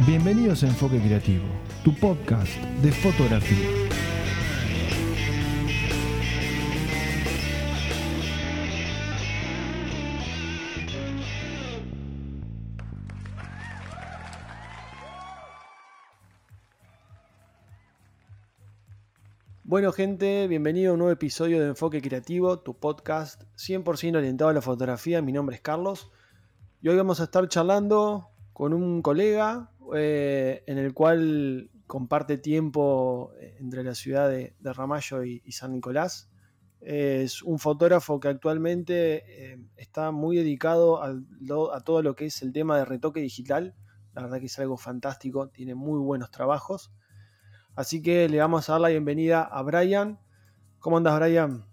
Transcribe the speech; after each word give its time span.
Bienvenidos 0.00 0.64
a 0.64 0.66
Enfoque 0.66 1.00
Creativo, 1.00 1.44
tu 1.84 1.94
podcast 1.94 2.52
de 2.82 2.90
fotografía. 2.90 3.68
Bueno 19.62 19.92
gente, 19.92 20.48
bienvenido 20.48 20.90
a 20.90 20.94
un 20.94 20.98
nuevo 20.98 21.12
episodio 21.12 21.60
de 21.60 21.68
Enfoque 21.68 22.02
Creativo, 22.02 22.58
tu 22.58 22.74
podcast 22.74 23.44
100% 23.56 24.16
orientado 24.16 24.50
a 24.50 24.54
la 24.54 24.60
fotografía. 24.60 25.22
Mi 25.22 25.30
nombre 25.30 25.54
es 25.54 25.62
Carlos 25.62 26.10
y 26.82 26.88
hoy 26.88 26.96
vamos 26.96 27.20
a 27.20 27.24
estar 27.24 27.48
charlando 27.48 28.28
con 28.52 28.74
un 28.74 29.02
colega 29.02 29.70
eh, 29.94 30.62
en 30.66 30.78
el 30.78 30.94
cual 30.94 31.70
comparte 31.86 32.38
tiempo 32.38 33.32
eh, 33.38 33.56
entre 33.60 33.84
la 33.84 33.94
ciudad 33.94 34.28
de, 34.28 34.54
Ramallo 34.60 35.24
y, 35.24 35.40
San 35.52 35.72
Nicolás. 35.72 36.30
Es 36.80 37.42
un 37.42 37.58
fotógrafo 37.58 38.20
que 38.20 38.28
actualmente 38.28 39.52
eh, 39.52 39.58
está 39.76 40.10
muy 40.10 40.36
dedicado 40.36 41.02
a, 41.02 41.14
a 41.72 41.80
todo 41.80 42.02
lo 42.02 42.14
que 42.14 42.26
es 42.26 42.42
el 42.42 42.52
tema 42.52 42.78
de 42.78 42.84
retoque 42.84 43.20
digital. 43.20 43.74
La 44.14 44.22
verdad 44.22 44.38
que 44.38 44.46
es 44.46 44.58
algo 44.58 44.76
fantástico, 44.76 45.48
tiene 45.48 45.74
muy 45.74 45.98
buenos 45.98 46.30
trabajos. 46.30 46.92
Así 47.74 48.02
que 48.02 48.28
le 48.28 48.38
vamos 48.38 48.68
a 48.68 48.72
dar 48.72 48.82
la 48.82 48.88
bienvenida 48.88 49.42
a 49.42 49.62
Brian. 49.62 50.20
¿Cómo 50.78 50.98
andas, 50.98 51.18
Brian? 51.18 51.64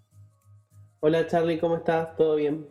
Hola, 1.01 1.27
Charlie, 1.27 1.59
¿cómo 1.59 1.77
estás? 1.77 2.15
¿Todo 2.15 2.35
bien? 2.35 2.67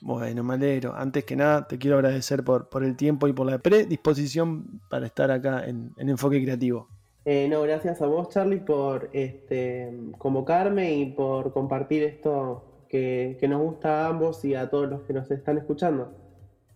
Bueno, 0.00 0.42
me 0.42 0.54
alegro. 0.54 0.94
Antes 0.94 1.24
que 1.24 1.36
nada, 1.36 1.66
te 1.68 1.78
quiero 1.78 1.96
agradecer 1.96 2.42
por, 2.42 2.68
por 2.68 2.84
el 2.84 2.96
tiempo 2.96 3.28
y 3.28 3.32
por 3.32 3.46
la 3.46 3.58
predisposición 3.58 4.80
para 4.88 5.06
estar 5.06 5.30
acá 5.30 5.66
en, 5.66 5.92
Enfoque 5.98 6.42
Creativo. 6.42 6.88
Eh, 7.24 7.48
no, 7.50 7.60
gracias 7.62 8.00
a 8.00 8.06
vos, 8.06 8.30
Charlie, 8.30 8.60
por 8.60 9.10
este, 9.12 9.92
convocarme 10.16 10.94
y 10.94 11.06
por 11.12 11.52
compartir 11.52 12.02
esto 12.02 12.86
que, 12.88 13.38
nos 13.48 13.60
gusta 13.60 14.06
a 14.06 14.08
ambos 14.08 14.44
y 14.44 14.54
a 14.54 14.70
todos 14.70 14.88
los 14.88 15.02
que 15.02 15.12
nos 15.12 15.30
están 15.30 15.58
escuchando. 15.58 16.12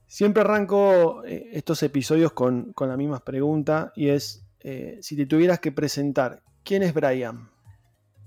Siempre 0.07 0.43
arranco 0.43 1.25
eh, 1.25 1.49
estos 1.53 1.83
episodios 1.83 2.33
con, 2.33 2.75
la 2.79 2.97
misma 2.99 3.21
pregunta 3.25 3.91
y 3.97 4.11
es, 4.11 4.47
eh, 4.61 4.99
si 5.01 5.17
te 5.17 5.25
tuvieras 5.25 5.61
que 5.61 5.73
presentar, 5.73 6.43
¿quién 6.63 6.83
es 6.83 6.93
Brian? 6.93 7.49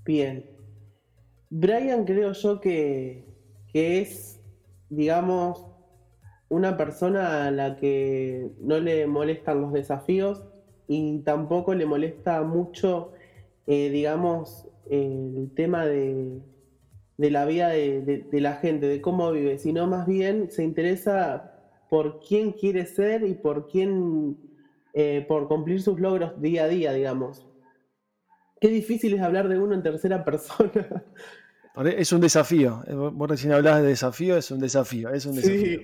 Bien. 0.04 0.44
Brian 1.50 2.04
creo 2.04 2.32
yo 2.32 2.60
que, 2.60 3.24
que 3.72 4.00
es 4.00 4.37
digamos, 4.90 5.66
una 6.48 6.76
persona 6.76 7.46
a 7.46 7.50
la 7.50 7.76
que 7.76 8.50
no 8.60 8.78
le 8.78 9.06
molestan 9.06 9.60
los 9.60 9.72
desafíos 9.72 10.44
y 10.86 11.18
tampoco 11.20 11.74
le 11.74 11.86
molesta 11.86 12.42
mucho, 12.42 13.12
eh, 13.66 13.90
digamos, 13.90 14.66
el 14.90 15.50
tema 15.54 15.84
de, 15.84 16.40
la 17.18 17.44
vida 17.44 17.68
de, 17.68 18.26
la 18.32 18.54
gente, 18.54 18.86
de 18.86 19.00
cómo 19.02 19.30
vive, 19.32 19.58
sino 19.58 19.86
más 19.86 20.06
bien 20.06 20.50
se 20.50 20.64
interesa 20.64 21.52
por 21.90 22.20
quién 22.20 22.52
quiere 22.52 22.86
ser 22.86 23.26
y 23.26 23.34
por 23.34 23.68
quién, 23.68 24.38
eh, 24.94 25.24
por 25.28 25.48
cumplir 25.48 25.82
sus 25.82 26.00
logros 26.00 26.40
día 26.40 26.64
a 26.64 26.68
día, 26.68 26.92
digamos. 26.92 27.46
Qué 28.60 28.68
difícil 28.68 29.14
es 29.14 29.20
hablar 29.20 29.48
de 29.48 29.58
uno 29.58 29.74
en 29.74 29.82
tercera 29.82 30.24
persona. 30.24 31.04
Es 31.86 32.12
un 32.12 32.20
desafío. 32.20 32.82
Eh, 32.86 32.94
vos 32.94 33.28
recién 33.28 33.52
hablabas 33.52 33.82
de 33.82 33.88
desafío, 33.88 34.36
es 34.36 34.50
un 34.50 34.58
desafío, 34.58 35.10
es 35.10 35.26
un 35.26 35.36
desafío. 35.36 35.80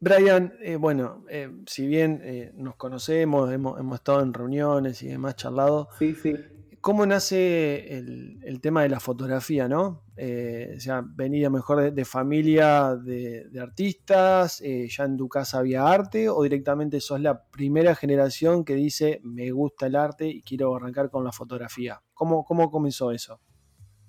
Brian, 0.00 0.54
eh, 0.62 0.76
bueno, 0.76 1.24
eh, 1.28 1.50
si 1.66 1.86
bien 1.86 2.52
nos 2.54 2.76
conocemos, 2.76 3.52
hemos, 3.52 3.94
estado 3.94 4.22
en 4.22 4.32
reuniones 4.32 5.02
y 5.02 5.08
demás 5.08 5.34
charlado, 5.34 5.88
sí, 5.98 6.14
sí. 6.14 6.34
¿cómo 6.80 7.04
nace 7.04 7.98
el, 7.98 8.60
tema 8.62 8.84
de 8.84 8.90
la 8.90 9.00
fotografía, 9.00 9.68
no? 9.68 10.04
o 10.16 10.80
sea, 10.80 11.04
venía 11.04 11.50
mejor 11.50 11.92
de, 11.92 12.04
familia 12.04 12.94
de, 12.94 13.50
artistas, 13.60 14.60
ya 14.60 15.04
en 15.04 15.16
tu 15.16 15.28
casa 15.28 15.58
había 15.58 15.84
arte, 15.88 16.28
o 16.28 16.44
directamente 16.44 17.00
sos 17.00 17.20
la 17.20 17.42
primera 17.42 17.96
generación 17.96 18.64
que 18.64 18.74
dice 18.76 19.20
me 19.24 19.50
gusta 19.50 19.88
el 19.88 19.96
arte 19.96 20.28
y 20.28 20.42
quiero 20.42 20.76
arrancar 20.76 21.10
con 21.10 21.24
la 21.24 21.32
fotografía. 21.32 22.00
¿Cómo, 22.14 22.44
cómo 22.44 22.70
comenzó 22.70 23.10
eso? 23.10 23.40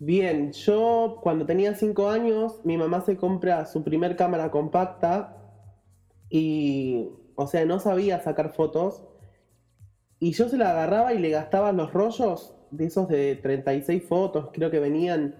Bien, 0.01 0.53
yo 0.53 1.19
cuando 1.21 1.45
tenía 1.45 1.75
cinco 1.75 2.09
años, 2.09 2.61
mi 2.63 2.77
mamá 2.77 3.01
se 3.01 3.17
compra 3.17 3.65
su 3.65 3.83
primer 3.83 4.15
cámara 4.15 4.49
compacta 4.49 5.35
y, 6.29 7.09
o 7.35 7.47
sea, 7.47 7.65
no 7.65 7.79
sabía 7.81 8.21
sacar 8.21 8.53
fotos. 8.53 9.03
Y 10.19 10.31
yo 10.31 10.47
se 10.47 10.57
la 10.57 10.71
agarraba 10.71 11.13
y 11.13 11.19
le 11.19 11.29
gastaba 11.29 11.73
los 11.73 11.91
rollos 11.91 12.55
de 12.71 12.85
esos 12.85 13.09
de 13.09 13.35
36 13.35 14.03
fotos, 14.07 14.49
creo 14.53 14.71
que 14.71 14.79
venían, 14.79 15.35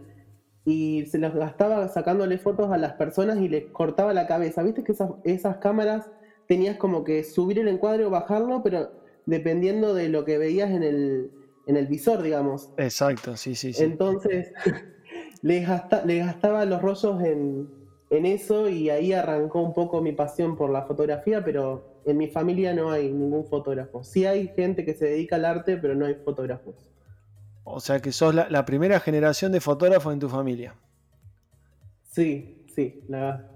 y 0.66 1.06
se 1.06 1.19
los 1.19 1.34
gastaba 1.34 1.88
sacándole 1.88 2.38
fotos 2.38 2.69
a 2.72 2.78
las 2.78 2.94
personas 2.94 3.40
y 3.40 3.48
les 3.48 3.68
cortaba 3.68 4.14
la 4.14 4.28
cabeza. 4.28 4.62
Viste 4.64 4.84
que 4.84 4.92
esas, 4.92 5.12
esas 5.24 5.58
cámaras 5.58 6.09
tenías 6.48 6.75
como 6.78 7.06
que 7.06 7.24
subir 7.24 7.59
el 7.59 7.69
encuadre 7.69 8.06
o 8.06 8.09
bajarlo, 8.09 8.62
pero 8.62 8.92
dependiendo 9.25 9.94
de 9.94 10.09
lo 10.09 10.25
que 10.25 10.38
veías 10.38 10.72
en 10.72 10.84
el, 10.84 11.31
en 11.69 11.78
el 11.78 11.85
visor, 11.85 12.24
digamos. 12.24 12.72
Exacto, 12.78 13.38
sí, 13.38 13.53
sí, 13.53 13.74
sí. 13.74 13.84
Entonces, 13.84 14.52
le, 15.44 15.59
gastaba 15.59 16.66
los 16.66 16.81
rollos 16.81 17.22
en, 17.22 17.69
eso 18.09 18.68
y 18.68 18.90
ahí 18.90 19.13
arrancó 19.13 19.62
un 19.62 19.75
poco 19.75 20.02
mi 20.02 20.12
pasión 20.12 20.57
por 20.57 20.72
la 20.72 20.88
fotografía, 20.88 21.46
pero 21.46 22.02
en 22.06 22.18
mi 22.18 22.28
familia 22.28 22.74
no 22.74 22.90
hay 22.90 23.12
ningún 23.12 23.46
fotógrafo. 23.46 24.03
Sí 24.03 24.25
hay 24.25 24.47
gente 24.47 24.84
que 24.84 24.96
se 24.96 25.06
dedica 25.06 25.35
al 25.35 25.46
arte, 25.46 25.78
pero 25.78 25.94
no 25.94 26.07
hay 26.07 26.16
fotógrafos. 26.16 26.90
O 27.63 27.80
sea 27.80 28.00
que 28.00 28.12
sos 28.12 28.34
la, 28.34 28.66
primera 28.66 29.00
generación 29.00 29.51
de 29.51 29.62
fotógrafos 29.62 30.12
en 30.12 30.19
tu 30.19 30.28
familia. 30.28 30.74
Sí, 32.09 32.66
sí, 32.74 33.03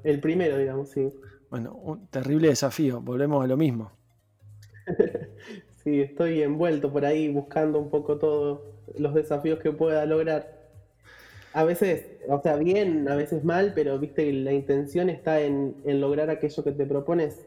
el 0.03 0.19
primero, 0.19 0.59
digamos, 0.59 0.91
sí. 0.91 1.11
Bueno, 1.49 1.73
un 1.73 2.05
terrible 2.09 2.49
desafío, 2.49 3.01
volvemos 3.01 3.43
a 3.43 3.47
lo 3.47 3.57
mismo. 3.57 3.91
Sí, 5.83 6.01
estoy 6.01 6.41
envuelto 6.41 6.91
por 6.91 7.05
ahí 7.05 7.29
buscando 7.29 7.79
un 7.79 7.89
poco 7.89 8.17
todos 8.17 8.61
los 8.97 9.13
desafíos 9.13 9.59
que 9.59 9.71
pueda 9.71 10.05
lograr. 10.05 10.63
A 11.53 11.63
veces, 11.63 12.07
o 12.27 12.41
sea, 12.41 12.55
bien, 12.55 13.07
a 13.07 13.15
veces 13.15 13.43
mal, 13.43 13.73
pero 13.75 13.99
viste, 13.99 14.31
la 14.33 14.53
intención 14.53 15.09
está 15.09 15.41
en, 15.41 15.75
lograr 15.85 16.29
aquello 16.29 16.63
que 16.63 16.71
te 16.71 16.85
propones. 16.85 17.45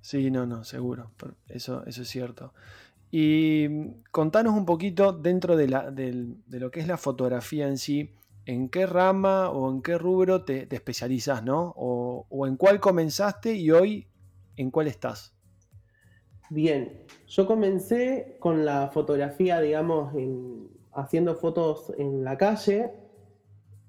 Sí, 0.00 0.30
no, 0.30 0.46
no, 0.46 0.64
seguro. 0.64 1.12
Eso, 1.48 1.84
eso 1.86 2.02
es 2.02 2.08
cierto. 2.08 2.52
Y 3.10 3.68
contanos 4.10 4.54
un 4.54 4.66
poquito 4.66 5.12
dentro 5.12 5.56
de, 5.56 5.68
lo 5.68 6.70
que 6.70 6.80
es 6.80 6.88
la 6.88 6.98
fotografía 6.98 7.68
en 7.68 7.78
sí, 7.78 8.14
en 8.44 8.68
qué 8.68 8.86
rama 8.86 9.50
o 9.50 9.70
en 9.70 9.80
qué 9.82 9.96
rubro 9.96 10.44
te, 10.44 10.66
especializas, 10.74 11.42
¿no? 11.42 11.72
O, 11.76 12.46
en 12.46 12.56
cuál 12.56 12.80
comenzaste 12.80 13.54
y 13.54 13.70
hoy 13.70 14.08
en 14.56 14.70
cuál 14.70 14.88
estás. 14.88 15.34
Bien, 16.50 17.04
yo 17.26 17.46
comencé 17.46 18.36
con 18.38 18.64
la 18.64 18.88
fotografía, 18.88 19.60
digamos, 19.60 20.14
haciendo 20.94 21.34
fotos 21.36 21.92
en 21.98 22.24
la 22.24 22.38
calle, 22.38 22.90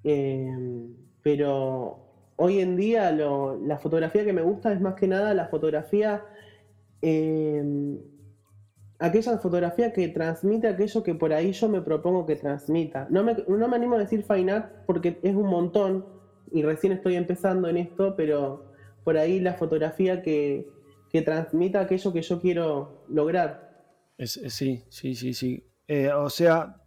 em, 0.03 0.94
pero 1.22 2.00
hoy 2.36 2.59
en 2.59 2.75
día 2.75 3.12
la 3.12 3.78
fotografía 3.78 4.25
que 4.25 4.34
me 4.34 4.42
gusta 4.42 4.74
es 4.74 4.81
más 4.81 4.96
que 4.96 5.08
nada 5.08 5.34
la 5.34 5.48
fotografía, 5.48 6.25
em, 7.02 7.98
aquella 9.00 9.38
fotografía 9.38 9.94
que 9.94 10.09
transmite 10.09 10.68
aquello 10.68 11.02
que 11.03 11.16
por 11.16 11.31
ahí 11.31 11.53
yo 11.53 11.69
me 11.69 11.81
propongo 11.81 12.25
que 12.25 12.36
transmita. 12.36 13.08
No 13.09 13.24
me, 13.24 13.38
no 13.48 13.68
me 13.69 13.75
animo 13.78 13.96
a 13.96 14.00
decir 14.00 14.24
fine 14.24 14.52
art 14.52 14.74
porque 14.86 15.18
es 15.24 15.36
un 15.36 15.48
montón 15.48 16.06
y 16.52 16.62
recién 16.64 16.92
estoy 16.94 17.16
empezando 17.16 17.69
en 17.69 17.78
esto, 17.78 18.16
pero 18.18 18.66
por 19.06 19.18
ahí 19.18 19.39
la 19.39 19.54
fotografía 19.54 20.22
que 20.22 20.68
que 21.11 21.21
transmita 21.21 21.81
aquello 21.81 22.13
que 22.13 22.21
yo 22.21 22.39
quiero 22.39 23.06
lograr. 23.09 23.83
sí, 24.17 24.83
sí, 24.89 25.15
sí, 25.15 25.33
sí. 25.33 25.65
Eh, 25.88 26.11
o 26.13 26.29
sea, 26.29 26.77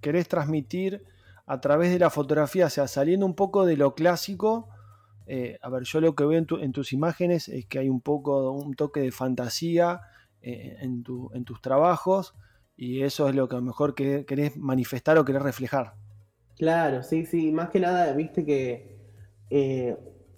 querés 0.00 0.26
transmitir 0.26 1.04
a 1.46 1.60
través 1.60 1.92
de 1.92 1.98
la 1.98 2.10
fotografía, 2.10 2.66
o 2.66 2.70
sea, 2.70 2.88
saliendo 2.88 3.24
un 3.24 3.34
poco 3.34 3.64
de 3.64 3.76
lo 3.76 3.94
clásico. 3.94 4.68
Eh, 5.26 5.58
a 5.62 5.70
ver, 5.70 5.84
yo 5.84 6.00
lo 6.00 6.14
que 6.14 6.24
veo 6.24 6.38
en, 6.38 6.72
tus 6.72 6.92
imágenes 6.92 7.48
es 7.48 7.66
que 7.66 7.78
hay 7.78 7.88
un 7.88 8.00
poco, 8.00 8.50
un 8.52 8.74
toque 8.74 9.00
de 9.00 9.12
fantasía 9.12 10.00
eh, 10.42 10.76
en, 10.80 11.04
tus 11.04 11.60
trabajos 11.60 12.34
y 12.76 13.02
eso 13.02 13.28
es 13.28 13.34
lo 13.34 13.48
que 13.48 13.56
a 13.56 13.58
lo 13.58 13.64
mejor 13.64 13.94
querés 13.94 14.56
manifestar 14.56 15.18
o 15.18 15.24
querés 15.24 15.42
reflejar. 15.42 15.94
Claro, 16.56 17.02
sí, 17.02 17.26
sí. 17.26 17.52
Más 17.52 17.70
que 17.70 17.78
nada, 17.78 18.12
viste 18.12 18.44
que 18.44 18.98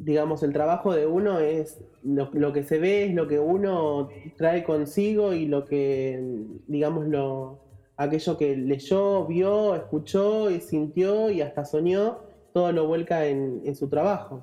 digamos, 0.02 0.42
el 0.42 0.52
trabajo 0.52 0.94
de 0.94 1.06
uno 1.06 1.38
es 1.38 1.78
lo, 2.02 2.52
que 2.52 2.64
se 2.64 2.78
ve, 2.78 3.06
es 3.06 3.14
lo 3.14 3.28
que 3.28 3.38
uno 3.38 4.08
trae 4.36 4.64
consigo 4.64 5.32
y 5.32 5.46
lo 5.46 5.66
que, 5.66 6.18
digamos, 6.66 7.06
lo, 7.06 7.60
aquello 7.96 8.38
que 8.38 8.56
leyó, 8.56 9.26
vio, 9.26 9.74
escuchó 9.74 10.50
y 10.50 10.60
sintió 10.60 11.30
y 11.30 11.42
hasta 11.42 11.64
soñó, 11.64 12.18
todo 12.52 12.72
lo 12.72 12.86
vuelca 12.86 13.26
en, 13.26 13.74
su 13.76 13.88
trabajo. 13.88 14.42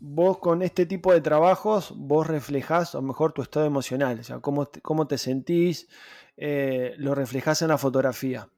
vos 0.00 0.38
con 0.38 0.62
este 0.62 0.86
tipo 0.86 1.12
de 1.12 1.20
trabajos, 1.20 1.94
vos 1.96 2.26
reflejás 2.26 2.94
lo 2.94 3.02
mejor 3.02 3.32
tu 3.32 3.42
estado 3.42 3.64
emocional, 3.64 4.18
o 4.20 4.24
sea, 4.24 4.40
cómo 4.40 4.66
te, 4.66 4.80
cómo 4.80 5.06
te 5.06 5.18
sentís, 5.18 5.88
eh, 6.36 6.94
lo 6.98 7.14
reflejás 7.14 7.62
en 7.62 7.68
la 7.68 7.78
fotografía. 7.78 8.48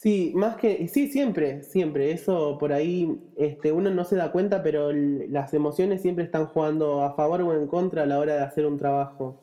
Sí, 0.00 0.32
más 0.36 0.54
que, 0.56 0.86
sí, 0.86 1.08
siempre, 1.08 1.64
siempre. 1.64 2.12
Eso 2.12 2.56
por 2.58 2.72
ahí 2.72 3.18
este, 3.36 3.72
uno 3.72 3.90
no 3.90 4.04
se 4.04 4.14
da 4.14 4.30
cuenta, 4.30 4.62
pero 4.62 4.92
las 4.92 5.52
emociones 5.54 6.02
siempre 6.02 6.24
están 6.24 6.46
jugando 6.46 7.02
a 7.02 7.16
favor 7.16 7.42
o 7.42 7.52
en 7.52 7.66
contra 7.66 8.04
a 8.04 8.06
la 8.06 8.20
hora 8.20 8.34
de 8.34 8.42
hacer 8.42 8.64
un 8.64 8.78
trabajo. 8.78 9.42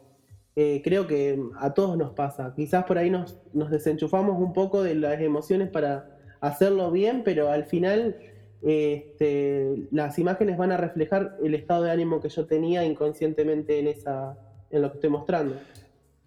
Eh, 0.55 0.81
creo 0.81 1.07
que 1.07 1.37
a 1.59 1.73
todos 1.73 1.97
nos 1.97 2.13
pasa. 2.13 2.53
Quizás 2.55 2.85
por 2.85 2.97
ahí 2.97 3.09
nos, 3.09 3.37
nos 3.51 3.69
desenchufamos 3.69 4.41
un 4.41 4.53
poco 4.53 4.81
de 4.81 4.95
las 4.95 5.19
emociones 5.19 5.69
para 5.69 6.17
hacerlo 6.39 6.89
bien, 6.89 7.23
pero 7.25 7.49
al 7.49 7.65
final 7.65 8.15
este, 8.61 9.89
las 9.91 10.17
imágenes 10.19 10.57
van 10.57 10.71
a 10.71 10.77
reflejar 10.77 11.35
el 11.43 11.53
estado 11.53 11.83
de 11.83 11.91
ánimo 11.91 12.21
que 12.21 12.29
yo 12.29 12.45
tenía 12.45 12.85
inconscientemente 12.85 13.77
en, 13.79 13.87
esa, 13.87 14.37
en 14.69 14.83
lo 14.83 14.89
que 14.91 14.99
estoy 14.99 15.09
mostrando. 15.09 15.55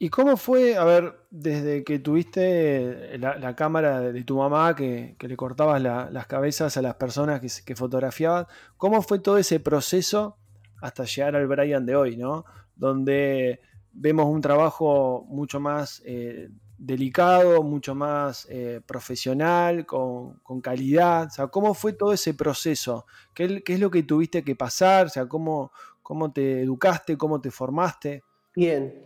¿Y 0.01 0.11
cómo 0.11 0.37
fue, 0.37 0.77
a 0.77 0.85
ver, 0.85 1.27
desde 1.31 1.83
que 1.83 1.99
tuviste 1.99 3.19
la, 3.19 3.57
cámara 3.57 4.01
de, 4.01 4.23
tu 4.23 4.39
mamá, 4.39 4.77
que, 4.77 5.17
le 5.19 5.37
cortabas 5.37 5.83
las 5.83 6.27
cabezas 6.27 6.77
a 6.77 6.83
las 6.83 6.95
personas 6.95 7.41
que, 7.41 7.49
que 7.65 7.75
fotografiabas, 7.75 8.47
cómo 8.77 9.03
fue 9.03 9.19
todo 9.19 9.39
ese 9.39 9.59
proceso 9.59 10.37
hasta 10.81 11.05
llegar 11.05 11.35
al 11.35 11.49
Brian 11.49 11.85
de 11.85 11.97
hoy, 11.97 12.17
¿no? 12.17 12.45
Donde 12.77 13.61
vemos 13.93 14.27
un 14.27 14.41
trabajo 14.41 15.25
mucho 15.29 15.59
más 15.59 16.03
eh, 16.05 16.49
delicado, 16.79 17.63
mucho 17.63 17.95
más 17.95 18.47
eh, 18.49 18.81
profesional, 18.87 19.85
con, 19.85 20.41
calidad. 20.63 21.27
O 21.27 21.31
sea, 21.31 21.47
¿cómo 21.49 21.75
fue 21.75 21.93
todo 21.93 22.13
ese 22.13 22.35
proceso? 22.35 23.07
¿Qué, 23.35 23.63
es 23.67 23.81
lo 23.81 23.91
que 23.91 24.05
tuviste 24.05 24.45
que 24.45 24.55
pasar? 24.55 25.07
O 25.07 25.09
sea, 25.09 25.27
¿cómo, 25.27 25.73
cómo 26.03 26.33
te 26.33 26.63
educaste? 26.63 27.17
¿Cómo 27.19 27.41
te 27.41 27.51
formaste? 27.51 28.23
Bien. 28.55 29.05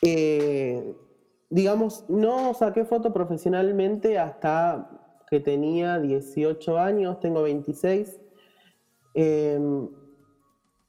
Eh, 0.00 0.94
digamos, 1.50 2.04
no 2.08 2.54
saqué 2.54 2.84
foto 2.84 3.12
profesionalmente 3.12 4.18
hasta 4.18 4.88
que 5.28 5.40
tenía 5.40 5.98
18 5.98 6.78
años, 6.78 7.20
tengo 7.20 7.42
26. 7.42 8.20
Em, 9.14 9.88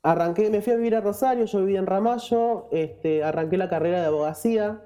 arranqué, 0.02 0.50
me 0.50 0.62
fui 0.62 0.74
a 0.74 0.76
vivir 0.78 0.96
a 0.96 1.02
Rosario, 1.02 1.46
yo 1.46 1.60
vivía 1.60 1.80
en 1.80 1.86
Ramallo, 1.86 2.68
este, 2.72 3.24
arranqué 3.24 3.58
la 3.58 3.70
carrera 3.70 4.00
de 4.02 4.08
abogacía, 4.08 4.82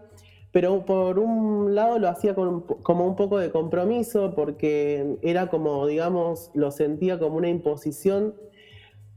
pero 0.52 0.86
por 0.86 1.20
un 1.20 1.76
lado 1.76 2.00
lo 2.00 2.10
hacía 2.10 2.34
como 2.34 3.08
un 3.08 3.16
poco 3.16 3.38
de 3.38 3.52
compromiso, 3.52 4.34
porque 4.36 5.18
era 5.22 5.48
como, 5.50 5.86
digamos, 5.86 6.52
lo 6.56 6.72
sentía 6.72 7.20
como 7.20 7.38
una 7.38 7.50
imposición 7.50 8.36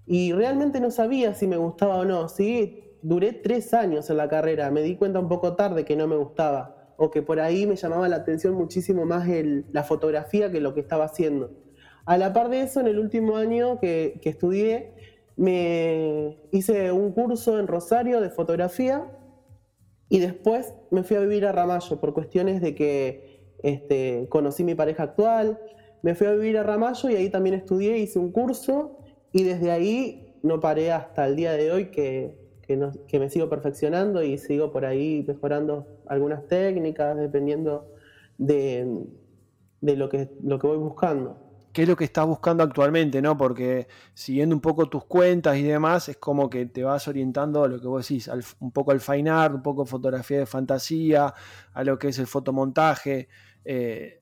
y 0.06 0.32
realmente 0.32 0.80
no 0.80 0.90
sabía 0.90 1.34
si 1.34 1.46
me 1.46 1.56
gustaba 1.56 1.96
o 1.96 2.04
no. 2.04 2.28
Sí, 2.28 2.89
duré 3.02 3.32
tres 3.32 3.74
años 3.74 4.10
en 4.10 4.16
la 4.16 4.28
carrera, 4.28 4.70
me 4.70 4.82
di 4.82 4.96
cuenta 4.96 5.18
un 5.18 5.28
poco 5.28 5.54
tarde 5.56 5.84
que 5.84 5.96
no 5.96 6.06
me 6.06 6.16
gustaba, 6.16 6.94
o 6.96 7.10
que 7.10 7.22
por 7.22 7.40
ahí 7.40 7.66
me 7.66 7.76
llamaba 7.76 8.08
la 8.08 8.16
atención 8.16 8.54
muchísimo 8.54 9.06
más 9.06 9.26
la 9.72 9.84
fotografía 9.84 10.50
que 10.50 10.60
lo 10.60 10.74
que 10.74 10.80
estaba 10.80 11.04
haciendo. 11.06 11.50
A 12.04 12.18
la 12.18 12.32
par 12.32 12.50
de 12.50 12.62
eso, 12.62 12.80
en 12.80 12.88
el 12.88 12.98
último 12.98 13.36
año 13.36 13.78
que, 13.80 14.20
estudié, 14.22 14.94
me 15.36 16.38
hice 16.50 16.92
un 16.92 17.12
curso 17.12 17.58
en 17.58 17.66
Rosario 17.66 18.20
de 18.20 18.30
fotografía 18.30 19.10
y 20.08 20.18
después 20.18 20.74
me 20.90 21.02
fui 21.02 21.16
a 21.16 21.20
vivir 21.20 21.46
a 21.46 21.52
Ramallo 21.52 22.00
por 22.00 22.12
cuestiones 22.12 22.60
de 22.60 22.74
que 22.74 23.56
este, 23.62 24.26
conocí 24.28 24.64
mi 24.64 24.74
pareja 24.74 25.04
actual, 25.04 25.58
me 26.02 26.14
fui 26.14 26.26
a 26.26 26.32
vivir 26.32 26.58
a 26.58 26.62
Ramallo 26.62 27.08
y 27.08 27.16
ahí 27.16 27.30
también 27.30 27.54
estudié, 27.54 27.98
hice 27.98 28.18
un 28.18 28.32
curso 28.32 28.98
y 29.32 29.44
desde 29.44 29.70
ahí 29.70 30.38
no 30.42 30.60
paré 30.60 30.92
hasta 30.92 31.26
el 31.26 31.36
día 31.36 31.52
de 31.52 31.70
hoy 31.72 31.90
que 31.90 32.49
que, 33.06 33.18
me 33.18 33.30
sigo 33.30 33.48
perfeccionando 33.48 34.22
y 34.22 34.38
sigo 34.38 34.70
por 34.70 34.84
ahí 34.84 35.24
mejorando 35.26 35.86
algunas 36.06 36.46
técnicas 36.46 37.16
dependiendo 37.16 37.92
de, 38.38 39.06
lo, 39.80 40.08
que, 40.08 40.30
lo 40.42 40.58
que 40.58 40.66
voy 40.66 40.76
buscando. 40.76 41.38
¿Qué 41.72 41.82
es 41.82 41.88
lo 41.88 41.96
que 41.96 42.04
estás 42.04 42.26
buscando 42.26 42.62
actualmente? 42.62 43.22
¿no? 43.22 43.36
Porque 43.36 43.86
siguiendo 44.14 44.54
un 44.54 44.60
poco 44.60 44.88
tus 44.88 45.04
cuentas 45.04 45.56
y 45.56 45.62
demás, 45.62 46.08
es 46.08 46.16
como 46.16 46.50
que 46.50 46.66
te 46.66 46.82
vas 46.82 47.06
orientando 47.08 47.64
a 47.64 47.68
lo 47.68 47.80
que 47.80 47.86
vos 47.86 48.08
decís, 48.08 48.30
un 48.60 48.72
poco 48.72 48.90
al 48.90 49.00
fine 49.00 49.30
art, 49.30 49.54
un 49.54 49.62
poco 49.62 49.86
fotografía 49.86 50.38
de 50.38 50.46
fantasía, 50.46 51.32
a 51.72 51.84
lo 51.84 51.98
que 51.98 52.08
es 52.08 52.18
el 52.18 52.26
fotomontaje. 52.26 53.28
Eh, 53.64 54.20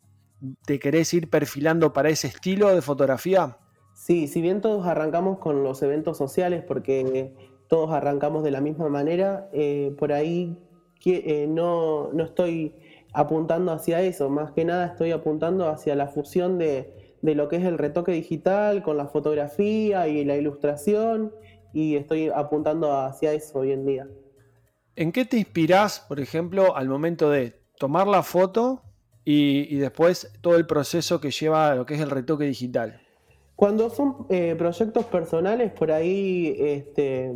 ¿Te 0.65 0.79
querés 0.79 1.13
ir 1.15 1.29
perfilando 1.31 1.93
para 1.93 2.11
ese 2.11 2.29
estilo 2.29 2.75
de 2.75 2.83
fotografía? 2.83 3.59
Sí, 3.95 4.29
si 4.29 4.41
bien 4.41 4.61
todos 4.61 4.87
arrancamos 4.87 5.39
con 5.39 5.65
los 5.65 5.83
eventos 5.83 6.17
sociales, 6.17 6.63
porque 6.67 7.35
todos 7.69 7.93
arrancamos 7.93 8.43
de 8.43 8.51
la 8.51 8.61
misma 8.61 8.89
manera, 8.89 9.49
eh, 9.53 9.95
por 9.99 10.13
ahí 10.13 10.57
eh, 11.05 11.47
no, 11.49 12.11
estoy 12.21 12.75
apuntando 13.13 13.73
hacia 13.73 14.03
eso, 14.03 14.29
más 14.29 14.53
que 14.53 14.65
nada 14.65 14.87
estoy 14.87 15.13
apuntando 15.13 15.69
hacia 15.69 15.95
la 15.95 16.09
fusión 16.09 16.59
de, 16.59 17.17
lo 17.23 17.49
que 17.49 17.57
es 17.57 17.65
el 17.65 17.79
retoque 17.79 18.13
digital 18.13 18.83
con 18.83 18.97
la 18.97 19.07
fotografía 19.07 20.09
y 20.09 20.25
la 20.25 20.37
ilustración 20.37 21.33
y 21.73 21.97
estoy 21.97 22.29
apuntando 22.29 22.93
hacia 22.93 23.33
eso 23.33 23.61
hoy 23.61 23.73
en 23.73 23.87
día. 23.87 24.09
¿En 24.97 25.13
qué 25.13 25.25
te 25.25 25.37
inspirás, 25.37 26.01
por 26.01 26.21
ejemplo, 26.21 26.75
al 26.77 26.89
momento 26.89 27.31
de 27.31 27.61
tomar 27.79 28.07
la 28.07 28.23
foto 28.23 28.83
y, 29.25 29.77
después 29.77 30.33
todo 30.41 30.57
el 30.57 30.67
proceso 30.67 31.21
que 31.21 31.31
lleva 31.31 31.71
a 31.71 31.75
lo 31.75 31.87
que 31.87 31.95
es 31.95 32.01
el 32.01 32.11
retoque 32.11 32.45
digital? 32.45 33.01
Cuando 33.55 33.91
son 33.91 34.27
eh, 34.31 34.55
proyectos 34.57 35.05
personales, 35.07 35.73
por 35.73 35.93
ahí 35.93 36.57
este, 36.59 37.35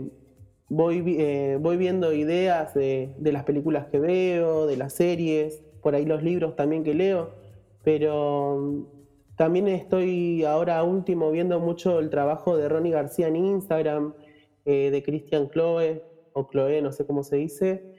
voy, 0.72 1.04
eh, 1.19 1.58
voy 1.60 1.76
viendo 1.76 2.14
ideas 2.14 2.72
de, 2.72 3.14
las 3.20 3.44
películas 3.44 3.88
que 3.88 4.00
veo, 4.00 4.66
de 4.66 4.78
las 4.78 4.94
series, 4.94 5.62
por 5.82 5.94
ahí 5.94 6.06
los 6.06 6.22
libros 6.22 6.56
también 6.56 6.82
que 6.82 6.94
leo, 6.94 7.34
pero 7.84 8.56
mm, 8.58 9.36
también 9.36 9.69
estoy 9.69 10.44
ahora 10.44 10.82
último 10.82 11.30
viendo 11.30 11.60
mucho 11.60 11.98
el 11.98 12.08
trabajo 12.08 12.56
de 12.56 12.69
Ronnie 12.70 12.92
García 12.92 13.28
en 13.28 13.36
Instagram, 13.36 14.14
eh, 14.64 14.90
de 14.90 15.02
Christian 15.02 15.50
Chloe, 15.50 16.02
o 16.32 16.48
Chloe, 16.50 16.80
no 16.80 16.90
sé 16.92 17.04
cómo 17.04 17.22
se 17.22 17.36
dice. 17.36 17.94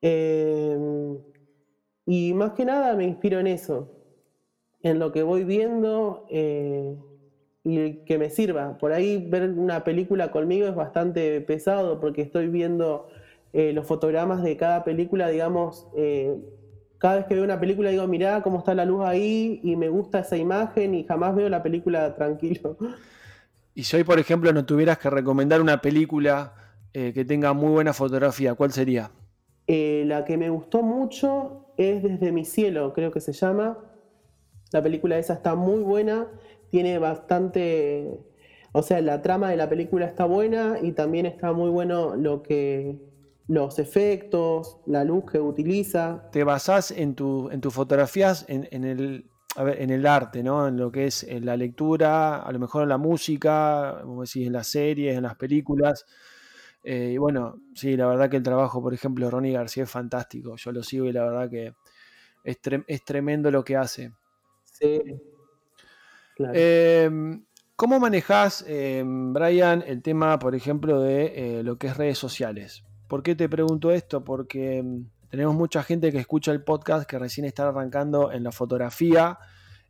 Em, 0.00 1.18
y 2.06 2.32
más 2.32 2.52
que 2.52 2.64
nada 2.64 2.96
me 2.96 3.04
inspiro 3.04 3.38
en 3.40 3.46
eso, 3.46 3.90
en 4.82 4.98
lo 4.98 5.12
que 5.12 5.22
voy 5.22 5.44
viendo. 5.44 6.26
Eh, 6.30 6.96
y 7.64 8.04
que 8.04 8.18
me 8.18 8.30
sirva. 8.30 8.78
Por 8.78 8.92
ahí 8.92 9.26
ver 9.28 9.50
una 9.50 9.84
película 9.84 10.30
conmigo 10.30 10.66
es 10.66 10.74
bastante 10.74 11.40
pesado 11.40 12.00
porque 12.00 12.22
estoy 12.22 12.48
viendo 12.48 13.08
eh, 13.52 13.72
los 13.72 13.86
fotogramas 13.86 14.42
de 14.42 14.56
cada 14.56 14.84
película, 14.84 15.28
digamos, 15.28 15.86
eh, 15.96 16.36
cada 16.98 17.16
vez 17.16 17.26
que 17.26 17.34
veo 17.34 17.44
una 17.44 17.60
película 17.60 17.90
digo, 17.90 18.06
mirá 18.06 18.42
cómo 18.42 18.58
está 18.58 18.74
la 18.74 18.84
luz 18.84 19.04
ahí 19.04 19.60
y 19.62 19.76
me 19.76 19.88
gusta 19.88 20.20
esa 20.20 20.36
imagen 20.36 20.94
y 20.94 21.04
jamás 21.04 21.34
veo 21.34 21.48
la 21.48 21.62
película 21.62 22.14
tranquilo. 22.14 22.76
Y 23.72 23.84
si 23.84 23.96
hoy, 23.96 24.02
por 24.02 24.18
ejemplo, 24.18 24.52
no 24.52 24.66
tuvieras 24.66 24.98
que 24.98 25.08
recomendar 25.08 25.60
una 25.60 25.80
película 25.80 26.54
eh, 26.92 27.12
que 27.14 27.24
tenga 27.24 27.52
muy 27.52 27.70
buena 27.70 27.92
fotografía, 27.92 28.54
¿cuál 28.54 28.72
sería? 28.72 29.12
la 29.68 30.24
que 30.24 30.36
me 30.36 30.50
gustó 30.50 30.82
mucho 30.82 31.66
es 31.76 32.02
Desde 32.02 32.32
mi 32.32 32.44
cielo, 32.44 32.92
creo 32.92 33.12
que 33.12 33.20
se 33.20 33.32
llama. 33.32 33.78
La 34.72 34.82
película 34.82 35.16
esa 35.16 35.34
está 35.34 35.54
muy 35.54 35.80
buena 35.82 36.26
tiene 36.70 36.98
bastante, 36.98 38.18
o 38.72 38.82
sea, 38.82 39.00
la 39.00 39.22
trama 39.22 39.50
de 39.50 39.56
la 39.56 39.68
película 39.68 40.06
está 40.06 40.24
buena 40.24 40.78
y 40.80 40.92
también 40.92 41.26
está 41.26 41.52
muy 41.52 41.70
bueno 41.70 42.16
lo 42.16 42.42
que 42.42 42.96
los 43.50 43.80
efectos, 43.80 44.78
la 44.86 45.02
luz 45.02 45.24
que 45.30 45.40
utiliza. 45.40 46.30
Te 46.30 46.44
basás 46.44 46.92
en, 46.92 47.16
tu, 47.16 47.50
en 47.50 47.60
tus 47.60 47.74
fotografías 47.74 48.44
en, 48.48 48.84
el, 48.84 49.28
en 49.56 49.90
el 49.90 50.06
arte, 50.06 50.44
¿no? 50.44 50.68
En 50.68 50.76
lo 50.76 50.92
que 50.92 51.06
es 51.06 51.24
en 51.24 51.44
la 51.44 51.56
lectura, 51.56 52.42
a 52.42 52.52
lo 52.52 52.60
mejor 52.60 52.84
en 52.84 52.90
la 52.90 52.98
música, 52.98 54.02
como 54.04 54.22
decís, 54.22 54.46
en 54.46 54.52
las 54.52 54.68
series, 54.68 55.16
en 55.16 55.24
las 55.24 55.34
películas. 55.34 56.06
Eh, 56.84 57.10
y 57.14 57.18
bueno, 57.18 57.60
sí, 57.74 57.96
la 57.96 58.06
verdad 58.06 58.30
que 58.30 58.36
el 58.36 58.44
trabajo, 58.44 58.80
por 58.80 58.94
ejemplo, 58.94 59.24
de 59.24 59.32
Ronnie 59.32 59.52
García 59.52 59.82
es 59.82 59.90
fantástico. 59.90 60.54
Yo 60.54 60.70
lo 60.70 60.84
sigo 60.84 61.06
y 61.06 61.12
la 61.12 61.24
verdad 61.24 61.50
que 61.50 61.74
es, 62.44 62.58
es 62.86 63.04
tremendo 63.04 63.50
lo 63.50 63.64
que 63.64 63.76
hace. 63.76 64.12
Sí, 64.64 65.02
Em, 66.52 67.44
¿Cómo 67.80 67.98
manejas, 67.98 68.62
em, 68.68 69.32
Brian, 69.32 69.82
el 69.86 70.02
tema, 70.02 70.38
por 70.38 70.54
ejemplo, 70.54 71.00
de 71.00 71.60
eh, 71.60 71.62
lo 71.62 71.78
que 71.78 71.86
es 71.86 71.96
redes 71.96 72.18
sociales? 72.18 72.84
¿Por 73.08 73.22
qué 73.22 73.34
te 73.34 73.48
pregunto 73.48 73.90
esto? 73.90 74.22
Porque 74.22 74.76
em, 74.76 75.08
tenemos 75.30 75.54
mucha 75.54 75.82
gente 75.82 76.12
que 76.12 76.18
escucha 76.18 76.52
el 76.52 76.62
podcast 76.62 77.08
que 77.08 77.18
recién 77.18 77.46
está 77.46 77.66
arrancando 77.68 78.32
en 78.32 78.44
la 78.44 78.52
fotografía 78.52 79.38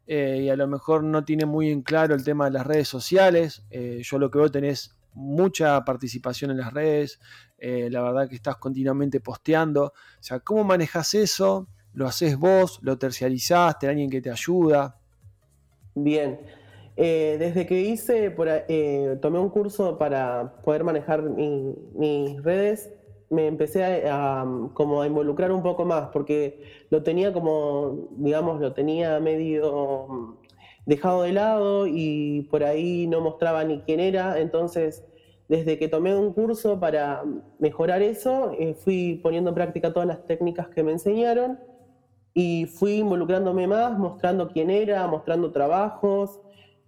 eh, 0.06 0.42
y 0.44 0.48
a 0.50 0.54
lo 0.54 0.68
mejor 0.68 1.02
no 1.02 1.24
tiene 1.24 1.46
muy 1.46 1.68
en 1.68 1.82
claro 1.82 2.14
el 2.14 2.22
tema 2.22 2.44
de 2.44 2.52
las 2.52 2.64
redes 2.64 2.86
sociales. 2.86 3.64
Eh, 3.70 4.02
yo 4.04 4.20
lo 4.20 4.30
que 4.30 4.38
veo 4.38 4.50
tenés 4.52 4.96
mucha 5.12 5.84
participación 5.84 6.52
en 6.52 6.58
las 6.58 6.72
redes, 6.72 7.18
la 7.58 8.02
verdad 8.02 8.28
que 8.28 8.36
estás 8.36 8.56
continuamente 8.58 9.18
posteando. 9.18 9.86
O 9.86 10.22
sea, 10.22 10.38
¿cómo 10.38 10.62
manejas 10.62 11.12
eso? 11.14 11.66
¿Lo 11.92 12.06
haces 12.06 12.36
vos? 12.36 12.78
¿Lo 12.82 12.96
tercializás? 12.98 13.80
¿Te 13.80 13.88
alguien 13.88 14.08
que 14.08 14.20
te 14.20 14.30
ayuda? 14.30 14.99
Bien. 16.02 16.40
Eh, 16.96 17.36
desde 17.38 17.66
que 17.66 17.80
hice, 17.80 18.34
eh, 18.68 19.18
tomé 19.22 19.38
un 19.38 19.48
curso 19.50 19.98
para 19.98 20.54
poder 20.64 20.84
manejar 20.84 21.22
mis 21.22 22.42
redes, 22.42 22.92
me 23.30 23.46
empecé 23.46 24.08
a, 24.08 24.44
como 24.74 25.02
a 25.02 25.06
involucrar 25.06 25.52
un 25.52 25.62
poco 25.62 25.84
más, 25.84 26.08
porque 26.12 26.62
lo 26.90 27.02
tenía 27.02 27.32
como, 27.32 28.08
digamos, 28.16 28.60
lo 28.60 28.72
tenía 28.74 29.20
medio 29.20 30.08
mm, 30.08 30.34
dejado 30.86 31.22
de 31.22 31.32
lado 31.32 31.86
y 31.86 32.42
por 32.50 32.64
ahí 32.64 33.06
no 33.06 33.20
mostraba 33.20 33.64
ni 33.64 33.80
quién 33.80 34.00
era, 34.00 34.38
entonces 34.40 35.04
desde 35.48 35.78
que 35.78 35.88
tomé 35.88 36.16
un 36.16 36.32
curso 36.32 36.80
para 36.80 37.24
mejorar 37.58 38.02
eso, 38.02 38.52
eh, 38.58 38.74
fui 38.74 39.20
poniendo 39.22 39.50
en 39.50 39.54
práctica 39.54 39.92
todas 39.92 40.08
las 40.08 40.24
técnicas 40.26 40.68
que 40.68 40.82
me 40.82 40.92
enseñaron 40.92 41.58
y 42.34 42.66
fui 42.66 42.98
involucrándome 42.98 43.66
más, 43.66 43.98
mostrando 43.98 44.48
quién 44.48 44.70
era, 44.70 45.06
mostrando 45.06 45.50
trabajos, 45.50 46.40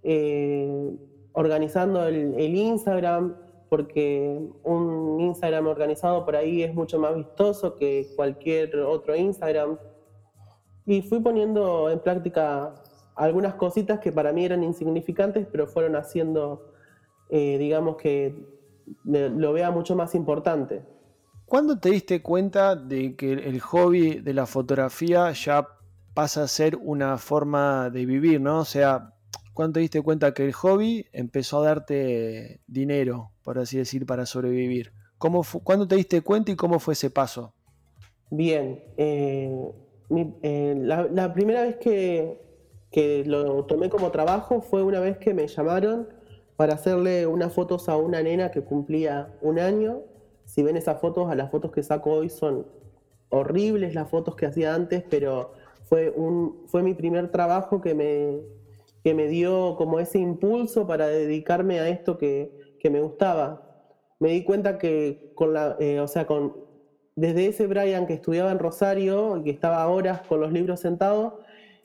eh, 0.03 0.97
organizando 1.33 2.07
el, 2.07 2.55
Instagram, 2.55 3.37
porque 3.69 4.41
un 4.63 5.21
Instagram 5.21 5.67
organizado 5.67 6.25
por 6.25 6.37
ahí 6.37 6.63
es 6.63 6.75
mucho 6.75 6.99
más 6.99 7.15
vistoso 7.15 7.77
que 7.77 8.09
cualquier 8.15 8.77
otro 8.77 9.17
Instagram. 9.17 9.79
Y 10.85 11.03
fui 11.03 11.21
poniendo 11.21 11.91
en 11.91 12.01
práctica 12.01 12.75
algunas 13.15 13.55
cositas 13.55 13.99
que 14.01 14.13
para 14.13 14.33
mí 14.33 14.45
eran 14.45 14.63
insignificantes, 14.63 15.47
pero 15.51 15.67
fueron 15.67 15.97
haciendo, 15.97 16.73
eh, 17.31 17.57
digamos 17.59 17.97
que 17.97 18.37
lo 19.05 19.53
vea 19.53 19.71
mucho 19.71 19.97
más 19.97 20.15
importante. 20.15 20.83
¿Cuándo 21.53 21.79
te 21.79 21.91
diste 21.91 22.23
cuenta 22.23 22.77
de 22.77 23.15
que 23.15 23.31
el 23.31 23.61
hobby 23.61 24.21
de 24.21 24.33
la 24.33 24.47
fotografía 24.47 25.31
ya 25.33 25.69
pasa 26.15 26.45
a 26.45 26.49
ser 26.49 26.77
una 26.77 27.19
forma 27.19 27.91
de 27.91 28.07
vivir, 28.07 28.41
¿no? 28.41 28.61
O 28.61 28.65
sea, 28.65 29.13
¿cuándo 29.53 29.75
te 29.75 29.81
diste 29.81 30.01
cuenta 30.01 30.33
que 30.33 30.47
el 30.47 30.55
hobby 30.55 31.05
empezó 31.13 31.59
a 31.59 31.67
darte 31.67 32.63
dinero, 32.67 33.33
por 33.45 33.59
así 33.59 33.77
decir, 33.77 34.07
para 34.07 34.25
sobrevivir? 34.25 34.95
¿Cómo 35.19 35.43
¿Cuándo 35.63 35.87
te 35.87 35.97
diste 35.97 36.23
cuenta 36.23 36.53
y 36.53 36.57
cómo 36.57 36.79
fue 36.79 36.95
ese 36.95 37.11
paso? 37.11 37.53
Bien, 38.31 38.83
eh, 38.97 39.55
eh, 40.43 40.75
la, 40.79 41.35
primera 41.35 41.65
vez 41.65 41.77
que, 41.77 42.41
que 42.91 43.25
lo 43.27 43.67
tomé 43.67 43.91
como 43.91 44.11
trabajo 44.11 44.63
fue 44.63 44.83
una 44.83 45.01
vez 45.01 45.19
que 45.19 45.35
me 45.35 45.47
llamaron 45.47 46.09
para 46.57 46.77
hacerle 46.77 47.27
unas 47.27 47.53
fotos 47.53 47.91
a 47.91 47.99
una 47.99 48.23
nena 48.23 48.51
que 48.51 48.63
cumplía 48.63 49.37
un 49.43 49.59
año. 49.59 50.12
Si 50.45 50.63
ven 50.63 50.77
esas 50.77 51.01
fotos, 51.01 51.31
a 51.31 51.35
las 51.35 51.51
fotos 51.51 51.73
que 51.73 51.83
saco 51.83 52.13
hoy 52.13 52.29
son 52.29 52.67
horribles 53.33 53.95
las 53.95 54.11
fotos 54.11 54.37
que 54.37 54.47
hacía 54.47 54.75
antes, 54.75 55.03
pero 55.09 55.53
fue, 55.85 56.83
mi 56.83 56.95
primer 56.95 57.31
trabajo 57.31 57.81
que 57.81 57.95
me, 57.95 59.27
dio 59.27 59.77
como 59.77 60.01
ese 60.01 60.19
impulso 60.19 60.87
para 60.87 61.07
dedicarme 61.07 61.81
a 61.81 61.89
esto 61.89 62.19
que, 62.19 62.53
me 62.85 63.01
gustaba. 63.01 63.69
Me 64.19 64.31
di 64.31 64.45
cuenta 64.45 64.79
que 64.79 65.33
con 65.35 65.53
la, 65.53 65.77
eh, 65.81 66.01
o 66.01 66.09
sea, 66.09 66.27
con, 66.27 66.57
desde 67.15 67.47
ese 67.47 67.67
Brian 67.67 68.07
que 68.07 68.15
estudiaba 68.15 68.51
en 68.53 68.59
Rosario 68.59 69.37
y 69.37 69.45
que 69.45 69.51
estaba 69.51 69.87
horas 69.89 70.23
con 70.23 70.41
los 70.41 70.53
libros 70.53 70.81
sentados, 70.81 71.35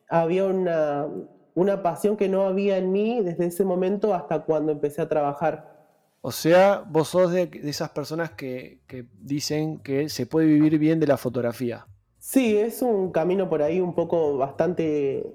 había 0.09 0.45
una 0.45 1.83
pasión 1.83 2.17
que 2.17 2.29
no 2.29 2.43
había 2.43 2.77
en 2.77 2.91
mí 2.91 3.21
desde 3.21 3.47
ese 3.47 3.65
momento 3.65 4.13
hasta 4.13 4.43
cuando 4.43 4.71
empecé 4.71 5.01
a 5.01 5.09
trabajar. 5.09 5.76
O 6.21 6.31
sea, 6.31 6.83
vos 6.89 7.09
sos 7.09 7.31
de, 7.31 7.49
esas 7.63 7.89
personas 7.91 8.31
que, 8.31 8.79
dicen 9.19 9.79
que 9.79 10.09
se 10.09 10.25
puede 10.25 10.47
vivir 10.47 10.77
bien 10.79 10.99
de 10.99 11.07
la 11.07 11.17
fotografía. 11.17 11.85
Sí, 12.19 12.57
es 12.57 12.81
un 12.81 13.11
camino 13.11 13.49
por 13.49 13.61
ahí 13.61 13.79
un 13.79 13.93
poco 13.93 14.37
bastante 14.37 15.25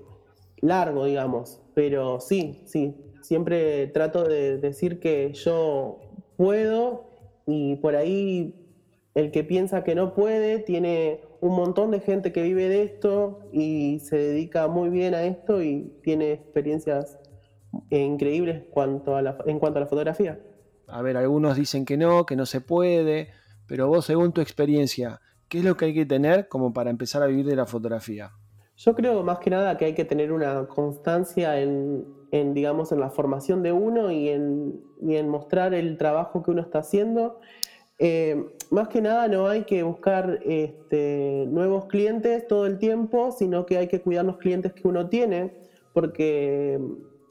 largo, 0.61 1.07
digamos, 1.07 1.61
pero 1.75 2.21
sí, 2.21 2.63
sí, 2.67 2.95
siempre 3.23 3.87
trato 3.89 4.25
de 4.25 4.59
decir 4.59 5.01
que 5.01 5.33
yo 5.33 6.01
puedo 6.37 7.07
y 7.47 7.77
por 7.77 7.97
ahí 7.97 8.55
el 9.15 9.31
que 9.31 9.45
piensa 9.45 9.85
que 9.85 9.95
no 9.95 10.15
puede 10.15 10.59
tiene 10.59 11.21
un 11.41 11.55
montón 11.57 11.91
de 11.91 12.01
gente 12.01 12.33
que 12.33 12.43
vive 12.43 12.69
de 12.69 12.83
esto 12.83 13.41
y 13.53 13.99
se 14.01 14.17
dedica 14.17 14.69
muy 14.69 14.91
bien 14.91 15.15
a 15.15 15.25
esto 15.25 15.63
y 15.63 15.93
tiene 16.03 16.33
experiencias 16.33 17.19
increíbles 17.91 18.63
cuanto 18.71 19.17
a 19.17 19.23
la, 19.23 19.39
en 19.47 19.59
cuanto 19.59 19.79
a 19.79 19.81
la 19.81 19.87
fotografía. 19.87 20.39
A 20.93 21.03
ver, 21.03 21.17
algunos 21.17 21.57
dicen 21.57 21.85
que 21.85 21.97
no, 21.97 22.27
que 22.27 22.37
no 22.37 22.47
se 22.47 22.61
puede, 22.61 23.31
pero 23.67 23.89
vos, 23.89 24.05
según 24.05 24.33
tu 24.33 24.41
experiencia, 24.41 25.21
¿qué 25.49 25.59
es 25.59 25.65
lo 25.65 25.77
que 25.77 25.87
hay 25.87 25.95
que 25.95 26.07
tener 26.07 26.49
como 26.49 26.73
para 26.73 26.91
empezar 26.91 27.23
a 27.23 27.27
vivir 27.27 27.47
de 27.47 27.57
la 27.57 27.67
fotografía? 27.67 28.33
Yo 28.77 28.95
creo 28.95 29.23
más 29.23 29.39
que 29.39 29.51
nada 29.51 29.77
que 29.77 29.87
hay 29.87 29.95
que 29.95 30.05
tener 30.05 30.33
una 30.33 30.67
constancia 30.67 31.61
en, 31.61 32.05
digamos, 32.55 32.93
en 32.93 33.01
la 33.01 33.11
formación 33.11 33.63
de 33.63 33.73
uno 33.73 34.11
y 34.11 34.29
en, 34.29 34.81
y 35.01 35.17
en 35.17 35.29
mostrar 35.29 35.75
el 35.75 35.97
trabajo 35.97 36.43
que 36.43 36.51
uno 36.51 36.63
está 36.63 36.81
haciendo 36.81 37.41
eh, 38.05 38.47
más 38.71 38.89
que 38.89 39.01
nada 39.01 39.29
no 39.29 39.47
hay 39.47 39.63
que 39.63 39.85
buscar 39.85 40.41
este, 40.45 41.47
nuevos 41.49 41.85
clientes 41.87 42.49
todo 42.49 42.67
el 42.67 42.79
tiempo, 42.79 43.31
sino 43.31 43.65
que 43.65 43.79
hay 43.79 43.87
que 43.87 44.01
cuidar 44.01 44.25
los 44.25 44.39
clientes 44.39 44.73
que 44.73 44.89
uno 44.89 45.09
tiene, 45.09 45.53
porque 45.93 46.81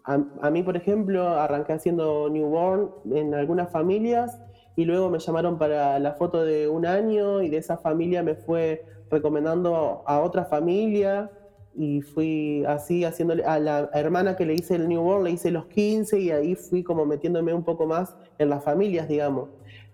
a, 0.03 0.49
mí, 0.49 0.63
por 0.63 0.75
ejemplo, 0.77 1.27
arranqué 1.29 1.73
haciendo 1.73 2.29
newborn 2.29 2.91
en 3.11 3.33
algunas 3.33 3.71
familias 3.71 4.39
y 4.75 4.85
luego 4.85 5.09
me 5.09 5.19
llamaron 5.19 5.57
para 5.57 5.99
la 5.99 6.13
foto 6.13 6.43
de 6.43 6.67
un 6.67 6.85
año 6.85 7.41
y 7.41 7.49
de 7.49 7.57
esa 7.57 7.77
familia 7.77 8.23
me 8.23 8.35
fue 8.35 8.85
recomendando 9.09 10.03
a 10.05 10.21
otra 10.21 10.45
familia 10.45 11.29
y 11.75 12.01
fui 12.01 12.65
así 12.67 13.05
haciéndole 13.05 13.43
a 13.43 13.59
la 13.59 13.89
hermana 13.93 14.35
que 14.35 14.45
le 14.45 14.55
hice 14.55 14.75
el 14.75 14.87
newborn, 14.87 15.23
le 15.23 15.31
hice 15.31 15.51
los 15.51 15.65
15 15.67 16.19
y 16.19 16.31
ahí 16.31 16.55
fui 16.55 16.83
como 16.83 17.05
metiéndome 17.05 17.53
un 17.53 17.63
poco 17.63 17.85
más 17.85 18.15
en 18.39 18.49
las 18.49 18.63
familias, 18.63 19.07
digamos 19.07 19.49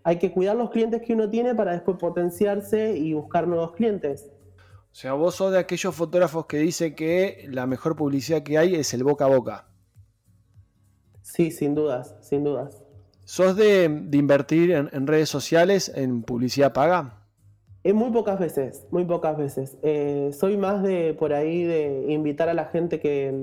hay 0.08 0.20
que 0.20 0.32
cuidar 0.32 0.56
los 0.56 0.70
clientes 0.70 1.02
que 1.02 1.12
uno 1.12 1.30
tiene 1.30 1.54
para 1.54 1.74
después 1.74 1.98
potenciarse 1.98 2.96
y 2.96 3.12
buscar 3.14 3.46
nuevos 3.46 3.74
clientes. 3.74 4.30
O 4.90 4.96
sea, 4.96 5.12
vos 5.12 5.36
sos 5.36 5.52
de 5.52 5.60
aquellos 5.60 5.94
fotógrafos 5.94 6.46
que 6.46 6.60
dicen 6.60 6.96
que 6.96 7.46
la 7.50 7.68
mejor 7.68 7.98
publicidad 7.98 8.42
que 8.42 8.58
hay 8.58 8.76
es 8.76 8.94
el 8.94 9.04
boca 9.04 9.26
a 9.26 9.28
boca. 9.28 9.68
Sí, 11.28 11.52
sin 11.52 11.76
dudas, 11.76 12.16
sin 12.22 12.46
dudas. 12.46 12.82
¿Sos 13.26 13.58
de, 13.58 13.84
invertir 14.14 14.72
en, 14.72 15.08
redes 15.08 15.28
sociales 15.28 15.92
en 15.94 16.24
publicidad 16.24 16.72
paga? 16.72 17.26
En 17.84 17.98
muy 17.98 18.12
pocas 18.12 18.40
veces, 18.40 18.88
muy 18.92 19.04
pocas 19.04 19.38
veces. 19.38 19.78
Eh, 19.84 20.32
soy 20.32 20.56
más 20.56 20.82
de 20.84 21.14
por 21.14 21.34
ahí 21.34 21.64
de 21.66 22.06
invitar 22.14 22.48
a 22.48 22.54
la 22.54 22.66
gente 22.66 23.02
que, 23.02 23.34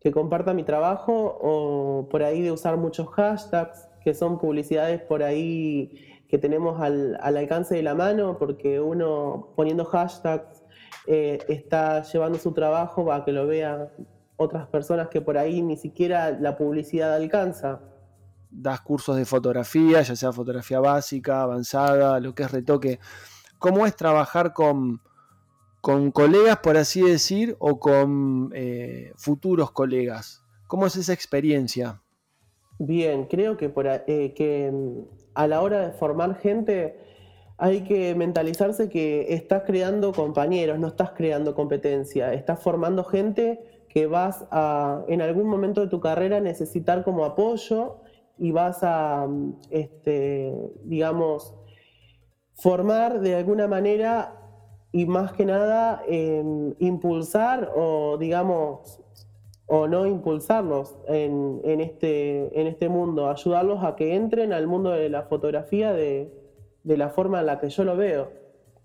que 0.00 0.12
comparta 0.12 0.54
mi 0.54 0.62
trabajo 0.62 1.36
o 1.42 2.08
por 2.08 2.22
ahí 2.22 2.42
de 2.42 2.52
usar 2.52 2.76
muchos 2.76 3.08
hashtags 3.08 3.88
que 4.04 4.14
son 4.14 4.38
publicidades 4.38 5.02
por 5.02 5.24
ahí 5.24 6.22
que 6.28 6.38
tenemos 6.38 6.80
al, 6.80 7.18
alcance 7.20 7.74
de 7.74 7.82
la 7.82 7.96
mano, 7.96 8.38
porque 8.38 8.78
uno 8.78 9.52
poniendo 9.56 9.84
hashtags 9.84 10.62
eh, 11.08 11.38
está 11.48 12.02
llevando 12.04 12.38
su 12.38 12.52
trabajo 12.52 13.04
para 13.04 13.24
que 13.24 13.32
lo 13.32 13.48
vean 13.48 13.88
otras 14.40 14.66
personas 14.68 15.08
que 15.08 15.20
por 15.20 15.36
ahí 15.36 15.60
ni 15.60 15.76
siquiera 15.76 16.30
la 16.30 16.56
publicidad 16.56 17.14
alcanza. 17.14 17.82
Das 18.50 18.80
cursos 18.80 19.16
de 19.16 19.26
fotografía, 19.26 20.00
ya 20.00 20.16
sea 20.16 20.32
fotografía 20.32 20.80
básica, 20.80 21.42
avanzada, 21.42 22.18
lo 22.20 22.34
que 22.34 22.44
es 22.44 22.50
retoque. 22.50 23.00
¿Cómo 23.58 23.84
es 23.84 23.94
trabajar 23.94 24.54
con, 24.54 25.02
con 25.82 26.10
colegas, 26.10 26.56
por 26.60 26.78
así 26.78 27.02
decir, 27.02 27.54
o 27.58 27.78
con 27.78 28.50
eh, 28.54 29.12
futuros 29.16 29.72
colegas? 29.72 30.42
¿Cómo 30.66 30.86
es 30.86 30.96
esa 30.96 31.12
experiencia? 31.12 32.00
Bien, 32.78 33.26
creo 33.26 33.58
que, 33.58 33.68
por, 33.68 33.86
eh, 33.86 34.32
que 34.34 34.70
mm, 34.72 35.00
a 35.34 35.46
la 35.48 35.60
hora 35.60 35.80
de 35.80 35.92
formar 35.92 36.36
gente 36.36 36.98
hay 37.58 37.82
que 37.82 38.14
mentalizarse 38.14 38.88
que 38.88 39.34
estás 39.34 39.64
creando 39.66 40.12
compañeros, 40.12 40.78
no 40.78 40.88
estás 40.88 41.10
creando 41.10 41.54
competencia, 41.54 42.32
estás 42.32 42.58
formando 42.62 43.04
gente 43.04 43.60
que 43.92 44.06
vas 44.06 44.46
a, 44.50 45.04
en 45.08 45.20
algún 45.20 45.48
momento 45.48 45.80
de 45.80 45.88
tu 45.88 46.00
carrera, 46.00 46.40
necesitar 46.40 47.04
como 47.04 47.24
apoyo 47.24 47.98
y 48.38 48.52
vas 48.52 48.78
a, 48.82 49.28
este, 49.68 50.54
digamos, 50.84 51.54
formar 52.54 53.20
de 53.20 53.34
alguna 53.34 53.66
manera 53.66 54.36
y 54.92 55.06
más 55.06 55.32
que 55.32 55.44
nada 55.44 56.02
impulsar 56.78 57.72
o, 57.76 58.16
digamos, 58.18 59.00
o 59.66 59.86
no 59.86 60.06
impulsarlos 60.06 60.96
en, 61.06 61.60
este, 61.80 62.60
en 62.60 62.66
este 62.66 62.88
mundo, 62.88 63.28
ayudarlos 63.28 63.84
a 63.84 63.94
que 63.94 64.14
entren 64.14 64.52
al 64.52 64.66
mundo 64.66 64.90
de 64.90 65.08
la 65.08 65.22
fotografía 65.22 65.92
de, 65.92 66.32
la 66.84 67.10
forma 67.10 67.40
en 67.40 67.46
la 67.46 67.60
que 67.60 67.68
yo 67.68 67.84
lo 67.84 67.96
veo. 67.96 68.39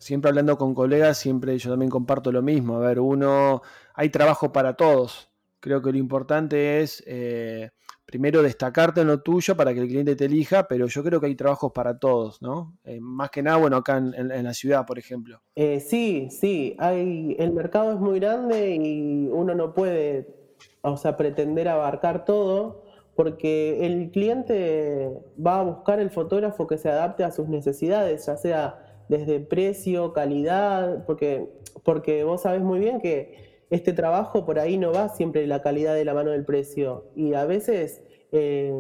Siempre 0.06 0.30
hablando 0.30 0.56
con 0.56 0.76
colegas, 0.76 1.18
siempre 1.18 1.58
yo 1.58 1.72
también 1.72 1.90
comparto 1.90 2.32
lo 2.32 2.44
mismo. 2.44 2.76
A 2.76 2.80
ver, 2.80 3.00
uno, 3.00 3.64
hay 3.96 4.10
trabajo 4.10 4.52
para 4.54 4.76
todos. 4.76 5.32
Creo 5.60 5.82
que 5.82 5.92
lo 5.92 5.98
importante 5.98 6.82
es 6.82 7.04
eh, 7.08 7.72
primero 8.06 8.44
destacarte 8.44 9.02
en 9.02 9.08
lo 9.08 9.24
tuyo 9.24 9.58
para 9.58 9.74
que 9.74 9.80
el 9.80 9.88
cliente 9.88 10.16
te 10.16 10.26
elija, 10.26 10.68
pero 10.68 10.86
yo 10.86 11.04
creo 11.04 11.20
que 11.20 11.26
hay 11.26 11.34
trabajos 11.34 11.72
para 11.72 11.98
todos, 11.98 12.40
¿no? 12.40 12.78
Eh, 12.84 13.00
más 13.02 13.32
que 13.32 13.42
nada, 13.42 13.58
bueno, 13.58 13.78
acá 13.78 13.98
en, 13.98 14.44
la 14.44 14.54
ciudad, 14.54 14.86
por 14.86 15.00
ejemplo. 15.00 15.42
Eh, 15.56 15.80
sí, 15.80 16.28
sí, 16.30 16.76
hay, 16.78 17.36
el 17.40 17.52
mercado 17.52 17.92
es 17.92 18.00
muy 18.00 18.20
grande 18.20 18.76
y 18.76 19.28
uno 19.32 19.56
no 19.56 19.74
puede 19.74 20.28
o 20.84 20.98
sea, 20.98 21.18
pretender 21.18 21.68
abarcar 21.68 22.26
todo, 22.26 22.84
porque 23.16 23.84
el 23.88 24.12
cliente 24.12 25.10
va 25.44 25.62
a 25.62 25.64
buscar 25.64 26.00
el 26.00 26.12
fotógrafo 26.12 26.68
que 26.68 26.78
se 26.78 26.90
adapte 26.90 27.24
a 27.24 27.32
sus 27.32 27.48
necesidades, 27.50 28.28
ya 28.28 28.38
sea 28.38 28.85
desde 29.10 29.40
precio, 29.40 30.14
calidad, 30.14 31.06
porque, 31.06 31.50
porque 31.84 32.24
vos 32.24 32.42
sabés 32.42 32.62
muy 32.62 32.80
bien 32.80 33.00
que 33.00 33.64
este 33.70 33.94
trabajo 33.94 34.46
por 34.46 34.60
ahí 34.60 34.78
no 34.78 34.92
va 34.92 35.10
siempre 35.10 35.48
la 35.48 35.62
calidad 35.62 35.96
de 35.96 36.06
la 36.06 36.14
mano 36.14 36.32
del 36.32 36.46
precio. 36.46 37.12
Y 37.16 37.34
a 37.34 37.46
veces 37.46 38.04
eh, 38.32 38.74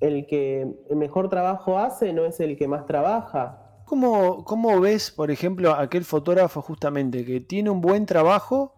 el 0.00 0.26
que 0.26 0.74
mejor 0.94 1.28
trabajo 1.28 1.78
hace 1.78 2.12
no 2.12 2.24
es 2.24 2.40
el 2.40 2.56
que 2.56 2.68
más 2.68 2.86
trabaja. 2.86 3.82
¿Cómo, 3.84 4.44
¿Cómo 4.44 4.80
ves, 4.80 5.10
por 5.10 5.30
ejemplo, 5.30 5.72
aquel 5.72 6.04
fotógrafo 6.04 6.60
justamente 6.60 7.24
que 7.24 7.40
tiene 7.40 7.70
un 7.70 7.80
buen 7.80 8.04
trabajo, 8.04 8.74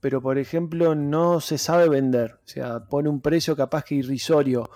pero 0.00 0.22
por 0.22 0.38
ejemplo 0.38 0.94
no 0.94 1.40
se 1.40 1.58
sabe 1.58 1.88
vender? 1.88 2.36
O 2.44 2.48
sea, 2.48 2.86
pone 2.88 3.08
un 3.08 3.20
precio 3.20 3.54
capaz 3.54 3.84
que 3.84 3.96
irrisorio. 3.96 4.68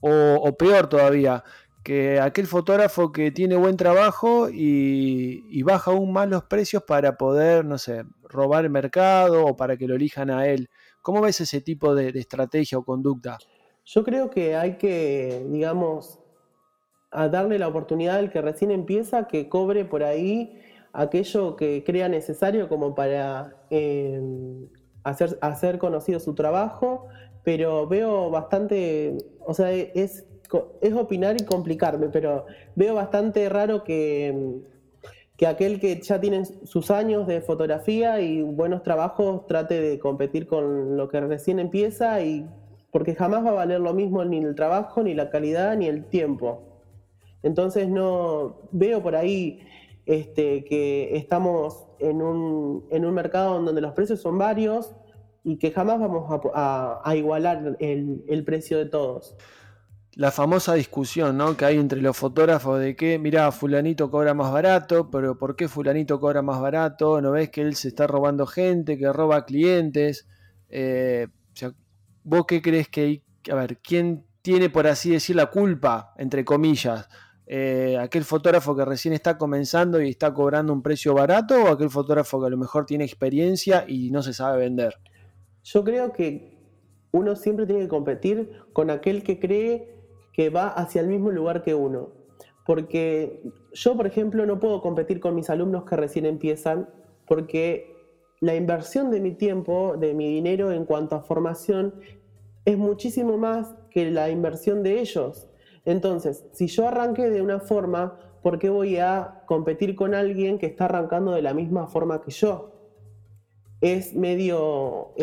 O, 0.00 0.10
o 0.10 0.56
peor 0.56 0.88
todavía, 0.88 1.42
que 1.88 2.20
aquel 2.20 2.46
fotógrafo 2.46 3.12
que 3.12 3.30
tiene 3.30 3.56
buen 3.56 3.78
trabajo 3.78 4.50
y, 4.52 5.62
baja 5.62 5.90
aún 5.90 6.12
más 6.12 6.28
los 6.28 6.42
precios 6.42 6.82
para 6.82 7.16
poder, 7.16 7.64
no 7.64 7.78
sé, 7.78 8.04
robar 8.24 8.66
el 8.66 8.70
mercado 8.70 9.46
o 9.46 9.56
para 9.56 9.78
que 9.78 9.88
lo 9.88 9.94
elijan 9.94 10.28
a 10.28 10.46
él. 10.48 10.68
¿Cómo 11.00 11.22
ves 11.22 11.40
ese 11.40 11.62
tipo 11.62 11.94
de, 11.94 12.10
estrategia 12.10 12.76
o 12.76 12.84
conducta? 12.84 13.38
Yo 13.86 14.04
creo 14.04 14.28
que 14.28 14.54
hay 14.54 14.76
que, 14.76 15.46
digamos, 15.48 16.20
a 17.10 17.30
darle 17.30 17.58
la 17.58 17.68
oportunidad 17.68 18.16
al 18.16 18.30
que 18.30 18.42
recién 18.42 18.70
empieza 18.70 19.26
que 19.26 19.48
cobre 19.48 19.86
por 19.86 20.02
ahí 20.02 20.60
aquello 20.92 21.56
que 21.56 21.84
crea 21.86 22.10
necesario 22.10 22.68
como 22.68 22.94
para 22.94 23.56
eh, 23.70 24.20
hacer, 25.04 25.38
hacer 25.40 25.78
conocido 25.78 26.20
su 26.20 26.34
trabajo, 26.34 27.06
pero 27.44 27.88
veo 27.88 28.28
bastante, 28.28 29.16
o 29.46 29.54
sea, 29.54 29.72
es 29.72 30.27
es 30.80 30.94
opinar 30.94 31.40
y 31.40 31.44
complicarme, 31.44 32.08
pero 32.08 32.46
veo 32.74 32.94
bastante 32.94 33.48
raro 33.48 33.84
que, 33.84 34.60
que 35.36 35.46
aquel 35.46 35.78
que 35.80 36.00
ya 36.00 36.20
tiene 36.20 36.44
sus 36.44 36.90
años 36.90 37.26
de 37.26 37.40
fotografía 37.40 38.20
y 38.20 38.42
buenos 38.42 38.82
trabajos 38.82 39.46
trate 39.46 39.80
de 39.80 39.98
competir 39.98 40.46
con 40.46 40.96
lo 40.96 41.08
que 41.08 41.20
recién 41.20 41.58
empieza 41.58 42.20
y 42.22 42.46
porque 42.90 43.14
jamás 43.14 43.44
va 43.44 43.50
a 43.50 43.54
valer 43.54 43.80
lo 43.80 43.92
mismo 43.94 44.24
ni 44.24 44.38
el 44.38 44.54
trabajo, 44.54 45.02
ni 45.02 45.14
la 45.14 45.30
calidad, 45.30 45.76
ni 45.76 45.86
el 45.86 46.06
tiempo. 46.06 46.62
Entonces 47.42 47.88
no 47.88 48.62
veo 48.72 49.02
por 49.02 49.14
ahí 49.14 49.60
este, 50.06 50.64
que 50.64 51.16
estamos 51.16 51.86
en 51.98 52.22
un, 52.22 52.86
en 52.90 53.04
un 53.04 53.14
mercado 53.14 53.60
donde 53.62 53.80
los 53.80 53.92
precios 53.92 54.20
son 54.20 54.38
varios 54.38 54.94
y 55.44 55.58
que 55.58 55.70
jamás 55.70 56.00
vamos 56.00 56.24
a, 56.54 57.14
igualar 57.14 57.76
el, 57.78 58.24
el 58.26 58.44
precio 58.44 58.78
de 58.78 58.86
todos 58.86 59.36
la 60.18 60.32
famosa 60.32 60.74
discusión 60.74 61.36
¿no? 61.36 61.56
que 61.56 61.64
hay 61.64 61.78
entre 61.78 62.02
los 62.02 62.16
fotógrafos 62.16 62.80
de 62.80 62.96
que, 62.96 63.20
mira, 63.20 63.52
fulanito 63.52 64.10
cobra 64.10 64.34
más 64.34 64.52
barato, 64.52 65.08
pero 65.12 65.38
¿por 65.38 65.54
qué 65.54 65.68
fulanito 65.68 66.18
cobra 66.18 66.42
más 66.42 66.60
barato? 66.60 67.20
¿No 67.20 67.30
ves 67.30 67.50
que 67.50 67.60
él 67.60 67.76
se 67.76 67.86
está 67.86 68.08
robando 68.08 68.44
gente, 68.44 68.98
que 68.98 69.12
roba 69.12 69.44
clientes? 69.44 70.26
Eh, 70.70 71.28
¿Vos 72.24 72.46
qué 72.48 72.60
crees 72.60 72.88
que 72.88 73.00
hay? 73.00 73.22
A 73.48 73.54
ver, 73.54 73.78
¿quién 73.78 74.26
tiene, 74.42 74.70
por 74.70 74.88
así 74.88 75.10
decir, 75.12 75.36
la 75.36 75.46
culpa, 75.46 76.14
entre 76.18 76.44
comillas? 76.44 77.08
Eh, 77.46 77.96
¿Aquel 77.96 78.24
fotógrafo 78.24 78.74
que 78.74 78.84
recién 78.84 79.14
está 79.14 79.38
comenzando 79.38 80.02
y 80.02 80.10
está 80.10 80.34
cobrando 80.34 80.72
un 80.72 80.82
precio 80.82 81.14
barato 81.14 81.62
o 81.62 81.68
aquel 81.68 81.90
fotógrafo 81.90 82.40
que 82.40 82.48
a 82.48 82.50
lo 82.50 82.56
mejor 82.56 82.86
tiene 82.86 83.04
experiencia 83.04 83.84
y 83.86 84.10
no 84.10 84.20
se 84.24 84.32
sabe 84.32 84.58
vender? 84.58 84.96
Yo 85.62 85.84
creo 85.84 86.12
que 86.12 86.58
uno 87.12 87.36
siempre 87.36 87.66
tiene 87.66 87.82
que 87.82 87.88
competir 87.88 88.50
con 88.72 88.90
aquel 88.90 89.22
que 89.22 89.38
cree 89.38 89.97
que 90.38 90.50
va 90.50 90.68
hacia 90.68 91.00
el 91.00 91.08
mismo 91.08 91.32
lugar 91.32 91.64
que 91.64 91.74
uno. 91.74 92.10
Porque 92.64 93.42
yo, 93.72 93.96
por 93.96 94.06
ejemplo, 94.06 94.46
no 94.46 94.60
puedo 94.60 94.80
competir 94.80 95.18
con 95.18 95.34
mis 95.34 95.50
alumnos 95.50 95.82
que 95.82 95.96
recién 95.96 96.26
empiezan 96.26 96.88
porque 97.26 97.96
la 98.38 98.54
inversión 98.54 99.10
de 99.10 99.18
mi 99.18 99.32
tiempo, 99.32 99.96
de 99.98 100.14
mi 100.14 100.32
dinero 100.32 100.70
en 100.70 100.84
cuanto 100.84 101.16
a 101.16 101.22
formación, 101.22 101.92
es 102.64 102.78
muchísimo 102.78 103.36
más 103.36 103.74
que 103.90 104.12
la 104.12 104.30
inversión 104.30 104.84
de 104.84 105.00
ellos. 105.00 105.48
Entonces, 105.84 106.46
si 106.52 106.68
yo 106.68 106.86
arranqué 106.86 107.30
de 107.30 107.42
una 107.42 107.58
forma, 107.58 108.20
¿por 108.40 108.60
qué 108.60 108.68
voy 108.68 108.98
a 108.98 109.42
competir 109.46 109.96
con 109.96 110.14
alguien 110.14 110.58
que 110.58 110.66
está 110.66 110.84
arrancando 110.84 111.32
de 111.32 111.42
la 111.42 111.52
misma 111.52 111.88
forma 111.88 112.20
que 112.20 112.30
yo? 112.30 112.92
Es 113.80 114.14
medio, 114.14 115.14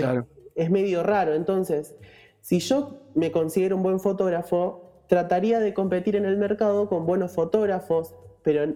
es 0.55 0.69
medio 0.69 1.03
raro. 1.03 1.33
Entonces, 1.35 1.95
si 2.41 2.59
yo 2.59 2.99
me 3.13 3.31
considero 3.31 3.77
un 3.77 3.83
buen 3.83 4.01
fotógrafo, 4.01 4.84
trataría 5.07 5.59
de 5.59 5.73
competir 5.73 6.15
en 6.15 6.25
el 6.25 6.37
mercado 6.37 6.87
con 6.87 7.05
buenos 7.05 7.31
fotógrafos, 7.31 8.15
pero 8.43 8.73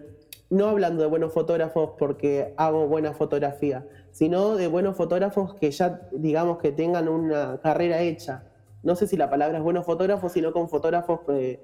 no 0.50 0.68
hablando 0.68 1.04
de 1.04 1.10
buenos 1.10 1.34
fotógrafos 1.34 1.92
porque 1.98 2.54
hago 2.58 2.88
buena 2.88 3.13
fotografía, 3.13 3.86
sino 4.12 4.56
de 4.56 4.68
buenos 4.68 4.96
fotógrafos 4.96 5.54
que 5.56 5.72
ya, 5.72 6.08
digamos, 6.12 6.58
que 6.58 6.72
tengan 6.72 7.08
una 7.08 7.60
carrera 7.62 8.02
hecha. 8.02 8.46
No 8.82 8.96
sé 8.96 9.08
si 9.08 9.18
la 9.18 9.30
palabra 9.30 9.58
es 9.58 9.63
buenos 9.63 9.86
fotógrafos, 9.86 10.32
sino 10.32 10.52
con 10.52 10.70
fotógrafos, 10.70 11.22
eh, 11.30 11.62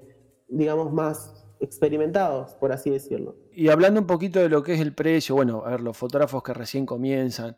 digamos, 0.48 0.92
más 0.92 1.44
experimentados, 1.58 2.54
por 2.54 2.72
así 2.72 2.90
decirlo. 2.90 3.36
Y 3.52 3.68
hablando 3.68 4.00
un 4.00 4.06
poquito 4.06 4.38
de 4.38 4.48
lo 4.48 4.62
que 4.62 4.74
es 4.74 4.80
el 4.80 4.94
precio, 4.94 5.34
bueno, 5.34 5.62
a 5.64 5.70
ver, 5.70 5.80
los 5.80 5.96
fotógrafos 5.96 6.42
que 6.42 6.52
recién 6.52 6.86
comienzan, 6.86 7.56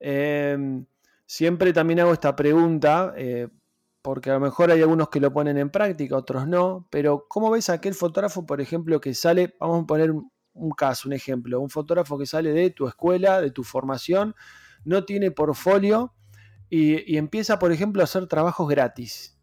eh, 0.00 0.84
siempre 1.24 1.72
también 1.72 2.00
hago 2.00 2.12
esta 2.12 2.34
pregunta, 2.34 3.14
eh, 3.16 3.48
porque 4.06 4.30
a 4.30 4.34
lo 4.34 4.40
mejor 4.40 4.70
hay 4.70 4.80
algunos 4.82 5.08
que 5.08 5.18
lo 5.18 5.32
ponen 5.32 5.58
en 5.58 5.68
práctica, 5.68 6.16
otros 6.16 6.46
no, 6.46 6.86
pero 6.90 7.26
¿cómo 7.26 7.50
ves 7.50 7.68
aquel 7.70 7.92
fotógrafo, 7.92 8.46
por 8.46 8.60
ejemplo, 8.60 9.00
que 9.00 9.12
sale, 9.14 9.56
vamos 9.58 9.82
a 9.82 9.86
poner 9.88 10.12
un, 10.12 10.70
caso, 10.76 11.08
un 11.08 11.12
ejemplo, 11.12 11.60
un 11.60 11.70
fotógrafo 11.70 12.16
que 12.16 12.24
sale 12.24 12.52
de 12.52 12.70
tu 12.70 12.86
escuela, 12.86 13.40
de 13.40 13.50
tu 13.50 13.64
formación, 13.64 14.36
no 14.84 15.04
tiene 15.04 15.32
portfolio 15.32 16.14
y, 16.70 17.16
empieza, 17.16 17.58
por 17.58 17.72
ejemplo, 17.72 18.00
a 18.00 18.04
hacer 18.04 18.28
trabajos 18.28 18.68
gratis? 18.68 19.36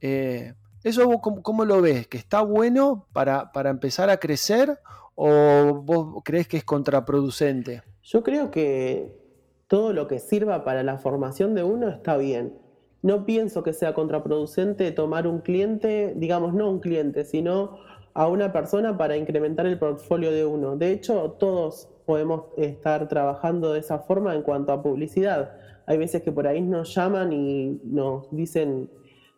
Eh, 0.00 0.54
¿Eso 0.84 1.10
cómo, 1.20 1.64
lo 1.64 1.82
ves? 1.82 2.06
¿Que 2.06 2.18
está 2.18 2.42
bueno 2.42 3.08
para, 3.12 3.50
para 3.50 3.70
empezar 3.70 4.08
a 4.08 4.18
crecer 4.18 4.78
o 5.16 5.82
vos 5.82 6.22
crees 6.24 6.46
que 6.46 6.58
es 6.58 6.64
contraproducente? 6.64 7.82
Yo 8.04 8.22
creo 8.22 8.52
que 8.52 9.18
todo 9.66 9.92
lo 9.92 10.06
que 10.06 10.20
sirva 10.20 10.62
para 10.62 10.84
la 10.84 10.96
formación 10.96 11.56
de 11.56 11.64
uno 11.64 11.88
está 11.88 12.16
bien 12.16 12.64
no 13.06 13.24
pienso 13.24 13.62
que 13.62 13.72
sea 13.72 13.94
contraproducente 13.94 14.90
tomar 14.90 15.28
un 15.28 15.38
cliente, 15.38 16.12
digamos, 16.16 16.54
no 16.54 16.68
un 16.68 16.80
cliente, 16.80 17.24
sino 17.24 17.78
a 18.14 18.26
una 18.26 18.52
persona 18.52 18.98
para 18.98 19.16
incrementar 19.16 19.64
el 19.66 19.78
portfolio 19.78 20.32
de 20.32 20.44
uno. 20.44 20.76
De 20.76 20.90
hecho, 20.90 21.36
todos 21.38 21.88
podemos 22.04 22.46
estar 22.56 23.06
trabajando 23.06 23.72
de 23.72 23.78
esa 23.78 24.00
forma 24.00 24.34
en 24.34 24.42
cuanto 24.42 24.72
a 24.72 24.82
publicidad. 24.82 25.52
Hay 25.86 25.98
veces 25.98 26.22
que 26.22 26.32
por 26.32 26.48
ahí 26.48 26.60
nos 26.60 26.92
llaman 26.96 27.32
y 27.32 27.80
nos 27.84 28.28
dicen 28.32 28.90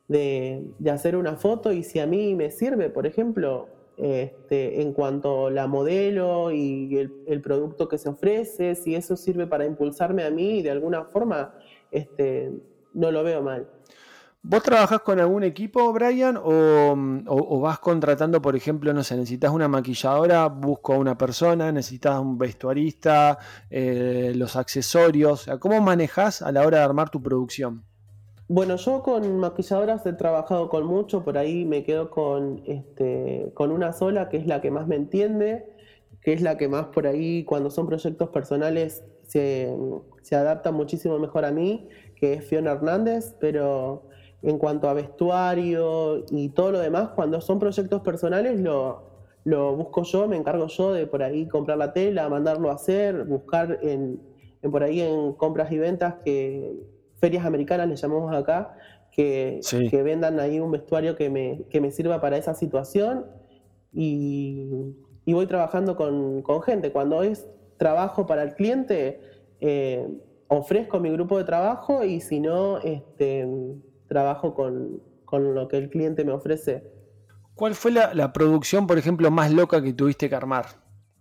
de, 0.08 0.64
hacer 0.90 1.14
una 1.14 1.36
foto 1.36 1.70
y 1.70 1.82
si 1.82 1.98
a 1.98 2.06
mí 2.06 2.34
me 2.34 2.50
sirve, 2.50 2.88
por 2.88 3.06
ejemplo, 3.06 3.68
este, 3.98 4.80
en 4.80 4.94
cuanto 4.94 5.48
a 5.48 5.50
la 5.50 5.66
modelo 5.66 6.52
y 6.52 6.96
el, 6.96 7.12
el, 7.26 7.42
producto 7.42 7.86
que 7.86 7.98
se 7.98 8.08
ofrece, 8.08 8.76
si 8.76 8.94
eso 8.94 9.14
sirve 9.14 9.46
para 9.46 9.66
impulsarme 9.66 10.24
a 10.24 10.30
mí 10.30 10.62
de 10.62 10.70
alguna 10.70 11.04
forma, 11.04 11.52
este, 11.90 12.50
no 12.98 13.10
lo 13.12 13.22
veo 13.22 13.42
mal. 13.42 13.68
¿Vos 14.42 14.62
trabajás 14.62 15.00
con 15.00 15.18
algún 15.18 15.42
equipo, 15.42 15.92
Brian? 15.92 16.38
O, 16.40 17.60
vas 17.60 17.78
contratando, 17.80 18.40
por 18.40 18.56
ejemplo, 18.56 18.92
no 18.92 19.02
sé, 19.02 19.16
necesitas 19.16 19.50
una 19.50 19.68
maquilladora, 19.68 20.46
busco 20.46 20.94
a 20.94 20.98
una 20.98 21.18
persona, 21.18 21.72
necesitas 21.72 22.18
un 22.18 22.38
vestuarista, 22.38 23.38
eh, 23.68 24.32
los 24.34 24.56
accesorios. 24.56 25.48
¿Cómo 25.60 25.80
manejas 25.80 26.42
a 26.42 26.52
la 26.52 26.66
hora 26.66 26.78
de 26.78 26.84
armar 26.84 27.10
tu 27.10 27.20
producción? 27.20 27.84
Bueno, 28.48 28.76
yo 28.76 29.02
con 29.02 29.38
maquilladoras 29.38 30.06
he 30.06 30.12
trabajado 30.14 30.68
con 30.68 30.86
mucho, 30.86 31.24
por 31.24 31.36
ahí 31.36 31.64
me 31.64 31.84
quedo 31.84 32.08
con, 32.08 32.62
este, 32.64 33.50
con 33.54 33.70
una 33.70 33.92
sola, 33.92 34.28
que 34.28 34.38
es 34.38 34.46
la 34.46 34.60
que 34.60 34.70
más 34.70 34.86
me 34.86 34.96
entiende, 34.96 35.66
que 36.22 36.32
es 36.32 36.40
la 36.40 36.56
que 36.56 36.68
más 36.68 36.86
por 36.86 37.06
ahí, 37.06 37.44
cuando 37.44 37.70
son 37.70 37.86
proyectos 37.86 38.30
personales, 38.30 39.04
se, 39.24 39.76
se 40.22 40.36
adapta 40.36 40.72
muchísimo 40.72 41.18
mejor 41.18 41.44
a 41.44 41.50
mí 41.50 41.88
que 42.18 42.34
es 42.34 42.44
Fiona 42.44 42.72
Hernández, 42.72 43.34
pero 43.40 44.08
en 44.42 44.58
cuanto 44.58 44.88
a 44.88 44.94
vestuario 44.94 46.24
y 46.30 46.50
todo 46.50 46.72
lo 46.72 46.78
demás, 46.78 47.10
cuando 47.14 47.40
son 47.40 47.58
proyectos 47.58 48.02
personales 48.02 48.60
lo, 48.60 49.08
lo 49.44 49.74
busco 49.76 50.02
yo, 50.02 50.28
me 50.28 50.36
encargo 50.36 50.66
yo 50.66 50.92
de 50.92 51.06
por 51.06 51.22
ahí 51.22 51.46
comprar 51.46 51.78
la 51.78 51.92
tela, 51.92 52.28
mandarlo 52.28 52.70
a 52.70 52.74
hacer, 52.74 53.24
buscar 53.24 53.78
en, 53.82 54.20
por 54.70 54.82
ahí 54.82 55.00
en 55.00 55.32
compras 55.32 55.72
y 55.72 55.78
ventas 55.78 56.16
que 56.24 56.74
ferias 57.20 57.44
americanas 57.44 57.88
le 57.88 57.96
llamamos 57.96 58.34
acá, 58.34 58.76
que, 59.10 59.60
que 59.90 60.02
vendan 60.02 60.38
ahí 60.38 60.60
un 60.60 60.70
vestuario 60.70 61.16
que 61.16 61.30
me, 61.30 61.64
que 61.70 61.80
me, 61.80 61.90
sirva 61.90 62.20
para 62.20 62.36
esa 62.36 62.54
situación 62.54 63.26
y, 63.92 64.94
y 65.24 65.32
voy 65.32 65.46
trabajando 65.46 65.96
con, 65.96 66.42
con, 66.42 66.62
gente. 66.62 66.92
Cuando 66.92 67.24
es 67.24 67.48
trabajo 67.78 68.26
para 68.26 68.44
el 68.44 68.54
cliente, 68.54 69.20
eh, 69.60 70.06
ofrezco 70.48 70.98
mi 71.00 71.10
grupo 71.10 71.38
de 71.38 71.44
trabajo 71.44 72.04
y 72.04 72.20
si 72.20 72.40
no, 72.40 72.78
este, 72.78 73.46
trabajo 74.08 74.54
con, 74.54 75.00
lo 75.54 75.68
que 75.68 75.76
el 75.76 75.90
cliente 75.90 76.24
me 76.24 76.32
ofrece. 76.32 76.90
¿Cuál 77.54 77.74
fue 77.74 77.92
la, 77.92 78.32
producción, 78.32 78.86
por 78.86 78.98
ejemplo, 78.98 79.30
más 79.30 79.52
loca 79.52 79.82
que 79.82 79.92
tuviste 79.92 80.28
que 80.28 80.34
armar? 80.34 80.66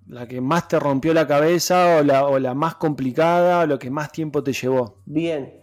¿La 0.08 0.26
que 0.28 0.40
más 0.40 0.68
te 0.68 0.80
rompió 0.80 1.14
la 1.14 1.28
cabeza 1.28 1.98
o 2.00 2.04
la, 2.04 2.26
o 2.26 2.40
la 2.40 2.54
más 2.54 2.76
complicada 2.76 3.62
o 3.62 3.66
lo 3.66 3.78
que 3.78 3.90
más 3.90 4.12
tiempo 4.12 4.42
te 4.42 4.54
llevó? 4.54 5.02
Bien, 5.06 5.62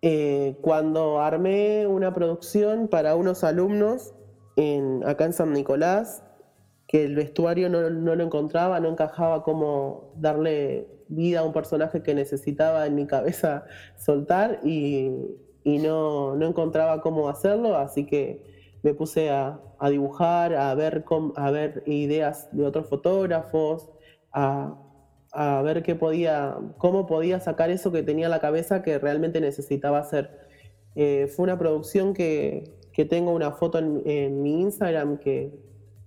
eh, 0.00 0.56
cuando 0.62 1.20
armé 1.20 1.86
una 1.86 2.14
producción 2.14 2.88
para 2.88 3.14
unos 3.14 3.44
alumnos 3.44 4.14
en, 4.56 5.06
acá 5.06 5.26
en 5.26 5.32
San 5.32 5.52
Nicolás, 5.52 6.24
que 6.88 7.04
el 7.04 7.14
vestuario 7.14 7.68
no, 7.68 7.88
no, 7.88 8.14
lo 8.14 8.24
encontraba, 8.24 8.80
no 8.80 8.88
encajaba 8.88 9.42
como 9.42 10.12
darle 10.16 10.88
vida 11.14 11.40
a 11.40 11.44
un 11.44 11.52
personaje 11.52 12.02
que 12.02 12.14
necesitaba 12.14 12.86
en 12.86 12.94
mi 12.94 13.06
cabeza 13.06 13.64
soltar 13.96 14.60
y, 14.64 15.10
y 15.64 15.78
no, 15.78 16.34
no, 16.36 16.46
encontraba 16.46 17.00
cómo 17.00 17.28
hacerlo, 17.28 17.76
así 17.76 18.06
que 18.06 18.42
me 18.82 18.94
puse 18.94 19.30
a, 19.30 19.60
a 19.78 19.90
dibujar, 19.90 20.54
a 20.54 20.74
ver, 20.74 21.04
a 21.36 21.50
ver 21.50 21.82
ideas 21.86 22.48
de 22.52 22.66
otros 22.66 22.88
fotógrafos, 22.88 23.90
a, 24.32 24.76
a, 25.32 25.62
ver 25.62 25.82
qué 25.82 25.94
podía, 25.94 26.56
cómo 26.78 27.06
podía 27.06 27.40
sacar 27.40 27.70
eso 27.70 27.92
que 27.92 28.02
tenía 28.02 28.26
en 28.26 28.30
la 28.32 28.40
cabeza 28.40 28.82
que 28.82 28.98
realmente 28.98 29.40
necesitaba 29.40 29.98
hacer. 29.98 30.30
Eh, 30.94 31.28
fue 31.28 31.44
una 31.44 31.58
producción 31.58 32.12
que, 32.12 32.64
que 32.92 33.04
tengo 33.04 33.32
una 33.32 33.52
foto 33.52 33.78
en, 33.78 34.02
en 34.04 34.42
mi 34.42 34.60
Instagram 34.60 35.18
que, 35.18 35.52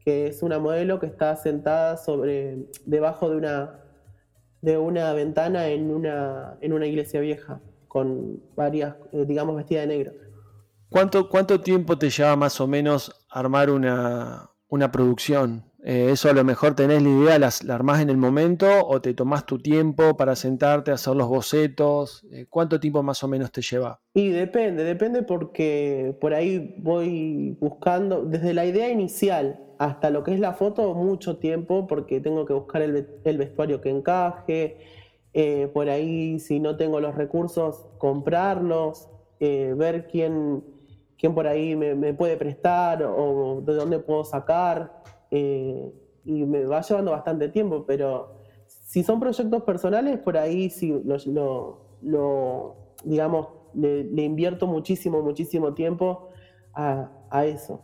que, 0.04 0.28
es 0.28 0.44
una 0.44 0.60
modelo 0.60 1.00
que 1.00 1.08
está 1.08 1.36
sentada 1.36 1.98
sobre, 1.98 2.68
debajo 2.86 3.30
de 3.30 3.38
una, 3.38 3.85
de 4.66 4.80
una 4.80 5.14
ventana 5.14 5.68
en 5.68 5.92
una, 5.92 6.58
en 6.60 6.74
una 6.74 6.88
iglesia 6.88 7.20
vieja 7.22 7.62
con 7.88 8.42
varias, 8.56 8.96
eh, 9.14 9.26
digamos, 9.28 9.56
vestida 9.56 9.82
de 9.82 9.88
negro. 9.88 10.12
¿Cuánto, 10.90 11.30
¿Cuánto 11.30 11.62
tiempo 11.62 11.98
te 11.98 12.10
lleva 12.10 12.36
más 12.36 12.60
o 12.60 12.68
menos 12.68 13.26
armar 13.30 13.70
una, 13.70 14.50
una 14.68 14.92
producción? 14.92 15.64
Eh, 15.88 16.10
¿Eso 16.10 16.32
a 16.32 16.34
lo 16.34 16.44
mejor 16.44 16.74
tenés 16.74 17.04
la 17.04 17.10
idea, 17.10 17.38
la, 17.38 17.50
la, 17.64 17.76
armás 17.76 18.02
en 18.02 18.10
el 18.10 18.18
momento 18.18 18.66
o 18.88 19.02
te 19.02 19.14
tomás 19.14 19.46
tu 19.46 19.60
tiempo 19.60 20.18
para 20.18 20.36
sentarte 20.36 20.90
a 20.90 20.96
hacer 20.96 21.16
los 21.16 21.28
bocetos? 21.28 22.26
Eh, 22.32 22.48
¿Cuánto 22.50 22.80
tiempo 22.80 23.04
más 23.04 23.24
o 23.24 23.28
menos 23.28 23.52
te 23.52 23.62
lleva? 23.62 24.02
Y 24.16 24.30
depende, 24.30 24.84
depende 24.84 25.22
porque 25.22 26.18
por 26.20 26.34
ahí 26.34 26.74
voy 26.80 27.56
buscando, 27.60 28.26
desde 28.26 28.56
la 28.56 28.66
idea 28.66 28.90
inicial 28.90 29.60
hasta 29.78 30.10
lo 30.10 30.24
que 30.24 30.34
es 30.34 30.40
la 30.40 30.54
foto, 30.54 30.96
mucho 30.96 31.38
tiempo 31.38 31.86
porque 31.86 32.20
tengo 32.20 32.48
que 32.48 32.54
buscar 32.54 32.82
el, 32.82 33.08
el 33.24 33.38
vestuario 33.38 33.80
que 33.80 33.92
encaje, 33.92 34.78
eh, 35.34 35.70
por 35.72 35.90
ahí 35.90 36.40
si 36.40 36.60
no 36.60 36.78
tengo 36.78 37.00
los 37.00 37.14
recursos, 37.14 37.86
comprarlos, 38.00 39.08
ver 39.40 40.08
quién, 40.08 40.64
quién 41.20 41.36
por 41.36 41.46
ahí 41.46 41.76
me, 41.76 42.12
puede 42.16 42.38
prestar 42.38 43.04
o 43.04 43.62
de 43.64 43.76
dónde 43.76 44.00
puedo 44.00 44.24
sacar. 44.24 45.06
Eh, 45.38 45.92
y 46.24 46.46
me 46.46 46.64
va 46.64 46.80
llevando 46.82 47.12
bastante 47.12 47.50
tiempo, 47.50 47.86
pero 47.86 48.38
si 48.68 49.04
son 49.04 49.20
proyectos 49.20 49.64
personales, 49.64 50.18
por 50.20 50.38
ahí 50.38 50.70
sí 50.70 50.94
lo, 51.04 52.76
digamos, 53.04 53.48
le, 53.74 54.24
invierto 54.24 54.66
muchísimo, 54.66 55.22
muchísimo 55.22 55.74
tiempo 55.74 56.30
a, 56.74 57.12
a 57.30 57.46
eso. 57.46 57.84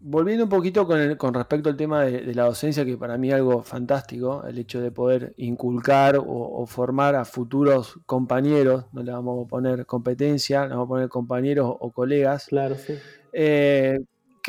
Volviendo 0.00 0.44
un 0.44 0.50
poquito 0.50 0.86
con, 0.86 1.16
con 1.16 1.34
respecto 1.34 1.68
al 1.68 1.76
tema 1.76 2.04
de, 2.04 2.32
la 2.32 2.44
docencia, 2.44 2.84
que 2.84 2.96
para 2.96 3.18
mí 3.18 3.28
es 3.28 3.34
algo 3.34 3.64
fantástico, 3.64 4.44
el 4.46 4.56
hecho 4.58 4.80
de 4.80 4.92
poder 4.92 5.34
inculcar 5.36 6.16
o, 6.24 6.64
formar 6.66 7.16
a 7.16 7.24
futuros 7.24 7.98
compañeros, 8.06 8.84
no 8.92 9.02
le 9.02 9.10
vamos 9.10 9.44
a 9.44 9.48
poner 9.48 9.84
competencia, 9.84 10.62
le 10.62 10.70
vamos 10.70 10.86
a 10.86 10.88
poner 10.88 11.08
compañeros 11.08 11.74
o 11.80 11.90
colegas. 11.90 12.46
Claro, 12.46 12.76
sí. 12.76 12.94
Eh, 13.32 13.98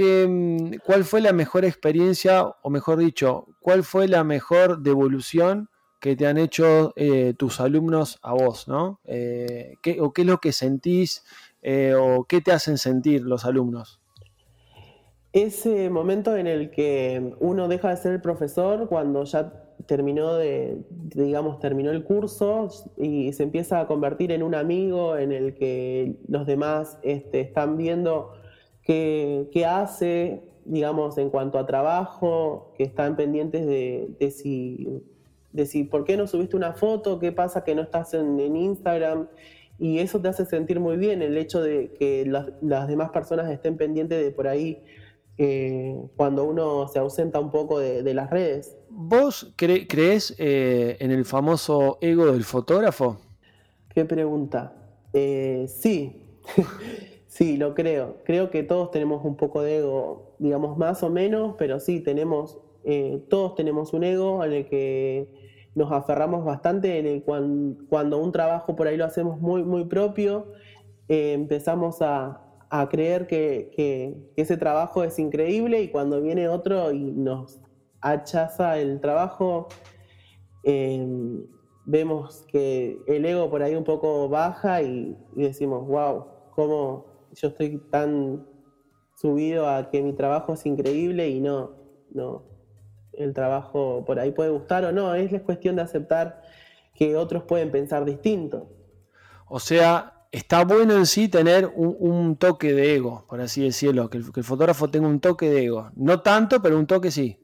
mm, 0.04 0.80
¿Cuál 0.86 1.04
fue 1.04 1.22
la 1.22 1.34
mejor 1.34 1.66
experiencia, 1.66 2.46
o 2.62 2.70
mejor 2.70 2.98
dicho, 2.98 3.48
cuál 3.62 3.84
fue 3.84 4.08
la 4.08 4.24
mejor 4.24 4.82
devolución 4.82 5.70
que 6.00 6.16
te 6.16 6.28
han 6.28 6.38
hecho 6.38 6.94
eh, 6.96 7.34
tus 7.38 7.60
alumnos 7.60 8.20
a 8.22 8.34
vos, 8.34 8.68
¿no? 8.68 9.02
Eh, 9.06 9.76
¿qué, 9.82 10.00
¿O 10.02 10.14
qué 10.14 10.22
es 10.22 10.28
lo 10.28 10.38
que 10.38 10.54
sentís 10.54 11.24
o 11.62 12.26
qué 12.28 12.40
te 12.40 12.54
hacen 12.54 12.78
sentir 12.78 13.22
los 13.22 13.44
alumnos? 13.44 14.00
ese 15.34 15.90
momento 15.90 16.36
en 16.36 16.48
el 16.48 16.72
que 16.72 17.36
uno 17.40 17.68
deja 17.68 17.90
de 17.90 17.98
ser 17.98 18.14
el 18.14 18.22
profesor 18.22 18.88
cuando 18.88 19.24
ya 19.26 19.54
terminó 19.86 20.36
de, 20.36 20.82
digamos, 20.90 21.60
terminó 21.60 21.92
el 21.92 22.04
curso 22.04 22.68
y 22.98 23.32
se 23.34 23.44
empieza 23.44 23.80
a 23.80 23.88
convertir 23.88 24.32
en 24.32 24.44
un 24.44 24.56
amigo 24.56 25.18
en 25.18 25.32
el 25.32 25.56
que 25.56 26.18
los 26.28 26.46
demás 26.46 27.00
este, 27.04 27.42
están 27.42 27.78
viendo 27.78 28.34
qué, 28.90 29.66
hace, 29.66 30.42
digamos, 30.66 31.18
en 31.18 31.30
cuanto 31.30 31.60
a 31.60 31.66
trabajo, 31.66 32.74
que 32.78 32.84
están 32.84 33.16
pendientes 33.16 33.66
de, 33.68 34.10
de, 34.20 34.32
si, 34.32 35.04
de 35.52 35.66
si, 35.66 35.84
¿por 35.84 36.06
qué 36.06 36.18
no 36.18 36.26
subiste 36.26 36.56
una 36.56 36.74
foto? 36.74 37.20
¿Qué 37.20 37.32
pasa 37.32 37.64
que 37.64 37.76
no 37.76 37.84
estás 37.84 38.14
en, 38.14 38.40
Instagram? 38.56 39.28
Y 39.78 40.00
eso 40.00 40.20
te 40.20 40.28
hace 40.28 40.46
sentir 40.46 40.80
muy 40.80 40.98
bien, 40.98 41.22
el 41.22 41.38
hecho 41.38 41.62
de 41.62 41.94
que 42.00 42.26
las, 42.26 42.48
las 42.62 42.88
demás 42.88 43.12
personas 43.12 43.50
estén 43.52 43.78
pendientes 43.78 44.22
de 44.24 44.32
por 44.32 44.48
ahí 44.48 44.84
eh, 45.38 45.96
cuando 46.18 46.44
uno 46.44 46.88
se 46.88 47.00
ausenta 47.00 47.40
un 47.40 47.52
poco 47.52 47.80
de, 47.80 48.14
las 48.14 48.30
redes. 48.30 48.76
¿Vos 48.90 49.54
crees 49.56 50.36
eh, 50.38 50.98
en 51.00 51.12
el 51.12 51.24
famoso 51.26 51.98
ego 52.02 52.26
del 52.26 52.44
fotógrafo? 52.44 53.22
¿Qué 53.94 54.04
pregunta? 54.04 54.74
Eh, 55.14 55.66
sí, 55.70 56.24
sí, 57.30 57.56
lo 57.58 57.76
creo. 57.76 58.18
Creo 58.26 58.50
que 58.50 58.64
todos 58.64 58.92
tenemos 58.92 59.24
un 59.24 59.38
poco 59.38 59.62
de 59.62 59.78
ego, 59.78 60.36
digamos 60.40 60.78
más 60.78 61.04
o 61.04 61.10
menos, 61.10 61.56
pero 61.58 61.80
sí, 61.80 62.02
tenemos, 62.02 62.60
todos 63.30 63.56
tenemos 63.56 63.94
un 63.94 64.04
ego 64.04 64.44
en 64.44 64.54
el 64.54 64.68
que 64.68 65.50
nos 65.76 65.92
aferramos 65.92 66.44
bastante, 66.44 67.00
en 67.00 67.06
el 67.06 67.24
cuando 67.24 68.18
un 68.18 68.32
trabajo 68.32 68.76
por 68.76 68.88
ahí 68.88 68.98
lo 68.98 69.06
hacemos 69.06 69.40
muy, 69.40 69.64
muy 69.64 69.86
propio, 69.86 70.52
empezamos 71.08 72.02
a, 72.02 72.46
creer 72.90 73.28
que, 73.28 74.32
ese 74.36 74.58
trabajo 74.58 75.04
es 75.04 75.18
increíble 75.20 75.82
y 75.82 75.90
cuando 75.90 76.22
viene 76.22 76.48
otro 76.50 76.92
y 76.92 77.00
nos 77.00 77.60
hachaza 78.02 78.80
el 78.80 79.00
trabajo, 79.00 79.68
em, 80.64 81.46
vemos 81.86 82.46
que 82.52 83.00
el 83.08 83.26
ego 83.26 83.50
por 83.50 83.64
ahí 83.64 83.76
un 83.76 83.84
poco 83.84 84.30
baja 84.30 84.82
y, 84.82 85.18
decimos, 85.36 85.88
wow, 85.88 86.26
¿cómo 86.52 87.09
yo 87.42 87.48
estoy 87.48 87.78
tan 87.90 88.46
subido 89.16 89.70
a 89.70 89.90
que 89.90 90.02
mi 90.02 90.14
trabajo 90.14 90.54
es 90.54 90.66
increíble 90.66 91.30
y 91.30 91.40
no, 91.40 91.72
no, 92.12 92.44
el 93.14 93.34
trabajo 93.34 94.04
por 94.06 94.20
ahí 94.20 94.32
puede 94.32 94.50
gustar 94.50 94.86
o 94.86 94.92
no, 94.92 95.16
es 95.16 95.42
cuestión 95.42 95.78
de 95.78 95.84
aceptar 95.84 96.42
que 96.94 97.16
otros 97.16 97.44
pueden 97.44 97.72
pensar 97.72 98.04
distinto. 98.04 98.70
O 99.48 99.60
sea, 99.60 100.28
está 100.32 100.66
bueno 100.66 100.94
en 100.94 101.06
sí 101.06 101.30
tener 101.30 101.72
un, 101.74 102.36
toque 102.36 102.74
de 102.74 102.96
ego, 102.96 103.26
por 103.28 103.42
así 103.42 103.64
decirlo, 103.64 104.10
que 104.10 104.18
el, 104.18 104.24
fotógrafo 104.24 104.90
tenga 104.90 105.08
un 105.08 105.20
toque 105.20 105.50
de 105.50 105.66
ego. 105.66 105.92
No 105.96 106.22
tanto, 106.22 106.62
pero 106.62 106.78
un 106.78 106.88
toque 106.88 107.10
sí. 107.10 107.40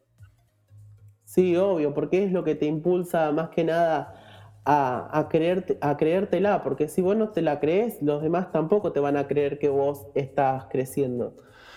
Sí, 1.24 1.56
obvio, 1.56 1.94
porque 1.94 2.24
es 2.24 2.32
lo 2.32 2.44
que 2.44 2.56
te 2.56 2.66
impulsa 2.66 3.32
más 3.32 3.50
que 3.50 3.64
nada 3.64 4.25
a, 4.66 5.28
creerte, 5.30 5.78
a 5.82 5.96
creértela, 5.96 6.64
porque 6.64 6.88
si 6.88 7.02
vos 7.02 7.16
no 7.16 7.30
te 7.30 7.42
la 7.42 7.60
crees, 7.60 8.02
los 8.02 8.24
demás 8.24 8.52
tampoco 8.52 8.92
te 8.92 9.00
van 9.00 9.16
a 9.16 9.28
creer 9.28 9.60
que 9.60 9.70
vos 9.70 10.08
estás 10.16 10.66
creciendo. 10.66 11.36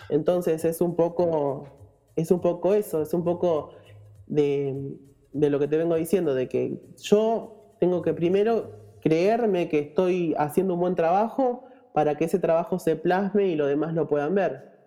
Entonces 0.09 0.64
es 0.64 0.81
un 0.81 0.96
poco, 0.96 1.68
es 2.16 2.31
un 2.31 2.40
poco 2.40 2.74
eso, 2.74 3.03
es 3.03 3.12
un 3.12 3.24
poco 3.24 3.70
de, 4.27 4.96
de 5.33 5.51
lo 5.51 5.59
que 5.59 5.68
te 5.68 5.77
vengo 5.77 5.96
diciendo, 5.96 6.35
de 6.35 6.48
que 6.48 6.81
yo 6.96 7.74
tengo 7.79 8.01
que 8.01 8.14
primero 8.14 8.72
creerme 9.01 9.68
que 9.68 9.81
estoy 9.81 10.35
haciendo 10.38 10.74
un 10.74 10.81
buen 10.81 10.94
trabajo 10.94 11.64
para 11.92 12.16
que 12.16 12.24
ese 12.24 12.38
trabajo 12.38 12.79
se 12.79 12.96
plasme 12.96 13.48
y 13.48 13.57
los 13.57 13.68
demás 13.68 13.92
lo 13.92 14.09
puedan 14.09 14.35
ver. 14.35 14.78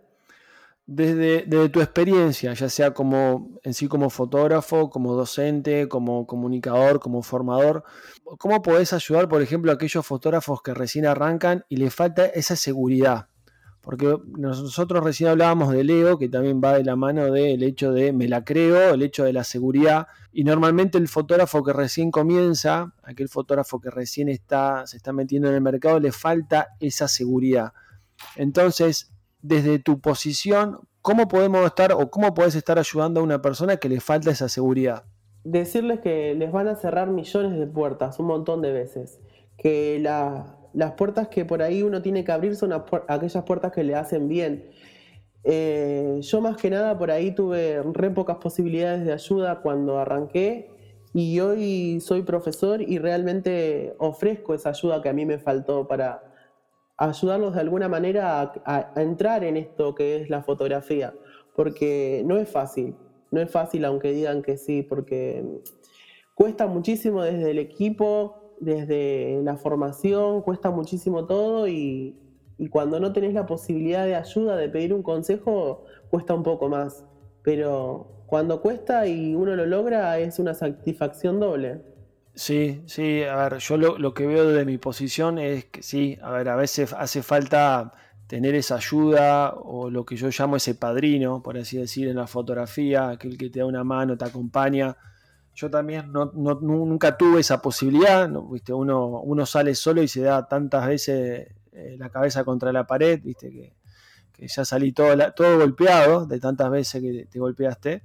Desde, 0.88 1.70
tu 1.70 1.80
experiencia, 1.80 2.54
ya 2.54 2.68
sea 2.68 2.94
como 2.94 3.60
en 3.64 3.74
sí 3.74 3.88
como 3.88 4.10
fotógrafo, 4.10 4.90
como 4.90 5.14
docente, 5.14 5.88
como 5.88 6.28
comunicador, 6.28 7.00
como 7.00 7.22
formador, 7.22 7.84
¿cómo 8.40 8.62
podés 8.62 8.92
ayudar, 8.92 9.30
por 9.30 9.42
ejemplo, 9.42 9.72
a 9.72 9.76
aquellos 9.76 10.06
fotógrafos 10.06 10.62
que 10.62 10.74
recién 10.74 11.06
arrancan 11.06 11.64
y 11.70 11.78
les 11.78 11.94
falta 11.96 12.26
esa 12.26 12.56
seguridad? 12.56 13.28
Porque 13.82 14.16
nosotros 14.38 15.04
recién 15.04 15.30
hablábamos 15.30 15.74
del 15.74 15.90
ego, 15.90 16.20
que 16.20 16.30
también 16.30 16.62
va 16.64 16.74
de 16.74 16.84
la 16.84 16.96
mano 16.96 17.32
del 17.32 17.64
hecho 17.64 17.92
de 17.92 18.14
me 18.14 18.28
la 18.28 18.44
creo, 18.44 18.94
el 18.94 19.02
hecho 19.02 19.24
de 19.24 19.34
la 19.34 19.44
seguridad. 19.44 20.08
Y 20.32 20.44
normalmente 20.44 21.00
el 21.00 21.08
fotógrafo 21.08 21.64
que 21.64 21.74
recién 21.74 22.12
comienza, 22.12 22.94
aquel 23.02 23.28
fotógrafo 23.28 23.80
que 23.80 23.90
recién 23.90 24.30
está, 24.30 24.86
se 24.86 24.98
está 24.98 25.14
metiendo 25.14 25.50
en 25.50 25.56
el 25.56 25.62
mercado, 25.62 26.00
le 26.00 26.12
falta 26.12 26.76
esa 26.80 27.08
seguridad. 27.08 27.74
Entonces, 28.36 29.12
desde 29.42 29.80
tu 29.80 30.00
posición, 30.00 30.80
¿cómo 31.02 31.28
podemos 31.28 31.66
estar 31.66 31.94
o 31.94 32.10
cómo 32.10 32.34
puedes 32.34 32.56
estar 32.56 32.80
ayudando 32.80 33.20
a 33.20 33.24
una 33.24 33.42
persona 33.42 33.78
que 33.78 33.90
le 33.90 34.00
falta 34.00 34.32
esa 34.32 34.50
seguridad? 34.50 35.04
Decirles 35.44 36.00
que 36.02 36.36
les 36.36 36.52
van 36.52 36.68
a 36.68 36.76
cerrar 36.76 37.10
millones 37.10 37.58
de 37.58 37.66
puertas 37.66 38.20
un 38.20 38.28
montón 38.28 38.62
de 38.62 38.72
veces 38.72 39.20
que 39.62 40.00
las 40.74 40.92
puertas 40.94 41.28
que 41.28 41.46
por 41.46 41.62
ahí 41.62 41.84
uno 41.84 42.02
tiene 42.02 42.24
que 42.24 42.32
abrir 42.32 42.56
son 42.56 42.74
aquellas 42.74 43.44
puertas 43.44 43.72
que 43.72 43.84
le 43.84 43.96
hacen 43.96 44.28
bien. 44.28 44.72
Eh, 45.44 46.18
yo 46.22 46.42
más 46.42 46.58
que 46.58 46.72
nada 46.72 46.98
por 46.98 47.12
ahí 47.12 47.34
tuve 47.34 47.82
re 47.94 48.10
pocas 48.10 48.38
posibilidades 48.38 49.06
de 49.06 49.14
ayuda 49.14 49.62
cuando 49.62 50.00
arranqué 50.00 50.72
y 51.14 51.40
hoy 51.40 52.00
soy 52.00 52.24
profesor 52.24 52.82
y 52.82 52.98
realmente 52.98 53.96
ofrezco 54.00 54.56
esa 54.56 54.70
ayuda 54.70 55.02
que 55.02 55.10
a 55.10 55.14
mí 55.14 55.28
me 55.28 55.38
faltó 55.38 55.88
para 55.88 56.31
ayudarlos 57.10 57.56
de 57.56 57.62
alguna 57.62 57.90
manera 57.90 58.54
a, 58.66 59.02
entrar 59.02 59.44
en 59.44 59.58
esto 59.58 59.96
que 59.96 60.18
es 60.18 60.30
la 60.30 60.44
fotografía, 60.44 61.14
porque 61.56 62.24
no 62.26 62.38
es 62.38 62.48
fácil, 62.48 62.96
no 63.32 63.42
es 63.42 63.50
fácil 63.50 63.86
aunque 63.86 64.12
digan 64.12 64.42
que 64.42 64.58
sí, 64.58 64.84
porque 64.84 65.44
cuesta 66.36 66.68
muchísimo 66.68 67.24
desde 67.24 67.52
el 67.52 67.60
equipo, 67.60 68.56
desde 68.60 69.42
la 69.44 69.58
formación, 69.58 70.42
cuesta 70.42 70.70
muchísimo 70.70 71.26
todo 71.26 71.68
y, 71.68 72.16
y 72.60 72.68
cuando 72.68 73.00
no 73.00 73.12
tenés 73.12 73.34
la 73.34 73.48
posibilidad 73.48 74.06
de 74.06 74.16
ayuda, 74.16 74.56
de 74.56 74.70
pedir 74.70 74.94
un 74.94 75.02
consejo, 75.02 75.86
cuesta 76.12 76.36
un 76.36 76.44
poco 76.44 76.70
más. 76.70 77.04
Pero 77.42 78.26
cuando 78.28 78.62
cuesta 78.62 79.08
y 79.08 79.34
uno 79.34 79.56
lo 79.56 79.66
logra, 79.66 80.20
es 80.20 80.38
una 80.38 80.54
satisfacción 80.54 81.40
doble. 81.40 81.82
Sí, 82.42 82.82
sí, 82.88 83.22
a 83.22 83.36
ver, 83.36 83.60
yo 83.60 83.78
lo, 83.78 84.14
que 84.16 84.26
veo 84.26 84.48
desde 84.48 84.66
mi 84.66 84.80
posición 84.80 85.38
es 85.38 85.66
que 85.66 85.84
sí, 85.84 86.18
a 86.24 86.32
ver, 86.32 86.50
a 86.50 86.56
veces 86.56 86.92
hace 86.92 87.22
falta 87.22 87.92
tener 88.26 88.56
esa 88.56 88.78
ayuda 88.78 89.54
o 89.54 89.92
lo 89.92 90.06
que 90.08 90.16
yo 90.16 90.28
llamo 90.36 90.56
ese 90.56 90.74
padrino, 90.74 91.44
por 91.44 91.56
así 91.60 91.78
decir, 91.78 92.08
en 92.08 92.16
la 92.16 92.26
fotografía, 92.26 93.10
aquel 93.10 93.38
que 93.38 93.52
te 93.52 93.60
da 93.60 93.68
una 93.68 93.84
mano, 93.84 94.18
te 94.18 94.26
acompaña. 94.26 94.98
Yo 95.54 95.70
también 95.70 96.12
no, 96.12 96.32
nunca 96.34 97.16
tuve 97.16 97.42
esa 97.42 97.62
posibilidad, 97.62 98.28
¿viste? 98.52 98.74
Uno, 98.74 99.22
uno 99.22 99.46
sale 99.46 99.76
solo 99.76 100.02
y 100.02 100.08
se 100.08 100.22
da 100.22 100.48
tantas 100.48 100.88
veces 100.88 101.48
eh, 101.74 101.96
la 102.00 102.10
cabeza 102.10 102.44
contra 102.44 102.74
la 102.74 102.88
pared, 102.88 103.22
viste 103.24 103.52
que, 103.52 104.48
ya 104.48 104.66
salí 104.66 104.94
todo, 104.94 105.16
todo 105.34 105.60
golpeado 105.60 106.26
de 106.26 106.40
tantas 106.40 106.72
veces 106.72 107.04
que 107.04 107.28
te 107.28 107.38
golpeaste. 107.38 108.02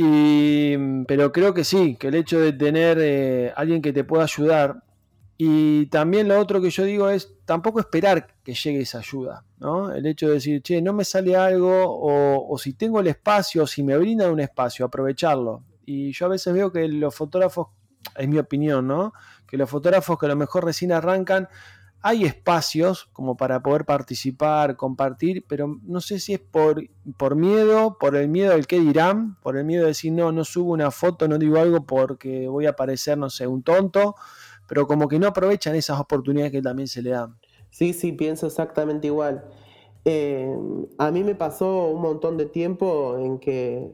Y, 0.00 0.76
pero 1.08 1.32
creo 1.32 1.52
que 1.52 1.64
sí, 1.64 1.96
que 1.96 2.06
el 2.06 2.14
hecho 2.14 2.38
de 2.38 2.52
tener 2.52 2.98
eh, 3.00 3.52
alguien 3.56 3.82
que 3.82 3.92
te 3.92 4.04
pueda 4.04 4.22
ayudar 4.22 4.84
y 5.36 5.86
también 5.86 6.28
lo 6.28 6.38
otro 6.38 6.60
que 6.60 6.70
yo 6.70 6.84
digo 6.84 7.10
es 7.10 7.34
tampoco 7.44 7.80
esperar 7.80 8.28
que 8.44 8.54
llegue 8.54 8.82
esa 8.82 8.98
ayuda, 8.98 9.44
¿no? 9.58 9.92
El 9.92 10.06
hecho 10.06 10.28
de 10.28 10.34
decir, 10.34 10.62
che, 10.62 10.80
no 10.80 10.92
me 10.92 11.04
sale 11.04 11.34
algo 11.34 11.84
o, 11.84 12.46
o 12.48 12.58
si 12.58 12.74
tengo 12.74 13.00
el 13.00 13.08
espacio, 13.08 13.64
o 13.64 13.66
si 13.66 13.82
me 13.82 13.98
brindan 13.98 14.30
un 14.30 14.38
espacio, 14.38 14.86
aprovecharlo. 14.86 15.64
Y 15.84 16.12
yo 16.12 16.26
a 16.26 16.28
veces 16.28 16.54
veo 16.54 16.70
que 16.70 16.86
los 16.86 17.12
fotógrafos, 17.12 17.66
es 18.16 18.28
mi 18.28 18.38
opinión, 18.38 18.86
¿no? 18.86 19.12
Que 19.48 19.56
los 19.56 19.68
fotógrafos 19.68 20.16
que 20.16 20.26
a 20.26 20.28
lo 20.28 20.36
mejor 20.36 20.64
recién 20.64 20.92
arrancan 20.92 21.48
hay 22.00 22.24
espacios 22.24 23.08
como 23.12 23.36
para 23.36 23.62
poder 23.62 23.84
participar, 23.84 24.76
compartir, 24.76 25.44
pero 25.48 25.78
no 25.82 26.00
sé 26.00 26.20
si 26.20 26.34
es 26.34 26.40
por, 26.40 26.82
por 27.16 27.34
miedo, 27.34 27.96
por 27.98 28.14
el 28.16 28.28
miedo 28.28 28.54
al 28.54 28.66
que 28.66 28.78
dirán, 28.78 29.36
por 29.42 29.56
el 29.56 29.64
miedo 29.64 29.82
de 29.82 29.88
decir, 29.88 30.12
no, 30.12 30.30
no 30.30 30.44
subo 30.44 30.72
una 30.72 30.90
foto, 30.90 31.26
no 31.26 31.38
digo 31.38 31.58
algo 31.58 31.84
porque 31.84 32.46
voy 32.46 32.66
a 32.66 32.74
parecer, 32.74 33.18
no 33.18 33.30
sé, 33.30 33.46
un 33.46 33.62
tonto, 33.62 34.14
pero 34.68 34.86
como 34.86 35.08
que 35.08 35.18
no 35.18 35.26
aprovechan 35.26 35.74
esas 35.74 35.98
oportunidades 35.98 36.52
que 36.52 36.62
también 36.62 36.86
se 36.88 37.02
le 37.02 37.10
dan. 37.10 37.36
Sí, 37.70 37.92
sí, 37.92 38.12
pienso 38.12 38.46
exactamente 38.46 39.08
igual. 39.08 39.44
Eh, 40.04 40.56
a 40.98 41.10
mí 41.10 41.24
me 41.24 41.34
pasó 41.34 41.88
un 41.88 42.00
montón 42.00 42.36
de 42.36 42.46
tiempo 42.46 43.18
en 43.18 43.38
que 43.38 43.90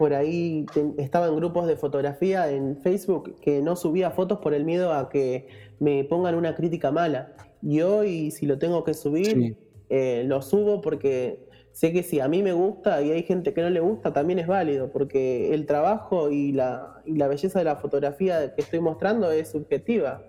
por 0.00 0.14
ahí 0.14 0.64
estaba 0.96 1.26
en 1.26 1.36
grupos 1.36 1.66
de 1.66 1.76
fotografía 1.76 2.50
en 2.50 2.78
Facebook 2.78 3.38
que 3.42 3.60
no 3.60 3.76
subía 3.76 4.10
fotos 4.10 4.38
por 4.38 4.54
el 4.54 4.64
miedo 4.64 4.94
a 4.94 5.10
que 5.10 5.46
me 5.78 6.04
pongan 6.04 6.36
una 6.36 6.54
crítica 6.54 6.90
mala. 6.90 7.34
Y 7.60 7.82
hoy, 7.82 8.30
si 8.30 8.46
lo 8.46 8.58
tengo 8.58 8.82
que 8.82 8.94
subir, 8.94 9.58
eh, 9.90 10.24
lo 10.26 10.40
subo 10.40 10.80
porque 10.80 11.46
sé 11.72 11.92
que 11.92 12.02
si 12.02 12.18
a 12.18 12.28
mí 12.28 12.42
me 12.42 12.54
gusta 12.54 13.02
y 13.02 13.10
hay 13.10 13.24
gente 13.24 13.52
que 13.52 13.60
no 13.60 13.68
le 13.68 13.80
gusta, 13.80 14.10
también 14.10 14.38
es 14.38 14.46
válido, 14.46 14.90
porque 14.90 15.52
el 15.52 15.66
trabajo 15.66 16.30
y 16.30 16.52
la, 16.52 17.02
y 17.04 17.16
la 17.16 17.28
belleza 17.28 17.58
de 17.58 17.66
la 17.66 17.76
fotografía 17.76 18.54
que 18.54 18.62
estoy 18.62 18.80
mostrando 18.80 19.30
es 19.30 19.50
subjetiva. 19.50 20.24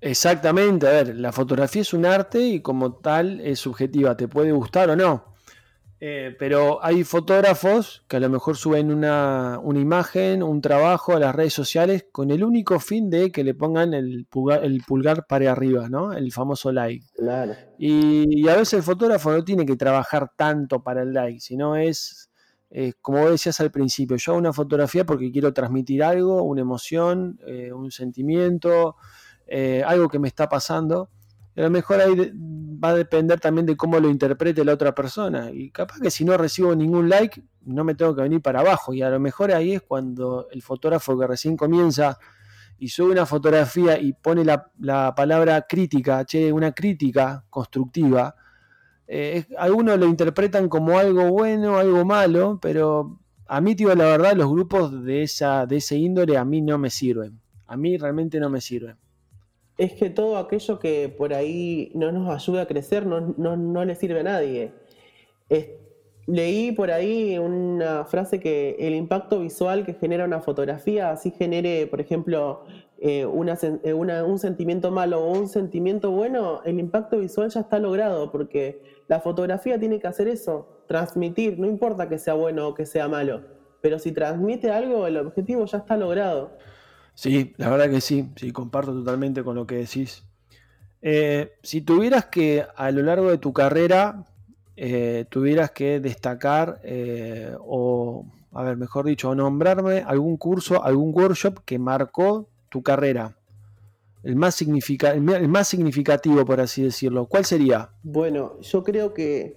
Exactamente, 0.00 0.86
a 0.86 0.90
ver, 0.90 1.16
la 1.16 1.32
fotografía 1.32 1.82
es 1.82 1.92
un 1.92 2.06
arte 2.06 2.38
y 2.38 2.60
como 2.60 2.92
tal 2.92 3.40
es 3.40 3.58
subjetiva, 3.58 4.16
te 4.16 4.28
puede 4.28 4.52
gustar 4.52 4.88
o 4.90 4.94
no. 4.94 5.27
Eh, 6.00 6.36
pero 6.38 6.84
hay 6.84 7.02
fotógrafos 7.02 8.04
que 8.06 8.18
a 8.18 8.20
lo 8.20 8.28
mejor 8.28 8.56
suben 8.56 8.92
una, 8.92 9.60
imagen, 9.74 10.44
un 10.44 10.60
trabajo 10.60 11.16
a 11.16 11.18
las 11.18 11.34
redes 11.34 11.54
sociales 11.54 12.06
con 12.12 12.30
el 12.30 12.44
único 12.44 12.78
fin 12.78 13.10
de 13.10 13.32
que 13.32 13.42
le 13.42 13.54
pongan 13.54 13.94
el 13.94 14.26
pulgar, 14.30 14.64
el 14.64 14.80
pulgar 14.86 15.26
para 15.26 15.50
arriba, 15.50 15.88
¿no? 15.88 16.12
El 16.12 16.30
famoso 16.30 16.70
like. 16.70 17.04
Claro. 17.16 17.54
Y, 17.78 18.48
a 18.48 18.56
veces 18.56 18.74
el 18.74 18.82
fotógrafo 18.82 19.32
no 19.32 19.42
tiene 19.42 19.66
que 19.66 19.76
trabajar 19.76 20.30
tanto 20.36 20.82
para 20.82 21.02
el 21.02 21.12
like, 21.12 21.40
sino 21.40 21.74
es, 21.74 22.30
como 23.00 23.30
decías 23.30 23.60
al 23.60 23.72
principio, 23.72 24.16
yo 24.16 24.32
hago 24.32 24.38
una 24.38 24.52
fotografía 24.52 25.04
porque 25.04 25.32
quiero 25.32 25.52
transmitir 25.52 26.04
algo, 26.04 26.42
una 26.42 26.60
emoción, 26.60 27.40
eh, 27.46 27.72
un 27.72 27.90
sentimiento, 27.90 28.96
eh, 29.46 29.82
algo 29.84 30.08
que 30.08 30.18
me 30.18 30.28
está 30.28 30.48
pasando 30.48 31.10
a 31.58 31.62
lo 31.62 31.70
mejor 31.70 32.00
ahí 32.00 32.32
va 32.82 32.90
a 32.90 32.94
depender 32.94 33.40
también 33.40 33.66
de 33.66 33.76
cómo 33.76 33.98
lo 33.98 34.08
interprete 34.08 34.64
la 34.64 34.74
otra 34.74 34.94
persona. 34.94 35.50
Y 35.50 35.70
capaz 35.70 35.98
que 36.00 36.10
si 36.10 36.24
no 36.24 36.36
recibo 36.36 36.74
ningún 36.76 37.08
like, 37.08 37.42
no 37.64 37.82
me 37.82 37.96
tengo 37.96 38.14
que 38.14 38.22
venir 38.22 38.40
para 38.40 38.60
abajo. 38.60 38.94
Y 38.94 39.02
a 39.02 39.10
lo 39.10 39.18
mejor 39.18 39.50
ahí 39.50 39.72
es 39.72 39.82
cuando 39.82 40.46
el 40.52 40.62
fotógrafo 40.62 41.18
que 41.18 41.26
recién 41.26 41.56
comienza 41.56 42.16
y 42.78 42.88
sube 42.88 43.10
una 43.10 43.26
fotografía 43.26 43.98
y 43.98 44.12
pone 44.12 44.44
la, 44.44 45.14
palabra 45.16 45.66
crítica, 45.68 46.24
che, 46.24 46.52
una 46.52 46.70
crítica 46.70 47.44
constructiva. 47.50 48.36
Eh, 49.08 49.44
algunos 49.58 49.98
lo 49.98 50.06
interpretan 50.06 50.68
como 50.68 50.96
algo 50.96 51.28
bueno, 51.32 51.76
algo 51.76 52.04
malo, 52.04 52.60
pero 52.62 53.18
a 53.48 53.60
mí, 53.60 53.74
tío, 53.74 53.92
la 53.96 54.04
verdad, 54.04 54.36
los 54.36 54.48
grupos 54.48 55.02
de, 55.02 55.24
esa, 55.24 55.66
de 55.66 55.78
ese 55.78 55.96
índole 55.96 56.36
a 56.36 56.44
mí 56.44 56.62
no 56.62 56.78
me 56.78 56.90
sirven. 56.90 57.40
A 57.66 57.76
mí 57.76 57.98
realmente 57.98 58.38
no 58.38 58.48
me 58.48 58.60
sirven 58.60 58.96
es 59.78 59.92
que 59.92 60.10
todo 60.10 60.36
aquello 60.36 60.80
que 60.80 61.08
por 61.08 61.32
ahí 61.32 61.92
no 61.94 62.10
nos 62.10 62.28
ayuda 62.28 62.62
a 62.62 62.66
crecer 62.66 63.06
no, 63.06 63.84
le 63.84 63.94
sirve 63.94 64.20
a 64.20 64.24
nadie. 64.24 64.72
leí 66.26 66.72
por 66.72 66.90
ahí 66.90 67.38
una 67.38 68.04
frase 68.04 68.40
que 68.40 68.76
el 68.80 68.94
impacto 68.94 69.40
visual 69.40 69.86
que 69.86 69.94
genera 69.94 70.24
una 70.24 70.40
fotografía, 70.40 71.10
así 71.12 71.30
genere, 71.30 71.86
por 71.86 72.00
ejemplo, 72.00 72.64
eh, 73.00 73.20
eh, 73.22 73.94
un 73.94 74.38
sentimiento 74.40 74.90
malo 74.90 75.24
o 75.24 75.32
un 75.32 75.48
sentimiento 75.48 76.10
bueno, 76.10 76.60
el 76.64 76.80
impacto 76.80 77.18
visual 77.18 77.48
ya 77.48 77.60
está 77.60 77.78
logrado, 77.78 78.32
porque 78.32 78.82
la 79.06 79.20
fotografía 79.20 79.78
tiene 79.78 80.00
que 80.00 80.08
hacer 80.08 80.26
eso, 80.26 80.82
transmitir, 80.88 81.58
no 81.58 81.68
importa 81.68 82.08
que 82.08 82.18
sea 82.18 82.34
bueno 82.34 82.68
o 82.68 82.74
que 82.74 82.84
sea 82.84 83.06
malo, 83.06 83.42
pero 83.80 84.00
si 84.00 84.10
transmite 84.10 84.72
algo, 84.72 85.06
el 85.06 85.16
objetivo 85.18 85.64
ya 85.66 85.78
está 85.78 85.96
logrado. 85.96 86.50
Sí, 87.18 87.52
la 87.56 87.68
verdad 87.68 87.90
que 87.90 88.00
sí, 88.00 88.28
sí, 88.36 88.52
comparto 88.52 88.92
totalmente 88.92 89.42
con 89.42 89.56
lo 89.56 89.66
que 89.66 89.74
decís. 89.74 90.22
Eh, 91.02 91.50
si 91.64 91.80
tuvieras 91.80 92.26
que 92.26 92.64
a 92.76 92.92
lo 92.92 93.02
largo 93.02 93.28
de 93.28 93.38
tu 93.38 93.52
carrera, 93.52 94.24
eh, 94.76 95.24
tuvieras 95.28 95.72
que 95.72 95.98
destacar 95.98 96.80
eh, 96.84 97.56
o, 97.58 98.24
a 98.52 98.62
ver, 98.62 98.76
mejor 98.76 99.06
dicho, 99.06 99.34
nombrarme 99.34 100.04
algún 100.06 100.36
curso, 100.36 100.84
algún 100.84 101.12
workshop 101.12 101.64
que 101.64 101.76
marcó 101.76 102.46
tu 102.68 102.84
carrera, 102.84 103.36
el 104.22 104.36
más, 104.36 104.62
el 104.62 105.48
más 105.48 105.66
significativo, 105.66 106.46
por 106.46 106.60
así 106.60 106.84
decirlo, 106.84 107.26
¿cuál 107.26 107.44
sería? 107.44 107.88
Bueno, 108.04 108.60
yo 108.60 108.84
creo 108.84 109.12
que 109.12 109.56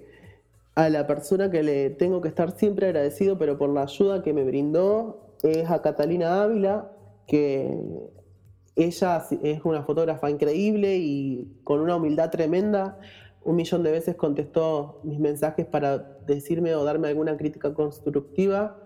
a 0.73 0.89
la 0.89 1.05
persona 1.05 1.51
que 1.51 1.61
le 1.61 1.91
tengo 1.91 2.21
que 2.21 2.27
estar 2.27 2.57
siempre 2.57 2.87
agradecido, 2.87 3.37
pero 3.37 3.59
por 3.59 3.69
la 3.69 3.83
ayuda 3.83 4.23
que 4.23 4.33
me 4.33 4.43
brindó, 4.43 5.27
es 5.43 5.69
a 5.69 5.83
Catalina 5.83 6.41
Ávila, 6.41 6.90
que 7.27 7.77
ella 8.75 9.23
es 9.43 9.61
una 9.63 9.83
fotógrafa 9.83 10.29
increíble 10.29 10.97
y 10.97 11.47
con 11.63 11.79
una 11.79 11.95
humildad 11.95 12.29
tremenda. 12.29 12.99
Un 13.43 13.55
millón 13.55 13.83
de 13.83 13.91
veces 13.91 14.15
contestó 14.15 15.01
mis 15.03 15.19
mensajes 15.19 15.65
para 15.65 15.97
decirme 16.27 16.75
o 16.75 16.83
darme 16.83 17.07
alguna 17.07 17.37
crítica 17.37 17.73
constructiva 17.73 18.81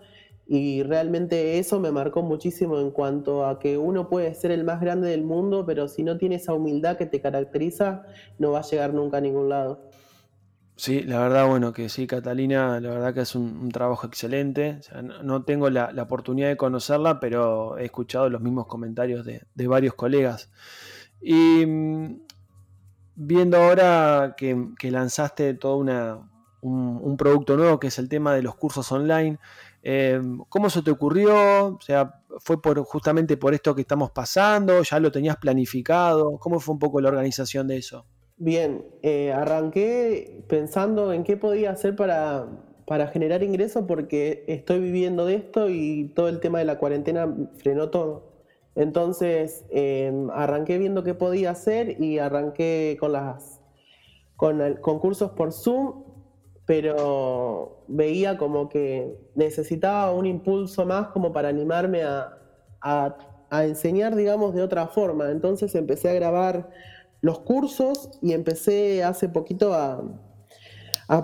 y 0.48 0.84
realmente 0.84 1.58
eso 1.58 1.80
me 1.80 1.90
marcó 1.90 2.22
muchísimo 2.22 2.78
en 2.78 2.92
cuanto 2.92 3.44
a 3.44 3.58
que 3.58 3.78
uno 3.78 4.08
puede 4.08 4.32
ser 4.34 4.52
el 4.52 4.62
más 4.62 4.80
grande 4.80 5.08
del 5.08 5.24
mundo, 5.24 5.64
pero 5.66 5.88
si 5.88 6.04
no 6.04 6.18
tiene 6.18 6.36
esa 6.36 6.54
humildad 6.54 6.96
que 6.96 7.06
te 7.06 7.20
caracteriza, 7.20 8.06
no 8.38 8.52
va 8.52 8.60
a 8.60 8.62
llegar 8.62 8.94
nunca 8.94 9.16
a 9.16 9.20
ningún 9.20 9.48
lado. 9.48 9.85
Sí, 10.78 11.02
la 11.04 11.20
verdad, 11.20 11.48
bueno, 11.48 11.72
que 11.72 11.88
sí, 11.88 12.06
Catalina, 12.06 12.78
la 12.80 12.90
verdad 12.90 13.14
que 13.14 13.22
es 13.22 13.34
un, 13.34 13.70
trabajo 13.70 14.06
excelente. 14.06 14.80
no, 15.22 15.42
tengo 15.42 15.70
la, 15.70 15.90
oportunidad 16.02 16.48
de 16.48 16.58
conocerla, 16.58 17.18
pero 17.18 17.78
he 17.78 17.86
escuchado 17.86 18.28
los 18.28 18.42
mismos 18.42 18.66
comentarios 18.66 19.24
de, 19.24 19.42
varios 19.66 19.94
colegas. 19.94 20.50
Y 21.20 21.64
mm, 21.66 22.20
viendo 23.16 23.56
ahora 23.56 24.34
que, 24.36 24.54
lanzaste 24.90 25.54
todo 25.54 25.76
un, 26.60 27.16
producto 27.16 27.56
nuevo, 27.56 27.80
que 27.80 27.86
es 27.88 27.98
el 27.98 28.08
tema 28.10 28.34
de 28.34 28.42
los 28.42 28.56
cursos 28.56 28.92
online, 28.92 29.38
eh, 29.82 30.20
¿cómo 30.50 30.68
se 30.68 30.82
te 30.82 30.90
ocurrió? 30.90 31.68
O 31.76 31.80
sea, 31.80 32.20
fue 32.40 32.58
justamente 32.84 33.36
por 33.38 33.54
esto 33.54 33.74
que 33.74 33.82
estamos 33.82 34.10
pasando? 34.10 34.82
¿Ya 34.82 35.00
lo 35.00 35.10
tenías 35.10 35.38
planificado? 35.38 36.38
¿Cómo 36.38 36.60
fue 36.60 36.74
un 36.74 36.78
poco 36.78 37.00
la 37.00 37.08
organización 37.08 37.66
de 37.68 37.78
eso? 37.78 38.04
Bien, 38.38 38.84
eh, 39.02 39.32
arranqué 39.32 40.44
pensando 40.48 41.12
en 41.14 41.24
qué 41.24 41.38
podía 41.38 41.70
hacer 41.70 41.96
para, 41.96 42.46
para 42.86 43.06
generar 43.08 43.42
ingresos 43.42 43.84
porque 43.88 44.44
estoy 44.46 44.80
viviendo 44.80 45.24
de 45.24 45.36
esto 45.36 45.70
y 45.70 46.12
todo 46.14 46.28
el 46.28 46.40
tema 46.40 46.58
de 46.58 46.66
la 46.66 46.78
cuarentena 46.78 47.34
frenó 47.56 47.88
todo. 47.90 48.34
Entonces 48.74 49.64
em, 49.70 50.28
arranqué 50.30 50.76
viendo 50.76 51.02
qué 51.02 51.14
podía 51.14 51.50
hacer 51.52 51.98
y 52.02 52.18
arranqué 52.18 52.96
con 53.00 53.12
las 53.12 53.60
con 54.36 54.74
concursos 54.82 55.30
por 55.32 55.52
Zoom, 55.52 56.04
pero 56.66 57.84
veía 57.88 58.36
como 58.38 58.68
que 58.68 59.16
necesitaba 59.34 60.12
un 60.12 60.26
impulso 60.26 60.84
más 60.86 61.08
como 61.08 61.32
para 61.32 61.48
animarme 61.48 62.02
a, 62.02 62.36
a, 62.82 63.16
a 63.50 63.64
enseñar, 63.64 64.14
digamos, 64.16 64.54
de 64.54 64.62
otra 64.62 64.88
forma. 64.88 65.30
Entonces 65.30 65.74
empecé 65.74 66.10
a 66.10 66.14
grabar 66.14 66.68
los 67.26 67.40
cursos 67.40 68.08
y 68.22 68.32
empecé 68.32 69.02
hace 69.02 69.28
poquito 69.28 69.74
a, 69.74 70.00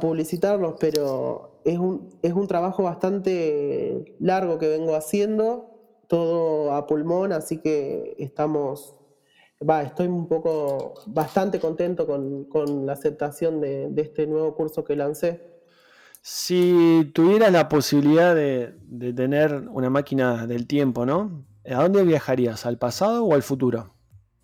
publicitarlos, 0.00 0.74
pero 0.78 1.60
es 1.64 1.78
un, 1.78 2.08
es 2.22 2.32
un 2.32 2.46
trabajo 2.46 2.82
bastante 2.84 4.16
largo 4.20 4.58
que 4.58 4.68
vengo 4.68 4.94
haciendo, 4.94 6.02
todo 6.08 6.72
a 6.72 6.86
pulmón, 6.86 7.32
así 7.32 7.58
que 7.58 8.14
estamos, 8.18 8.96
va, 9.68 9.82
estoy 9.82 10.08
un 10.08 10.28
poco, 10.28 10.94
bastante 11.06 11.58
contento 11.60 12.06
con, 12.06 12.86
la 12.86 12.92
aceptación 12.92 13.60
de, 13.60 13.88
de, 13.90 14.02
este 14.02 14.26
nuevo 14.26 14.54
curso 14.54 14.84
que 14.84 14.96
lancé. 14.96 15.40
Si 16.20 17.10
tuvieras 17.14 17.52
la 17.52 17.68
posibilidad 17.68 18.34
de, 18.34 18.74
de 18.86 19.12
tener 19.12 19.68
una 19.68 19.90
máquina 19.90 20.46
del 20.46 20.66
tiempo, 20.66 21.06
¿no? 21.06 21.44
¿A 21.64 21.82
dónde 21.82 22.04
viajarías? 22.04 22.66
¿Al 22.66 22.78
pasado 22.78 23.24
o 23.24 23.34
al 23.34 23.42
futuro? 23.42 23.91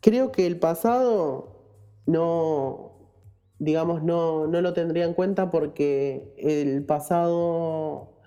Creo 0.00 0.32
que 0.32 0.46
el 0.46 0.58
pasado 0.58 1.58
no, 2.06 3.12
digamos, 3.58 4.02
no, 4.02 4.46
no 4.46 4.60
lo 4.60 4.72
tendría 4.72 5.04
en 5.04 5.14
cuenta 5.14 5.50
porque 5.50 6.34
el 6.38 6.84
pasado 6.84 8.18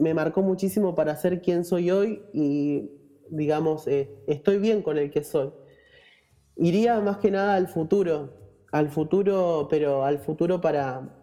me 0.00 0.14
marcó 0.14 0.42
muchísimo 0.42 0.94
para 0.94 1.16
ser 1.16 1.40
quien 1.42 1.64
soy 1.64 1.90
hoy 1.90 2.22
y, 2.32 2.90
digamos, 3.30 3.86
eh, 3.86 4.10
estoy 4.26 4.58
bien 4.58 4.82
con 4.82 4.98
el 4.98 5.10
que 5.10 5.22
soy. 5.22 5.52
Iría 6.56 7.00
más 7.00 7.18
que 7.18 7.30
nada 7.30 7.54
al 7.54 7.68
futuro, 7.68 8.34
al 8.72 8.88
futuro, 8.88 9.68
pero 9.70 10.04
al 10.04 10.18
futuro 10.18 10.60
para, 10.60 11.14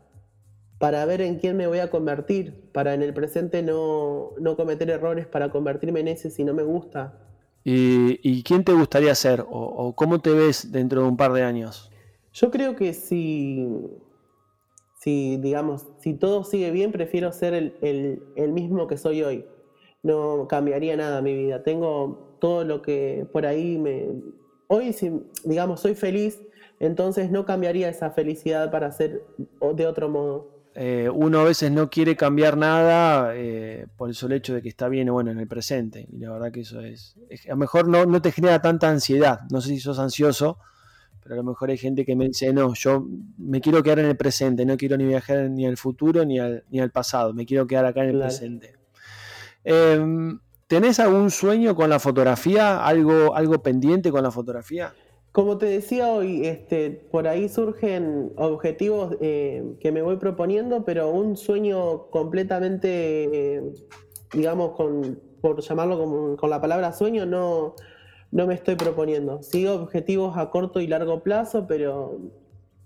para 0.77 1.05
ver 1.05 1.21
en 1.21 1.39
quién 1.39 1.57
me 1.57 1.67
voy 1.67 1.79
a 1.79 1.89
convertir, 1.89 2.71
para 2.71 2.93
en 2.93 3.01
el 3.01 3.13
presente 3.13 3.61
no, 3.63 4.31
no 4.39 4.55
cometer 4.55 4.89
errores 4.89 5.27
para 5.27 5.49
convertirme 5.51 5.99
en 6.01 6.09
ese 6.09 6.29
si 6.29 6.43
no 6.43 6.53
me 6.53 6.63
gusta. 6.63 7.21
¿Y, 7.67 8.19
y 8.21 8.43
quién 8.43 8.63
te 8.63 8.73
gustaría 8.73 9.15
ser 9.15 9.41
o, 9.41 9.45
o 9.49 9.95
cómo 9.95 10.19
te 10.19 10.29
ves 10.29 10.71
dentro 10.71 11.01
de 11.01 11.07
un 11.07 11.17
par 11.17 11.33
de 11.33 11.41
años? 11.41 11.91
Yo 12.31 12.51
creo 12.51 12.75
que 12.75 12.93
si, 12.93 13.67
si, 14.99 15.37
digamos, 15.37 15.87
si 15.99 16.13
todo 16.13 16.43
sigue 16.43 16.69
bien, 16.69 16.91
prefiero 16.91 17.31
ser 17.31 17.55
el, 17.55 17.75
el, 17.81 18.21
el, 18.35 18.51
mismo 18.51 18.85
que 18.85 18.97
soy 18.97 19.23
hoy. 19.23 19.45
No 20.03 20.47
cambiaría 20.47 20.95
nada 20.95 21.23
mi 21.23 21.35
vida. 21.35 21.63
Tengo 21.63 22.37
todo 22.39 22.63
lo 22.63 22.83
que 22.83 23.27
por 23.33 23.47
ahí 23.47 23.79
me... 23.79 24.09
Hoy, 24.67 24.93
si, 24.93 25.11
digamos, 25.43 25.79
soy 25.79 25.95
feliz, 25.95 26.39
entonces 26.79 27.31
no 27.31 27.45
cambiaría 27.45 27.89
esa 27.89 28.11
felicidad 28.11 28.69
para 28.69 28.91
ser 28.91 29.25
de 29.73 29.87
otro 29.87 30.07
modo. 30.07 30.54
Eh, 30.75 31.09
uno 31.11 31.39
a 31.39 31.43
veces 31.45 31.71
no 31.71 31.89
quiere 31.89 32.17
cambiar 32.17 32.57
nada 32.57 33.31
eh, 33.33 33.87
por 33.95 34.09
el 34.09 34.15
solo 34.15 34.35
hecho 34.35 34.53
de 34.53 34.61
que 34.61 34.69
está 34.69 34.89
bien 34.89 35.11
bueno 35.11 35.31
en 35.31 35.39
el 35.39 35.47
presente. 35.47 36.07
Y 36.11 36.19
la 36.19 36.31
verdad 36.31 36.51
que 36.51 36.61
eso 36.61 36.81
es... 36.81 37.15
es 37.29 37.45
a 37.45 37.51
lo 37.51 37.57
mejor 37.57 37.87
no, 37.87 38.05
no 38.05 38.21
te 38.21 38.31
genera 38.31 38.61
tanta 38.61 38.89
ansiedad. 38.89 39.41
No 39.49 39.61
sé 39.61 39.69
si 39.69 39.79
sos 39.79 39.99
ansioso 39.99 40.59
pero 41.25 41.33
a 41.33 41.37
lo 41.37 41.43
mejor 41.43 41.71
hay 41.71 41.77
gente 41.79 42.05
que 42.05 42.15
me 42.15 42.27
dice, 42.27 42.53
no, 42.53 42.75
yo 42.75 43.07
me 43.39 43.59
quiero 43.59 43.81
quedar 43.81 43.97
en 43.97 44.05
el 44.05 44.15
presente, 44.15 44.63
no 44.63 44.77
quiero 44.77 44.95
ni 44.95 45.05
viajar 45.05 45.49
ni 45.49 45.65
al 45.65 45.75
futuro 45.75 46.23
ni 46.23 46.37
al, 46.37 46.63
ni 46.69 46.79
al 46.79 46.91
pasado, 46.91 47.33
me 47.33 47.47
quiero 47.47 47.65
quedar 47.65 47.83
acá 47.83 48.03
en 48.03 48.09
el 48.09 48.15
claro. 48.17 48.29
presente. 48.29 48.75
Eh, 49.63 50.37
¿Tenés 50.67 50.99
algún 50.99 51.31
sueño 51.31 51.75
con 51.75 51.89
la 51.89 51.99
fotografía? 51.99 52.85
¿Algo, 52.85 53.35
¿Algo 53.35 53.63
pendiente 53.63 54.11
con 54.11 54.21
la 54.21 54.29
fotografía? 54.29 54.93
Como 55.35 55.57
te 55.57 55.65
decía 55.65 56.13
hoy, 56.13 56.47
este, 56.47 56.91
por 57.11 57.27
ahí 57.27 57.49
surgen 57.49 58.31
objetivos 58.37 59.17
eh, 59.19 59.75
que 59.81 59.91
me 59.91 60.01
voy 60.01 60.15
proponiendo, 60.15 60.85
pero 60.85 61.09
un 61.09 61.35
sueño 61.35 62.09
completamente, 62.09 63.57
eh, 63.57 63.73
digamos, 64.31 64.77
con, 64.77 65.19
por 65.41 65.59
llamarlo 65.59 65.99
con, 65.99 66.37
con 66.37 66.49
la 66.49 66.61
palabra 66.61 66.93
sueño, 66.93 67.25
no, 67.25 67.75
no 68.31 68.47
me 68.47 68.53
estoy 68.53 68.75
proponiendo. 68.77 69.43
Sigo 69.43 69.73
objetivos 69.73 70.37
a 70.37 70.49
corto 70.51 70.79
y 70.79 70.87
largo 70.87 71.21
plazo, 71.21 71.67
pero 71.67 72.17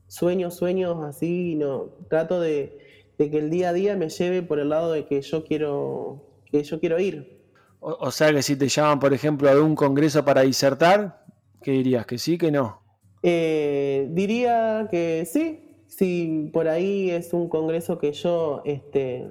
sueños, 0.07 0.55
sueños 0.55 0.97
así, 1.03 1.53
no. 1.53 1.91
Trato 2.09 2.41
de, 2.41 2.79
que 3.19 3.37
el 3.37 3.51
día 3.51 3.69
a 3.69 3.73
día 3.73 3.95
me 3.95 4.09
lleve 4.09 4.41
por 4.41 4.57
el 4.57 4.69
lado 4.69 4.91
de 4.91 5.05
que 5.05 5.21
yo 5.21 5.43
quiero, 5.43 6.25
que 6.51 6.63
yo 6.63 6.79
quiero 6.79 6.99
ir. 6.99 7.43
O, 7.79 7.95
o 8.07 8.09
sea 8.09 8.33
que 8.33 8.41
si 8.41 8.55
te 8.55 8.69
llaman, 8.69 8.99
por 8.99 9.13
ejemplo, 9.13 9.51
a 9.51 9.61
un 9.61 9.75
congreso 9.75 10.25
para 10.25 10.41
disertar, 10.41 11.18
¿qué 11.61 11.71
dirías? 11.71 12.05
¿Que 12.05 12.17
sí, 12.17 12.37
que 12.37 12.51
no? 12.51 12.81
Eh, 13.23 14.07
diría 14.11 14.87
que 14.89 15.25
sí. 15.25 15.65
Si 15.87 16.49
por 16.53 16.67
ahí 16.67 17.09
es 17.09 17.33
un 17.33 17.49
congreso 17.49 17.97
que 17.97 18.13
yo 18.13 18.61
este, 18.63 19.27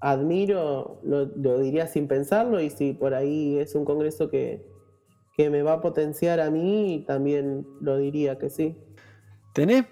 admiro, 0.00 1.00
lo, 1.02 1.26
lo 1.26 1.58
diría 1.58 1.86
sin 1.86 2.08
pensarlo. 2.08 2.60
Y 2.60 2.70
si 2.70 2.92
por 2.92 3.14
ahí 3.14 3.58
es 3.58 3.74
un 3.74 3.84
congreso 3.84 4.30
que, 4.30 4.64
que 5.36 5.50
me 5.50 5.62
va 5.62 5.74
a 5.74 5.80
potenciar 5.80 6.40
a 6.40 6.50
mí, 6.50 7.04
también 7.06 7.66
lo 7.80 7.98
diría 7.98 8.38
que 8.38 8.50
sí. 8.50 8.76
¿Tenés 9.52 9.84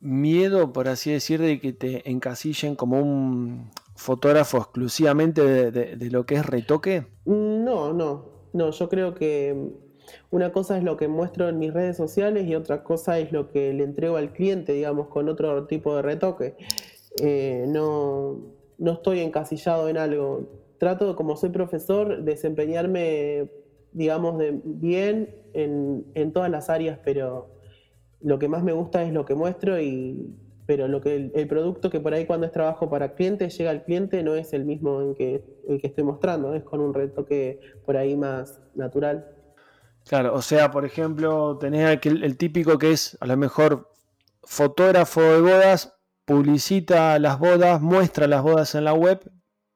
miedo, 0.00 0.72
por 0.72 0.88
así 0.88 1.12
decir, 1.12 1.40
de 1.40 1.60
que 1.60 1.72
te 1.72 2.08
encasillen 2.10 2.76
como 2.76 3.00
un 3.00 3.70
fotógrafo 3.96 4.58
exclusivamente 4.58 5.42
de, 5.42 5.70
de, 5.70 5.96
de, 5.96 6.10
lo 6.10 6.26
que 6.26 6.36
es 6.36 6.46
retoque? 6.46 7.06
No, 7.24 7.92
no, 7.92 8.48
no, 8.52 8.70
yo 8.70 8.88
creo 8.88 9.14
que 9.14 9.72
una 10.30 10.52
cosa 10.52 10.78
es 10.78 10.84
lo 10.84 10.96
que 10.96 11.08
muestro 11.08 11.48
en 11.48 11.58
mis 11.58 11.72
redes 11.72 11.96
sociales 11.96 12.46
y 12.46 12.54
otra 12.54 12.84
cosa 12.84 13.18
es 13.18 13.32
lo 13.32 13.48
que 13.48 13.72
le 13.72 13.84
entrego 13.84 14.16
al 14.16 14.32
cliente, 14.32 14.72
digamos, 14.72 15.08
con 15.08 15.28
otro 15.28 15.66
tipo 15.66 15.96
de 15.96 16.02
retoque. 16.02 16.56
Eh, 17.22 17.64
no, 17.68 18.40
no 18.78 18.92
estoy 18.92 19.20
encasillado 19.20 19.88
en 19.88 19.98
algo. 19.98 20.48
Trato, 20.78 21.16
como 21.16 21.36
soy 21.36 21.50
profesor, 21.50 22.22
desempeñarme 22.22 23.48
digamos, 23.96 24.36
de 24.36 24.60
bien 24.62 25.34
en, 25.54 26.32
todas 26.34 26.50
las 26.50 26.68
áreas, 26.68 26.98
pero 27.02 27.48
lo 28.20 28.38
que 28.38 28.46
más 28.46 28.62
me 28.62 28.72
gusta 28.72 29.02
es 29.02 29.12
lo 29.12 29.24
que 29.24 29.34
muestro 29.34 29.80
y 29.80 30.36
pero 30.66 30.86
lo 30.88 31.00
que 31.00 31.14
el, 31.14 31.32
el, 31.34 31.46
producto 31.46 31.90
que 31.90 32.00
por 32.00 32.12
ahí 32.12 32.26
cuando 32.26 32.44
es 32.44 32.52
trabajo 32.52 32.90
para 32.90 33.14
clientes 33.14 33.56
llega 33.56 33.70
al 33.70 33.84
cliente 33.84 34.22
no 34.24 34.34
es 34.34 34.52
el 34.52 34.64
mismo 34.64 35.00
en 35.00 35.14
que, 35.14 35.44
el 35.68 35.80
que 35.80 35.86
estoy 35.86 36.02
mostrando, 36.04 36.54
es 36.54 36.64
con 36.64 36.80
un 36.80 36.92
retoque 36.92 37.60
por 37.86 37.96
ahí 37.96 38.16
más 38.16 38.60
natural. 38.74 39.35
Claro, 40.06 40.34
o 40.34 40.42
sea, 40.42 40.70
por 40.70 40.84
ejemplo, 40.84 41.58
tenés 41.58 41.88
aquel, 41.88 42.22
el 42.22 42.36
típico 42.36 42.78
que 42.78 42.92
es 42.92 43.18
a 43.20 43.26
lo 43.26 43.36
mejor 43.36 43.90
fotógrafo 44.44 45.20
de 45.20 45.40
bodas, 45.40 45.98
publicita 46.24 47.18
las 47.18 47.40
bodas, 47.40 47.80
muestra 47.80 48.28
las 48.28 48.42
bodas 48.42 48.76
en 48.76 48.84
la 48.84 48.94
web, 48.94 49.28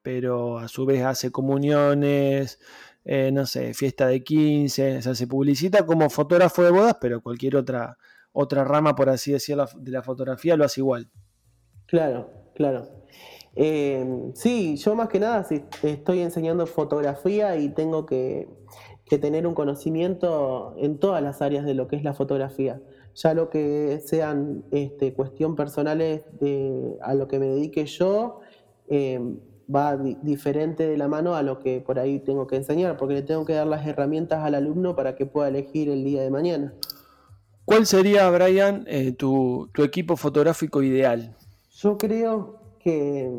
pero 0.02 0.58
a 0.58 0.68
su 0.68 0.86
vez 0.86 1.02
hace 1.04 1.32
comuniones, 1.32 2.60
eh, 3.04 3.30
no 3.32 3.44
sé, 3.44 3.74
fiesta 3.74 4.06
de 4.06 4.22
15, 4.22 4.98
o 4.98 5.02
sea, 5.02 5.14
se 5.16 5.26
publicita 5.26 5.84
como 5.84 6.08
fotógrafo 6.08 6.62
de 6.62 6.70
bodas, 6.70 6.96
pero 7.00 7.20
cualquier 7.20 7.56
otra, 7.56 7.98
otra 8.32 8.62
rama, 8.62 8.94
por 8.94 9.08
así 9.08 9.32
decirlo, 9.32 9.66
de 9.76 9.90
la 9.90 10.02
fotografía 10.02 10.56
lo 10.56 10.64
hace 10.64 10.80
igual. 10.80 11.10
Claro, 11.86 12.30
claro. 12.54 12.88
Eh, 13.56 14.30
sí, 14.34 14.76
yo 14.76 14.94
más 14.94 15.08
que 15.08 15.18
nada 15.18 15.44
estoy 15.82 16.20
enseñando 16.20 16.66
fotografía 16.66 17.56
y 17.56 17.70
tengo 17.70 18.06
que, 18.06 18.48
que, 19.10 19.18
tener 19.18 19.46
un 19.46 19.54
conocimiento 19.54 20.74
en 20.78 20.98
todas 20.98 21.22
las 21.22 21.42
áreas 21.42 21.64
de 21.64 21.74
lo 21.74 21.88
que 21.88 21.96
es 21.96 22.04
la 22.04 22.14
fotografía. 22.14 22.80
Ya 23.14 23.34
lo 23.34 23.50
que 23.50 24.00
sean 24.04 24.64
este, 24.70 25.12
cuestión 25.12 25.56
personales 25.56 26.22
de, 26.38 26.96
a 27.02 27.14
lo 27.14 27.26
que 27.26 27.38
me 27.38 27.46
dedique 27.46 27.86
yo, 27.86 28.40
eh, 28.88 29.20
va 29.74 29.96
di 29.96 30.16
diferente 30.22 30.86
de 30.86 30.96
la 30.96 31.08
mano 31.08 31.34
a 31.34 31.42
lo 31.42 31.58
que 31.58 31.80
por 31.80 31.98
ahí 31.98 32.20
tengo 32.20 32.46
que 32.46 32.56
enseñar, 32.56 32.96
porque 32.96 33.14
le 33.14 33.22
tengo 33.22 33.44
que 33.44 33.52
dar 33.52 33.66
las 33.66 33.86
herramientas 33.86 34.44
al 34.44 34.54
alumno 34.54 34.96
para 34.96 35.14
que 35.16 35.26
pueda 35.26 35.48
elegir 35.48 35.88
el 35.88 36.04
día 36.04 36.22
de 36.22 36.30
mañana. 36.30 36.74
¿Cuál 37.64 37.86
sería, 37.86 38.28
Brian, 38.30 38.84
eh, 38.88 39.12
tu, 39.12 39.68
tu, 39.72 39.84
equipo 39.84 40.16
fotográfico 40.16 40.82
ideal? 40.82 41.36
Yo 41.70 41.98
creo 41.98 42.58
que 42.80 43.30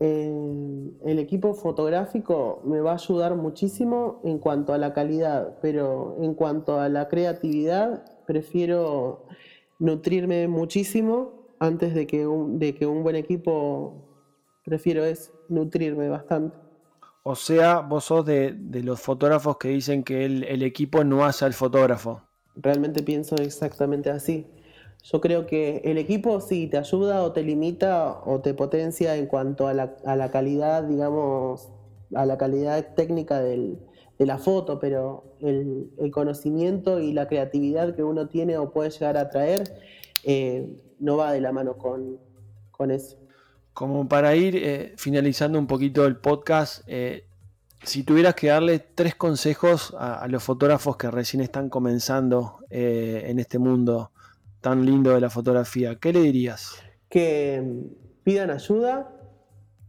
el 0.00 1.18
equipo 1.18 1.54
fotográfico 1.54 2.62
me 2.64 2.80
va 2.80 2.92
a 2.92 2.94
ayudar 2.94 3.34
muchísimo 3.34 4.20
en 4.24 4.38
cuanto 4.38 4.72
a 4.72 4.78
la 4.78 4.92
calidad, 4.92 5.58
pero 5.60 6.16
en 6.20 6.34
cuanto 6.34 6.78
a 6.78 6.88
la 6.88 7.08
creatividad, 7.08 8.04
prefiero 8.26 9.24
nutrirme 9.78 10.46
muchísimo 10.48 11.48
antes 11.58 11.94
de 11.94 12.06
que 12.06 12.26
un, 12.26 12.58
de 12.58 12.74
que 12.74 12.86
un 12.86 13.02
buen 13.02 13.16
equipo 13.16 14.04
prefiero 14.64 15.04
es 15.04 15.32
nutrirme 15.48 16.08
bastante. 16.08 16.56
O 17.22 17.34
sea, 17.34 17.80
vos 17.80 18.04
sos 18.04 18.24
de, 18.24 18.56
los 18.82 19.00
fotógrafos 19.00 19.58
que 19.58 19.68
dicen 19.68 20.02
que 20.02 20.24
el, 20.24 20.62
equipo 20.62 21.04
no 21.04 21.24
hace 21.24 21.44
al 21.44 21.52
fotógrafo. 21.52 22.22
Realmente 22.56 23.02
pienso 23.02 23.36
exactamente 23.36 24.10
así. 24.10 24.46
Yo 25.10 25.22
creo 25.22 25.46
que 25.46 25.80
el 25.84 25.96
equipo 25.96 26.38
sí 26.42 26.66
te 26.66 26.76
ayuda 26.76 27.22
o 27.22 27.32
te 27.32 27.42
limita 27.42 28.20
o 28.26 28.40
te 28.40 28.52
potencia 28.52 29.16
en 29.16 29.26
cuanto 29.26 29.66
a 29.66 29.72
la, 29.72 30.30
calidad, 30.30 30.82
digamos, 30.82 31.70
a 32.14 32.26
la 32.26 32.36
calidad 32.36 32.94
técnica 32.94 33.40
de 33.40 33.78
la 34.18 34.36
foto, 34.36 34.78
pero 34.78 35.24
el, 35.40 36.10
conocimiento 36.12 37.00
y 37.00 37.14
la 37.14 37.26
creatividad 37.26 37.96
que 37.96 38.02
uno 38.02 38.28
tiene 38.28 38.58
o 38.58 38.70
puede 38.70 38.90
llegar 38.90 39.16
a 39.16 39.30
traer 39.30 39.80
eh, 40.24 40.68
no 40.98 41.16
va 41.16 41.32
de 41.32 41.40
la 41.40 41.52
mano 41.52 41.78
con, 41.78 42.18
con 42.70 42.90
eso. 42.90 43.16
Como 43.72 44.08
para 44.08 44.36
ir 44.36 44.56
eh, 44.56 44.92
finalizando 44.98 45.58
un 45.58 45.66
poquito 45.66 46.04
el 46.04 46.16
podcast, 46.16 46.82
eh, 46.86 47.24
si 47.82 48.02
tuvieras 48.02 48.34
que 48.34 48.48
darle 48.48 48.78
tres 48.78 49.14
consejos 49.14 49.94
a, 49.98 50.28
los 50.28 50.42
fotógrafos 50.42 50.98
que 50.98 51.10
recién 51.10 51.40
están 51.40 51.70
comenzando 51.70 52.58
en 52.68 53.38
este 53.38 53.58
mundo 53.58 54.10
tan 54.60 54.84
lindo 54.84 55.14
de 55.14 55.20
la 55.20 55.30
fotografía, 55.30 55.96
¿qué 55.96 56.12
le 56.12 56.20
dirías? 56.20 56.82
Que 57.08 57.62
mm, 57.64 58.22
pidan 58.24 58.50
ayuda 58.50 59.14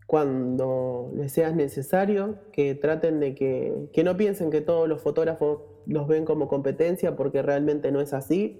cuando 0.06 1.12
les 1.16 1.32
sea 1.32 1.52
necesario, 1.52 2.40
que 2.52 2.76
traten 2.76 3.20
de 3.20 3.36
que, 3.36 3.90
que 3.94 4.04
no 4.04 4.18
piensen 4.18 4.50
que 4.50 4.62
todos 4.62 4.88
los 4.88 5.02
fotógrafos 5.02 5.62
los 5.86 6.08
ven 6.08 6.26
como 6.26 6.48
competencia 6.48 7.16
porque 7.16 7.42
realmente 7.42 7.92
no 7.92 8.02
es 8.02 8.14
así 8.14 8.60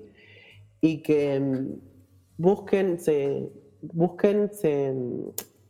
y 0.82 1.02
que 1.02 1.40
mm, 1.40 1.74
busquen, 2.38 3.00
se, 3.00 3.50
busquen, 3.82 4.52
se, 4.54 4.94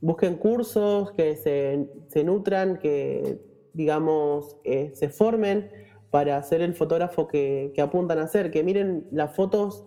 busquen 0.02 0.36
cursos, 0.36 1.12
que 1.14 1.36
se, 1.36 2.24
nutran, 2.24 2.78
que 2.78 3.40
digamos 3.74 4.58
eh, 4.64 4.92
se 4.94 5.10
formen 5.10 5.70
para 6.12 6.42
ser 6.44 6.62
el 6.62 6.74
fotógrafo 6.74 7.28
que, 7.28 7.72
que 7.76 7.82
apuntan 7.82 8.20
a 8.20 8.28
ser, 8.28 8.52
que 8.52 8.64
miren 8.64 9.08
las 9.12 9.36
fotos 9.36 9.86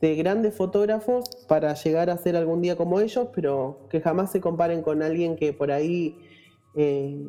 de 0.00 0.14
grandes 0.16 0.54
fotógrafos 0.54 1.24
para 1.48 1.74
llegar 1.74 2.10
a 2.10 2.16
ser 2.18 2.36
algún 2.36 2.60
día 2.60 2.76
como 2.76 3.00
ellos, 3.00 3.28
pero 3.34 3.86
que 3.90 4.00
jamás 4.00 4.32
se 4.32 4.40
comparen 4.40 4.82
con 4.82 5.02
alguien 5.02 5.36
que 5.36 5.52
por 5.52 5.70
ahí 5.70 6.18
eh, 6.74 7.26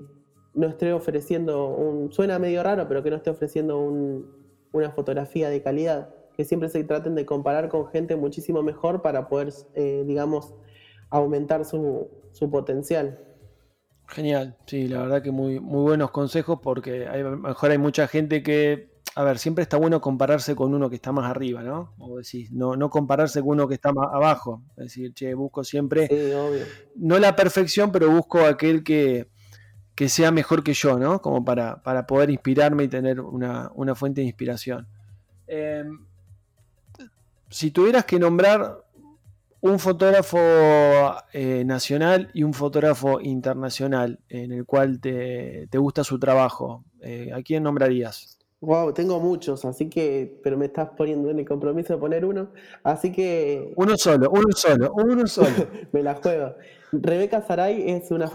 no 0.54 0.68
esté 0.68 0.94
ofreciendo 0.94 1.68
un, 1.68 2.12
suena 2.12 2.40
medio 2.40 2.64
raro, 2.64 2.88
pero 2.88 3.04
que 3.04 3.10
no 3.10 3.18
esté 3.18 3.30
ofreciendo 3.30 3.80
una 3.80 4.92
fotografía 4.92 5.50
de 5.50 5.62
calidad, 5.62 6.10
que 6.36 6.44
siempre 6.44 6.70
se 6.70 6.84
traten 6.84 7.16
de 7.16 7.26
comparar 7.26 7.70
con 7.70 7.88
gente 7.88 8.16
muchísimo 8.16 8.64
mejor 8.64 9.02
para 9.02 9.28
poder, 9.28 9.54
eh, 9.76 10.04
digamos, 10.06 10.54
aumentar 11.10 11.66
su, 11.66 12.10
potencial. 12.52 13.20
Genial, 14.08 14.56
sí, 14.66 14.88
la 14.88 15.02
verdad 15.02 15.24
que 15.24 15.32
muy, 15.32 15.60
muy 15.60 15.82
buenos 15.82 16.12
consejos 16.12 16.60
porque 16.62 17.08
a 17.08 17.18
lo 17.18 17.38
mejor 17.38 17.72
hay 17.72 17.78
mucha 17.78 18.08
gente 18.08 18.44
que 18.44 18.95
a 19.18 19.24
ver, 19.24 19.40
siempre 19.40 19.62
está 19.62 19.78
bueno 19.78 20.02
compararse 20.02 20.56
con 20.56 20.74
uno 20.74 20.90
que 20.90 20.98
está 20.98 21.14
más 21.14 21.32
arriba, 21.32 21.64
¿no? 21.64 21.94
O 22.00 22.18
decir, 22.18 22.50
no, 22.52 22.76
no 22.76 22.90
compararse 22.90 23.40
con 23.40 23.52
uno 23.52 23.68
que 23.68 23.76
está 23.76 23.94
más 23.94 24.10
abajo. 24.14 24.62
Es 24.72 24.88
decir, 24.88 25.14
che, 25.14 25.34
busco 25.34 25.64
siempre, 25.64 26.10
no 26.98 27.18
la 27.18 27.34
perfección, 27.34 27.94
pero 27.94 28.12
busco 28.12 28.42
aquel 28.42 28.84
que, 28.84 29.30
sea 30.10 30.32
mejor 30.32 30.66
que 30.66 30.74
yo, 30.74 31.00
¿no? 31.00 31.22
Como 31.22 31.46
para, 31.46 31.82
para 31.82 32.06
poder 32.06 32.30
inspirarme 32.30 32.84
y 32.84 32.88
tener 32.90 33.22
una, 33.22 33.96
fuente 33.96 34.20
de 34.20 34.28
inspiración. 34.28 34.86
Em, 35.48 36.06
si 37.50 37.72
tuvieras 37.72 38.04
que 38.04 38.20
nombrar 38.20 38.84
un 39.62 39.80
fotógrafo 39.80 40.38
eh, 41.32 41.64
nacional 41.66 42.32
y 42.34 42.44
un 42.44 42.54
fotógrafo 42.54 43.22
internacional 43.22 44.20
en 44.28 44.52
el 44.52 44.66
cual 44.66 45.00
te, 45.00 45.70
gusta 45.72 46.04
su 46.04 46.20
trabajo, 46.20 46.84
eh, 47.00 47.32
¿a 47.34 47.42
quién 47.42 47.64
nombrarías? 47.64 48.35
Wow, 48.62 48.94
tengo 48.94 49.20
muchos, 49.20 49.66
así 49.66 49.90
que, 49.90 50.40
pero 50.42 50.58
me 50.58 50.66
estás 50.66 50.90
poniendo 50.98 51.30
en 51.30 51.40
el 51.40 51.46
compromiso 51.46 51.94
de 51.94 52.00
poner 52.00 52.26
uno, 52.26 52.52
así 52.84 53.12
que... 53.12 53.74
Uno 53.76 53.96
solo, 53.98 54.30
uno 54.32 54.52
solo, 54.56 54.94
uno 54.94 55.28
solo. 55.28 55.50
me 55.92 56.02
la 56.02 56.16
juego. 56.16 56.56
Rebeca 56.92 57.42
Saray 57.42 57.92
es 57.92 58.12
una, 58.12 58.32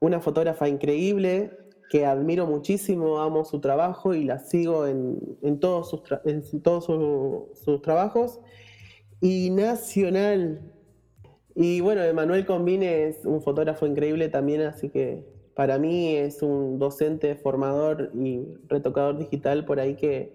una 0.00 0.20
fotógrafa 0.20 0.68
increíble 0.68 1.50
que 1.90 2.06
admiro 2.06 2.46
muchísimo, 2.46 3.20
amo 3.20 3.44
su 3.44 3.60
trabajo 3.60 4.14
y 4.14 4.24
la 4.24 4.38
sigo 4.38 4.86
en, 4.86 5.60
todos, 5.60 5.90
sus, 5.90 6.02
en 6.24 6.62
todos 6.62 6.84
sus 7.64 7.82
trabajos. 7.82 8.40
Y 9.20 9.50
nacional. 9.50 10.72
Y 11.56 11.80
bueno, 11.80 12.02
Emanuel 12.02 12.46
Combine 12.46 13.08
es 13.08 13.24
un 13.24 13.42
fotógrafo 13.42 13.86
increíble 13.86 14.28
también, 14.28 14.62
así 14.62 14.90
que 14.90 15.26
para 15.58 15.76
mí 15.76 16.14
es 16.14 16.40
un 16.42 16.78
docente, 16.78 17.34
formador 17.34 18.12
y 18.14 18.46
retocador 18.68 19.18
digital 19.18 19.64
por 19.64 19.80
ahí 19.80 19.96
que, 19.96 20.32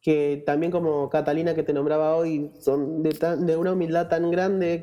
que, 0.00 0.42
también 0.44 0.72
como 0.72 1.08
Catalina 1.08 1.54
que 1.54 1.62
te 1.62 1.72
nombraba 1.72 2.16
hoy, 2.16 2.50
son 2.58 3.04
de, 3.04 3.56
una 3.56 3.74
humildad 3.74 4.08
tan 4.08 4.28
grande 4.32 4.82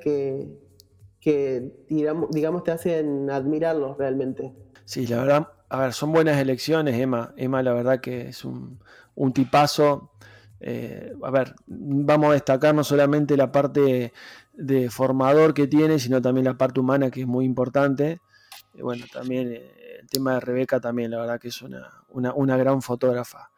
que, 1.19 1.73
digamos, 1.89 2.31
digamos, 2.31 2.63
te 2.63 2.71
hacen 2.71 3.29
admirarlos 3.29 3.97
realmente. 3.97 4.53
Sí, 4.85 5.05
la 5.05 5.17
verdad, 5.17 5.49
a 5.67 5.81
ver, 5.81 5.91
son 5.91 6.13
buenas 6.13 6.37
elecciones, 6.37 6.97
Emma. 6.97 7.33
Emma, 7.35 7.61
la 7.61 7.73
verdad 7.73 7.99
que 7.99 8.29
es 8.29 8.45
un, 8.45 8.79
tipazo. 9.33 10.13
Eh, 10.61 11.13
a 11.23 11.31
ver, 11.31 11.55
vamos 11.67 12.29
a 12.29 12.33
destacar 12.33 12.75
no 12.75 12.83
solamente 12.83 13.37
la 13.37 13.51
parte 13.51 14.13
de 14.53 14.89
formador 14.89 15.53
que 15.53 15.67
tiene, 15.67 15.99
sino 15.99 16.21
también 16.21 16.45
la 16.45 16.57
parte 16.57 16.79
humana 16.79 17.09
que 17.09 17.21
es 17.21 17.27
muy 17.27 17.45
importante. 17.45 18.19
Y 18.73 18.81
bueno, 18.81 19.05
también 19.11 19.51
eh, 19.53 19.71
el 20.01 20.09
tema 20.09 20.33
de 20.33 20.39
Rebeca 20.41 20.79
también, 20.79 21.11
la 21.11 21.19
verdad 21.19 21.39
que 21.39 21.49
es 21.49 21.61
una, 21.61 22.57
gran 22.57 22.81
fotógrafa. 22.81 23.51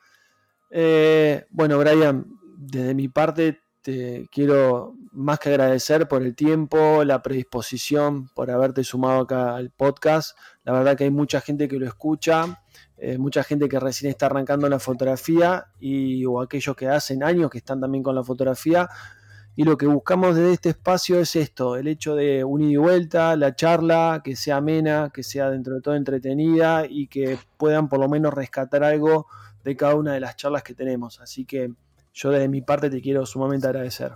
Eh, 0.70 1.46
bueno, 1.50 1.78
Brian, 1.78 2.26
desde 2.58 2.94
mi 2.94 3.08
parte 3.08 3.60
te 3.82 4.28
quiero 4.32 4.96
más 5.12 5.40
que 5.40 5.50
agradecer 5.50 6.08
por 6.08 6.22
el 6.22 6.36
tiempo, 6.36 7.04
la 7.04 7.22
predisposición, 7.22 8.30
por 8.30 8.52
haberte 8.52 8.84
sumado 8.84 9.22
acá 9.22 9.56
al 9.56 9.72
podcast. 9.72 10.38
La 10.64 10.72
verdad 10.72 10.96
que 10.96 11.06
hay 11.06 11.12
mucha 11.12 11.42
gente 11.42 11.68
que 11.68 11.80
lo 11.80 11.88
escucha, 11.88 12.64
eh, 13.04 13.18
mucha 13.18 13.44
gente 13.44 13.68
que 13.68 13.80
recién 13.80 14.12
está 14.12 14.28
arrancando 14.28 14.70
la 14.70 14.78
fotografía 14.78 15.66
y 15.80 16.24
o 16.26 16.40
aquellos 16.40 16.76
que 16.76 16.88
hacen 16.88 17.24
años 17.24 17.50
que 17.50 17.58
están 17.58 17.82
también 17.82 18.04
con 18.04 18.14
la 18.14 18.24
fotografía 18.24 18.88
y 19.56 19.64
lo 19.64 19.76
que 19.76 19.88
buscamos 19.88 20.36
desde 20.36 20.54
este 20.54 20.70
espacio 20.70 21.20
es 21.20 21.36
esto, 21.36 21.78
el 21.78 21.88
hecho 21.88 22.16
de 22.16 22.44
unir 22.44 22.74
y 22.74 22.78
vuelta, 22.78 23.36
la 23.36 23.56
charla, 23.56 24.22
que 24.24 24.36
sea 24.36 24.58
amena, 24.58 25.10
que 25.12 25.24
sea 25.24 25.50
dentro 25.50 25.74
de 25.74 25.82
todo 25.82 25.96
entretenida 25.96 26.86
y 26.88 27.08
que 27.08 27.40
puedan 27.58 27.90
por 27.90 28.00
lo 28.00 28.08
menos 28.08 28.36
rescatar 28.36 28.84
algo 28.84 29.26
de 29.64 29.76
cada 29.76 29.96
una 29.96 30.14
de 30.14 30.20
las 30.20 30.36
charlas 30.36 30.62
que 30.62 30.76
tenemos. 30.76 31.20
Así 31.22 31.44
que 31.46 31.72
yo 32.14 32.30
desde 32.30 32.50
mi 32.50 32.62
parte 32.62 32.92
te 32.92 33.02
quiero 33.02 33.26
sumamente 33.26 33.66
agradecer. 33.66 34.12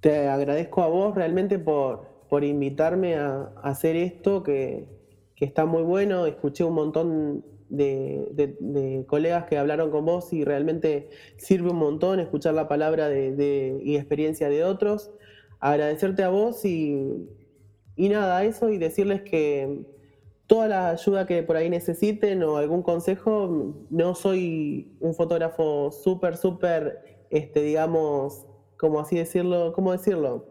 Te 0.00 0.26
agradezco 0.26 0.82
a 0.82 0.88
vos 0.88 1.14
realmente 1.14 1.60
por, 1.60 2.08
por 2.28 2.42
invitarme 2.42 3.14
a, 3.14 3.52
hacer 3.62 3.94
esto, 3.94 4.42
que, 4.42 4.88
que 5.36 5.44
está 5.44 5.64
muy 5.64 5.84
bueno. 5.84 6.26
Escuché 6.26 6.64
un 6.64 6.74
montón 6.74 7.44
de, 7.70 9.04
colegas 9.06 9.46
que 9.46 9.56
hablaron 9.56 9.90
con 9.90 10.04
vos 10.04 10.32
y 10.32 10.44
realmente 10.44 11.08
sirve 11.36 11.70
un 11.70 11.78
montón 11.78 12.20
escuchar 12.20 12.54
la 12.54 12.68
palabra 12.68 13.08
de, 13.08 13.80
y 13.82 13.96
experiencia 13.96 14.48
de 14.48 14.64
otros. 14.64 15.10
Agradecerte 15.60 16.22
a 16.22 16.28
vos 16.28 16.64
y, 16.64 17.28
y 17.96 18.08
nada, 18.08 18.44
eso 18.44 18.70
y 18.70 18.78
decirles 18.78 19.22
que 19.22 19.84
toda 20.46 20.66
la 20.66 20.90
ayuda 20.90 21.26
que 21.26 21.44
por 21.44 21.56
ahí 21.56 21.70
necesiten 21.70 22.42
o 22.42 22.56
algún 22.56 22.82
consejo, 22.82 23.74
no 23.88 24.14
soy 24.16 24.96
un 24.98 25.14
fotógrafo 25.14 25.92
súper, 25.92 26.36
súper, 26.36 27.26
este, 27.30 27.62
digamos, 27.62 28.46
como 28.76 28.98
así 28.98 29.16
decirlo, 29.16 29.72
¿cómo 29.74 29.92
decirlo? 29.92 30.49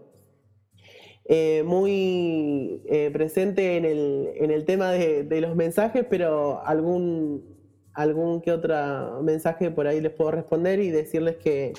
Eh, 1.32 1.62
muy 1.64 2.82
eh, 2.90 3.12
presente 3.14 3.78
en 3.78 3.86
el, 3.86 4.32
en 4.34 4.50
el 4.50 4.66
tema 4.66 4.90
de, 4.90 5.42
los 5.42 5.56
mensajes, 5.56 6.04
pero 6.10 6.66
algún, 6.66 7.46
algún 7.94 8.42
que 8.42 8.52
otro 8.52 9.22
mensaje 9.22 9.70
por 9.70 9.86
ahí 9.86 10.02
les 10.02 10.12
puedo 10.12 10.32
responder 10.32 10.80
y 10.80 10.90
decirles 10.90 11.38
que, 11.38 11.74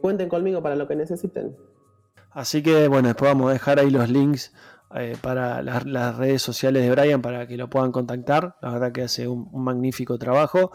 cuenten 0.00 0.28
conmigo 0.28 0.62
para 0.62 0.76
lo 0.76 0.86
que 0.86 0.94
necesiten. 0.94 1.56
Así 2.30 2.62
que 2.62 2.86
bueno, 2.86 3.08
después 3.08 3.32
vamos 3.32 3.50
a 3.50 3.54
dejar 3.54 3.80
ahí 3.80 3.90
los 3.90 4.08
links 4.08 4.54
eh, 4.94 5.16
para 5.20 5.60
las, 5.60 6.16
redes 6.16 6.40
sociales 6.40 6.84
de 6.84 6.90
Brian 6.92 7.20
para 7.22 7.48
que 7.48 7.56
lo 7.56 7.68
puedan 7.68 7.90
contactar. 7.90 8.54
La 8.62 8.70
verdad 8.70 8.92
que 8.92 9.02
hace 9.02 9.26
un 9.26 9.64
magnífico 9.64 10.18
trabajo. 10.18 10.70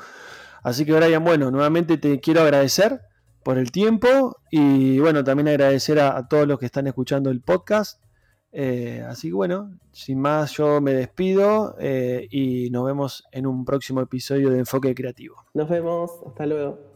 Así 0.61 0.83
que 0.83 0.91
Brian, 0.91 1.23
bueno, 1.23 1.51
nuevamente 1.51 1.97
te 1.97 2.19
quiero 2.19 2.41
agradecer 2.41 2.99
por 3.43 3.57
el 3.57 3.71
tiempo 3.71 4.37
y 4.49 4.99
bueno, 4.99 5.23
también 5.23 5.47
agradecer 5.47 5.99
a, 5.99 6.27
todos 6.27 6.47
los 6.47 6.59
que 6.59 6.65
están 6.65 6.87
escuchando 6.87 7.29
el 7.29 7.41
podcast. 7.41 8.01
Eh, 8.53 9.03
así 9.07 9.29
que 9.29 9.33
bueno, 9.33 9.77
sin 9.91 10.19
más 10.19 10.51
yo 10.51 10.81
me 10.81 10.93
despido 10.93 11.75
eh, 11.79 12.27
y 12.29 12.69
nos 12.69 12.85
vemos 12.85 13.23
en 13.31 13.47
un 13.47 13.63
próximo 13.63 14.01
episodio 14.01 14.49
de 14.49 14.59
Enfoque 14.59 14.93
Creativo. 14.93 15.35
Nos 15.53 15.69
vemos, 15.69 16.11
hasta 16.27 16.45
luego. 16.45 16.90